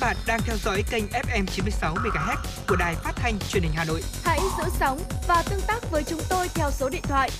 [0.07, 2.37] bạn đang theo dõi kênh FM 96 MHz
[2.69, 4.03] của đài phát thanh truyền hình Hà Nội.
[4.25, 7.31] Hãy giữ sóng và tương tác với chúng tôi theo số điện thoại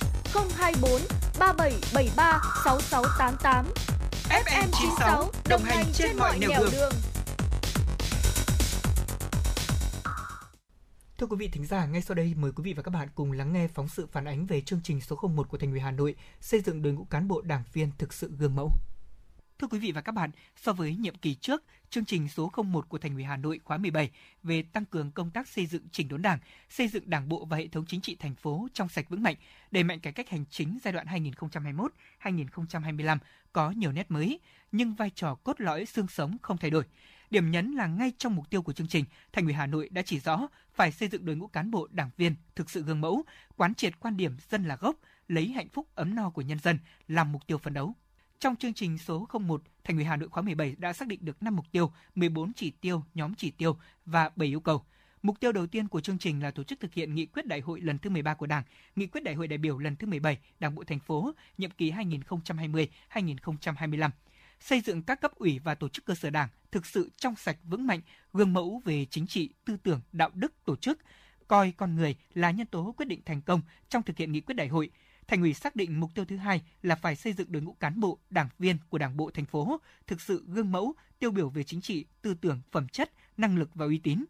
[0.57, 1.01] 024
[1.39, 3.65] 3773 6688.
[4.29, 6.91] FM 96 đồng hành trên mọi nẻo đường.
[11.17, 13.31] Thưa quý vị thính giả, ngay sau đây mời quý vị và các bạn cùng
[13.31, 15.91] lắng nghe phóng sự phản ánh về chương trình số 01 của Thành ủy Hà
[15.91, 18.71] Nội xây dựng đội ngũ cán bộ đảng viên thực sự gương mẫu.
[19.59, 22.89] Thưa quý vị và các bạn, so với nhiệm kỳ trước, chương trình số 01
[22.89, 24.11] của Thành ủy Hà Nội khóa 17
[24.43, 26.39] về tăng cường công tác xây dựng chỉnh đốn Đảng,
[26.69, 29.35] xây dựng Đảng bộ và hệ thống chính trị thành phố trong sạch vững mạnh,
[29.71, 31.07] đẩy mạnh cải cách hành chính giai đoạn
[32.21, 33.17] 2021-2025
[33.53, 34.39] có nhiều nét mới,
[34.71, 36.83] nhưng vai trò cốt lõi xương sống không thay đổi.
[37.29, 40.01] Điểm nhấn là ngay trong mục tiêu của chương trình, Thành ủy Hà Nội đã
[40.01, 43.23] chỉ rõ phải xây dựng đội ngũ cán bộ đảng viên thực sự gương mẫu,
[43.55, 44.95] quán triệt quan điểm dân là gốc,
[45.27, 47.95] lấy hạnh phúc ấm no của nhân dân làm mục tiêu phấn đấu.
[48.39, 51.43] Trong chương trình số 01, Thành ủy Hà Nội khóa 17 đã xác định được
[51.43, 54.83] 5 mục tiêu, 14 chỉ tiêu, nhóm chỉ tiêu và 7 yêu cầu.
[55.21, 57.59] Mục tiêu đầu tiên của chương trình là tổ chức thực hiện nghị quyết đại
[57.59, 58.63] hội lần thứ 13 của Đảng,
[58.95, 61.91] nghị quyết đại hội đại biểu lần thứ 17 Đảng bộ thành phố, nhiệm kỳ
[61.91, 64.09] 2020-2025.
[64.59, 67.57] Xây dựng các cấp ủy và tổ chức cơ sở Đảng thực sự trong sạch
[67.63, 68.01] vững mạnh,
[68.33, 70.99] gương mẫu về chính trị, tư tưởng, đạo đức, tổ chức,
[71.47, 74.55] coi con người là nhân tố quyết định thành công trong thực hiện nghị quyết
[74.55, 74.89] đại hội,
[75.27, 77.99] Thành ủy xác định mục tiêu thứ hai là phải xây dựng đội ngũ cán
[77.99, 81.63] bộ, đảng viên của Đảng bộ thành phố thực sự gương mẫu, tiêu biểu về
[81.63, 84.25] chính trị, tư tưởng, phẩm chất, năng lực và uy tín.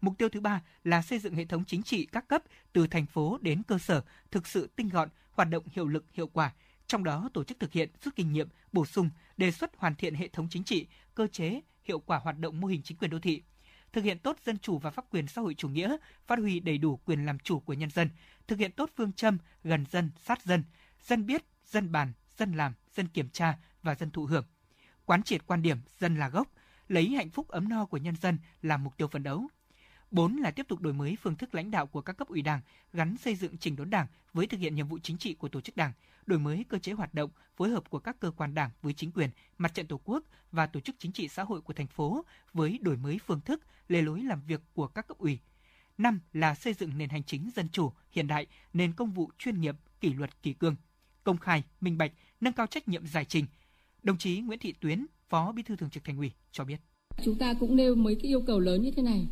[0.00, 2.42] Mục tiêu thứ ba là xây dựng hệ thống chính trị các cấp
[2.72, 6.26] từ thành phố đến cơ sở thực sự tinh gọn, hoạt động hiệu lực hiệu
[6.26, 6.52] quả,
[6.86, 10.14] trong đó tổ chức thực hiện rút kinh nghiệm, bổ sung, đề xuất hoàn thiện
[10.14, 13.18] hệ thống chính trị, cơ chế, hiệu quả hoạt động mô hình chính quyền đô
[13.18, 13.42] thị
[13.92, 15.96] thực hiện tốt dân chủ và pháp quyền xã hội chủ nghĩa,
[16.26, 18.10] phát huy đầy đủ quyền làm chủ của nhân dân,
[18.46, 20.64] thực hiện tốt phương châm gần dân, sát dân,
[21.02, 24.46] dân biết, dân bàn, dân làm, dân kiểm tra và dân thụ hưởng.
[25.04, 26.48] Quán triệt quan điểm dân là gốc,
[26.88, 29.48] lấy hạnh phúc ấm no của nhân dân làm mục tiêu phấn đấu.
[30.10, 32.60] 4 là tiếp tục đổi mới phương thức lãnh đạo của các cấp ủy Đảng,
[32.92, 35.60] gắn xây dựng chỉnh đốn Đảng với thực hiện nhiệm vụ chính trị của tổ
[35.60, 35.92] chức Đảng,
[36.28, 39.12] đổi mới cơ chế hoạt động, phối hợp của các cơ quan Đảng với chính
[39.12, 42.24] quyền, mặt trận Tổ quốc và tổ chức chính trị xã hội của thành phố
[42.52, 45.38] với đổi mới phương thức, lề lối làm việc của các cấp ủy.
[45.98, 49.60] Năm là xây dựng nền hành chính dân chủ, hiện đại, nền công vụ chuyên
[49.60, 50.76] nghiệp, kỷ luật kỷ cương,
[51.24, 53.46] công khai, minh bạch, nâng cao trách nhiệm giải trình.
[54.02, 56.80] Đồng chí Nguyễn Thị Tuyến, Phó Bí thư Thường trực Thành ủy cho biết.
[57.24, 59.26] Chúng ta cũng nêu mấy cái yêu cầu lớn như thế này.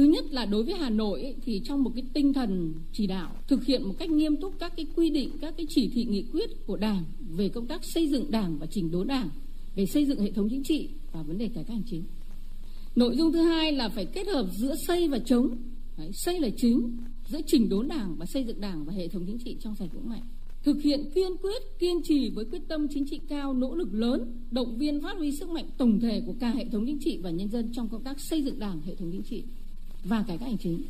[0.00, 3.06] Thứ nhất là đối với Hà Nội ấy, thì trong một cái tinh thần chỉ
[3.06, 6.04] đạo thực hiện một cách nghiêm túc các cái quy định, các cái chỉ thị
[6.04, 7.04] nghị quyết của Đảng
[7.36, 9.28] về công tác xây dựng Đảng và chỉnh đốn Đảng,
[9.76, 12.02] về xây dựng hệ thống chính trị và vấn đề cải cách hành chính.
[12.96, 15.56] Nội dung thứ hai là phải kết hợp giữa xây và chống.
[15.98, 16.96] Đấy, xây là chính,
[17.28, 19.88] giữa chỉnh đốn Đảng và xây dựng Đảng và hệ thống chính trị trong sạch
[19.92, 20.22] vững mạnh
[20.62, 24.32] thực hiện kiên quyết, kiên trì với quyết tâm chính trị cao, nỗ lực lớn,
[24.50, 27.30] động viên phát huy sức mạnh tổng thể của cả hệ thống chính trị và
[27.30, 29.44] nhân dân trong công tác xây dựng Đảng, hệ thống chính trị
[30.04, 30.86] và cải cách hành chính.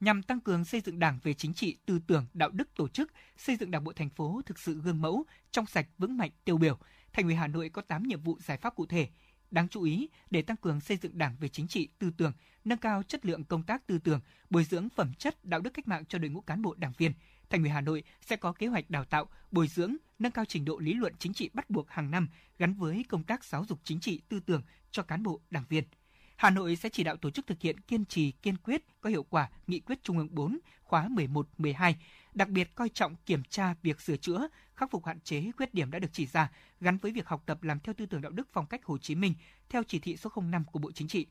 [0.00, 3.12] Nhằm tăng cường xây dựng Đảng về chính trị, tư tưởng, đạo đức tổ chức,
[3.36, 6.58] xây dựng Đảng bộ thành phố thực sự gương mẫu, trong sạch, vững mạnh, tiêu
[6.58, 6.78] biểu,
[7.12, 9.08] Thành ủy Hà Nội có 8 nhiệm vụ giải pháp cụ thể.
[9.50, 12.32] Đáng chú ý, để tăng cường xây dựng Đảng về chính trị, tư tưởng,
[12.64, 14.20] nâng cao chất lượng công tác tư tưởng,
[14.50, 17.12] bồi dưỡng phẩm chất, đạo đức cách mạng cho đội ngũ cán bộ đảng viên–
[17.52, 20.64] Thành ủy Hà Nội sẽ có kế hoạch đào tạo, bồi dưỡng, nâng cao trình
[20.64, 22.28] độ lý luận chính trị bắt buộc hàng năm
[22.58, 25.84] gắn với công tác giáo dục chính trị tư tưởng cho cán bộ, đảng viên.
[26.42, 29.22] Hà Nội sẽ chỉ đạo tổ chức thực hiện kiên trì, kiên quyết, có hiệu
[29.22, 31.96] quả nghị quyết Trung ương 4 khóa 11, 12,
[32.34, 35.90] đặc biệt coi trọng kiểm tra việc sửa chữa, khắc phục hạn chế khuyết điểm
[35.90, 36.50] đã được chỉ ra
[36.80, 39.14] gắn với việc học tập làm theo tư tưởng đạo đức phong cách Hồ Chí
[39.14, 39.34] Minh
[39.68, 41.26] theo chỉ thị số 05 của Bộ Chính trị.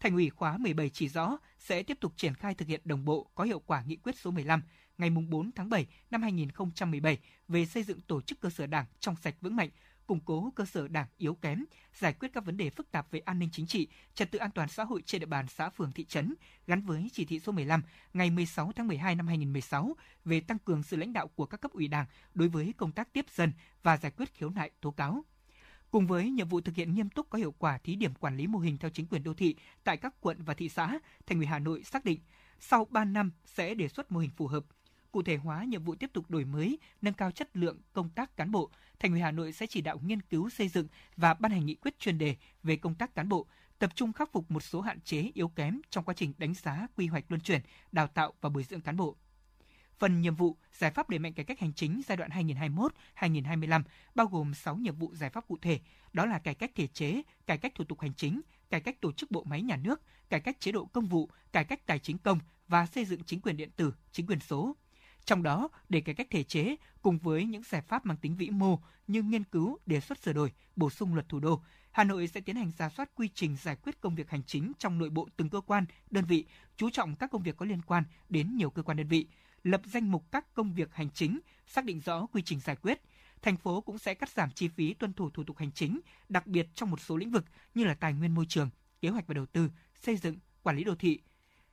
[0.00, 3.30] Thành ủy khóa 17 chỉ rõ sẽ tiếp tục triển khai thực hiện đồng bộ
[3.34, 4.62] có hiệu quả nghị quyết số 15
[4.98, 7.18] ngày 4 tháng 7 năm 2017
[7.48, 9.70] về xây dựng tổ chức cơ sở đảng trong sạch vững mạnh,
[10.08, 11.64] củng cố cơ sở đảng yếu kém,
[11.94, 14.50] giải quyết các vấn đề phức tạp về an ninh chính trị, trật tự an
[14.50, 16.34] toàn xã hội trên địa bàn xã phường thị trấn
[16.66, 17.82] gắn với chỉ thị số 15
[18.12, 21.72] ngày 16 tháng 12 năm 2016 về tăng cường sự lãnh đạo của các cấp
[21.72, 23.52] ủy đảng đối với công tác tiếp dân
[23.82, 25.24] và giải quyết khiếu nại tố cáo.
[25.90, 28.46] Cùng với nhiệm vụ thực hiện nghiêm túc có hiệu quả thí điểm quản lý
[28.46, 31.46] mô hình theo chính quyền đô thị tại các quận và thị xã, Thành ủy
[31.46, 32.20] Hà Nội xác định
[32.60, 34.64] sau 3 năm sẽ đề xuất mô hình phù hợp,
[35.12, 38.36] cụ thể hóa nhiệm vụ tiếp tục đổi mới, nâng cao chất lượng công tác
[38.36, 40.86] cán bộ, Thành ủy Hà Nội sẽ chỉ đạo nghiên cứu xây dựng
[41.16, 43.46] và ban hành nghị quyết chuyên đề về công tác cán bộ,
[43.78, 46.86] tập trung khắc phục một số hạn chế yếu kém trong quá trình đánh giá,
[46.96, 47.60] quy hoạch luân chuyển,
[47.92, 49.16] đào tạo và bồi dưỡng cán bộ.
[49.98, 52.30] Phần nhiệm vụ giải pháp đẩy mạnh cải cách hành chính giai đoạn
[53.16, 53.82] 2021-2025
[54.14, 55.80] bao gồm 6 nhiệm vụ giải pháp cụ thể,
[56.12, 58.40] đó là cải cách thể chế, cải cách thủ tục hành chính,
[58.70, 61.64] cải cách tổ chức bộ máy nhà nước, cải cách chế độ công vụ, cải
[61.64, 64.76] cách tài chính công và xây dựng chính quyền điện tử, chính quyền số.
[65.28, 68.50] Trong đó, để cải cách thể chế cùng với những giải pháp mang tính vĩ
[68.50, 72.28] mô như nghiên cứu, đề xuất sửa đổi, bổ sung luật thủ đô, Hà Nội
[72.28, 75.10] sẽ tiến hành ra soát quy trình giải quyết công việc hành chính trong nội
[75.10, 76.46] bộ từng cơ quan, đơn vị,
[76.76, 79.26] chú trọng các công việc có liên quan đến nhiều cơ quan đơn vị,
[79.64, 83.00] lập danh mục các công việc hành chính, xác định rõ quy trình giải quyết.
[83.42, 86.46] Thành phố cũng sẽ cắt giảm chi phí tuân thủ thủ tục hành chính, đặc
[86.46, 87.44] biệt trong một số lĩnh vực
[87.74, 90.84] như là tài nguyên môi trường, kế hoạch và đầu tư, xây dựng, quản lý
[90.84, 91.20] đô thị,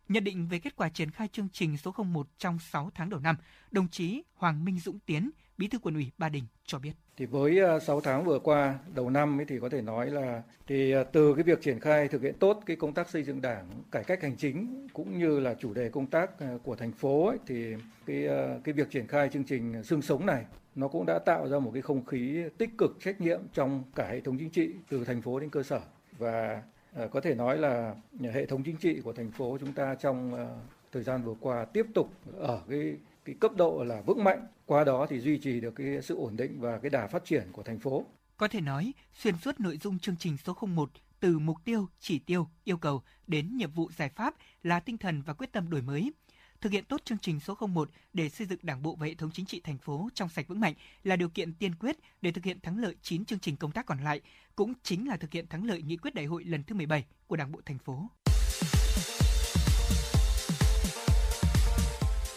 [0.10, 3.20] Nhận định về kết quả triển khai chương trình số 01 trong 6 tháng đầu
[3.20, 3.36] năm,
[3.72, 6.92] đồng chí Hoàng Minh Dũng Tiến, Bí thư Quận ủy Ba Đình cho biết.
[7.18, 10.44] Thì với ờ, 6 tháng vừa qua đầu năm ấy thì có thể nói là
[10.68, 13.42] thì ờ, từ cái việc triển khai thực hiện tốt cái công tác xây dựng
[13.42, 16.92] đảng, cải cách hành chính cũng như là chủ đề công tác ờ, của thành
[16.92, 17.74] phố ấy, thì
[18.06, 18.28] cái
[18.64, 20.46] cái việc triển khai chương trình xương sống này
[20.76, 24.08] nó cũng đã tạo ra một cái không khí tích cực trách nhiệm trong cả
[24.08, 25.80] hệ thống chính trị từ thành phố đến cơ sở
[26.18, 26.62] và
[26.96, 27.96] Ờ, có thể nói là
[28.34, 30.56] hệ thống chính trị của thành phố chúng ta trong ờ,
[30.92, 32.96] thời gian vừa qua tiếp tục ở cái
[33.26, 36.38] cái cấp độ là vững mạnh, qua đó thì duy trì được cái sự ổn
[36.38, 38.06] định và cái đà phát triển của thành phố.
[38.38, 40.90] Có thể nói, xuyên suốt nội dung chương trình số 01
[41.20, 45.22] từ mục tiêu, chỉ tiêu, yêu cầu đến nhiệm vụ giải pháp là tinh thần
[45.22, 46.12] và quyết tâm đổi mới–
[46.62, 49.32] Thực hiện tốt chương trình số 01 để xây dựng Đảng bộ và hệ thống
[49.34, 50.74] chính trị thành phố trong sạch vững mạnh
[51.04, 53.86] là điều kiện tiên quyết để thực hiện thắng lợi 9 chương trình công tác
[53.86, 54.22] còn lại,
[54.56, 57.36] cũng chính là thực hiện thắng lợi nghị quyết đại hội lần thứ 17 của
[57.36, 58.10] Đảng bộ thành phố.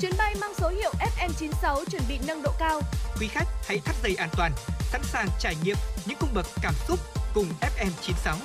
[0.01, 2.81] Chuyến bay mang số hiệu FM96 chuẩn bị nâng độ cao.
[3.21, 5.77] Quý khách hãy thắt dây an toàn, sẵn sàng trải nghiệm
[6.07, 6.99] những cung bậc cảm xúc
[7.35, 8.37] cùng FM96.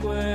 [0.00, 0.31] Thân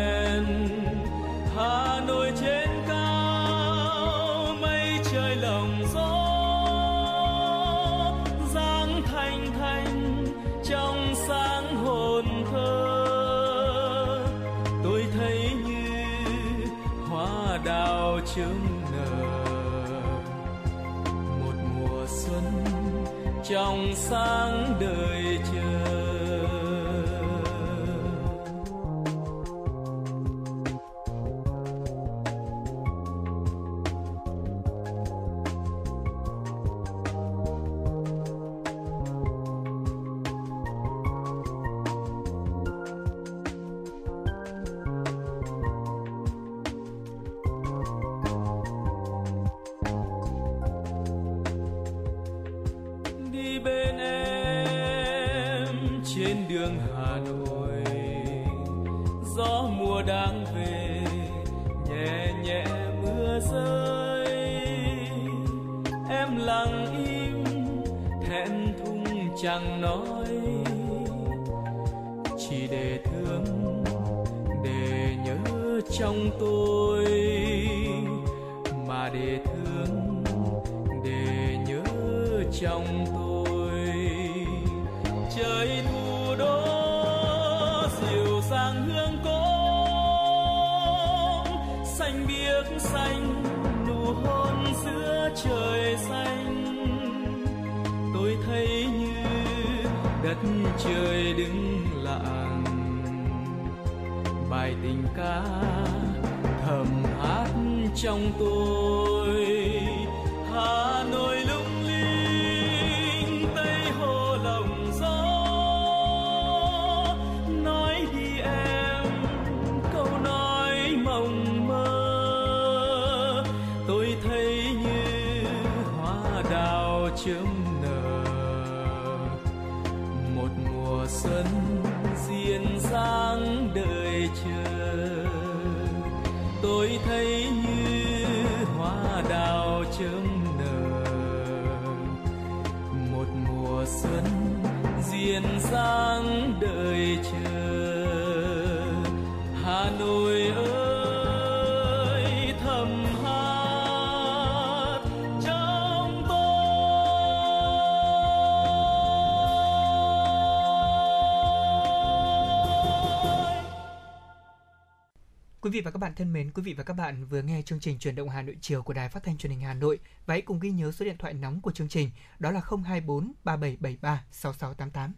[165.68, 167.80] Quý vị và các bạn thân mến, quý vị và các bạn vừa nghe chương
[167.80, 170.34] trình truyền động Hà Nội chiều của Đài Phát thanh Truyền hình Hà Nội và
[170.34, 174.23] hãy cùng ghi nhớ số điện thoại nóng của chương trình đó là 024 3773
[174.31, 175.14] 6688.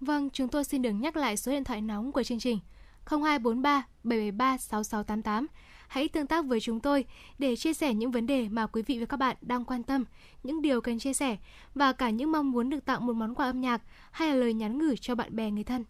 [0.00, 2.58] Vâng, chúng tôi xin được nhắc lại số điện thoại nóng của chương trình
[3.06, 5.46] 0243 773 6688.
[5.88, 7.04] Hãy tương tác với chúng tôi
[7.38, 10.04] để chia sẻ những vấn đề mà quý vị và các bạn đang quan tâm,
[10.42, 11.36] những điều cần chia sẻ
[11.74, 14.54] và cả những mong muốn được tặng một món quà âm nhạc hay là lời
[14.54, 15.84] nhắn gửi cho bạn bè người thân.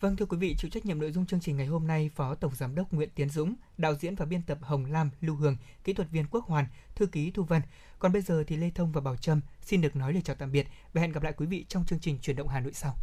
[0.00, 2.34] Vâng thưa quý vị, chịu trách nhiệm nội dung chương trình ngày hôm nay Phó
[2.34, 5.56] Tổng Giám đốc Nguyễn Tiến Dũng, đạo diễn và biên tập Hồng Lam, Lưu Hương,
[5.84, 7.62] kỹ thuật viên Quốc Hoàn, thư ký Thu Vân.
[7.98, 10.52] Còn bây giờ thì Lê Thông và Bảo Trâm xin được nói lời chào tạm
[10.52, 12.96] biệt và hẹn gặp lại quý vị trong chương trình chuyển động Hà Nội sau.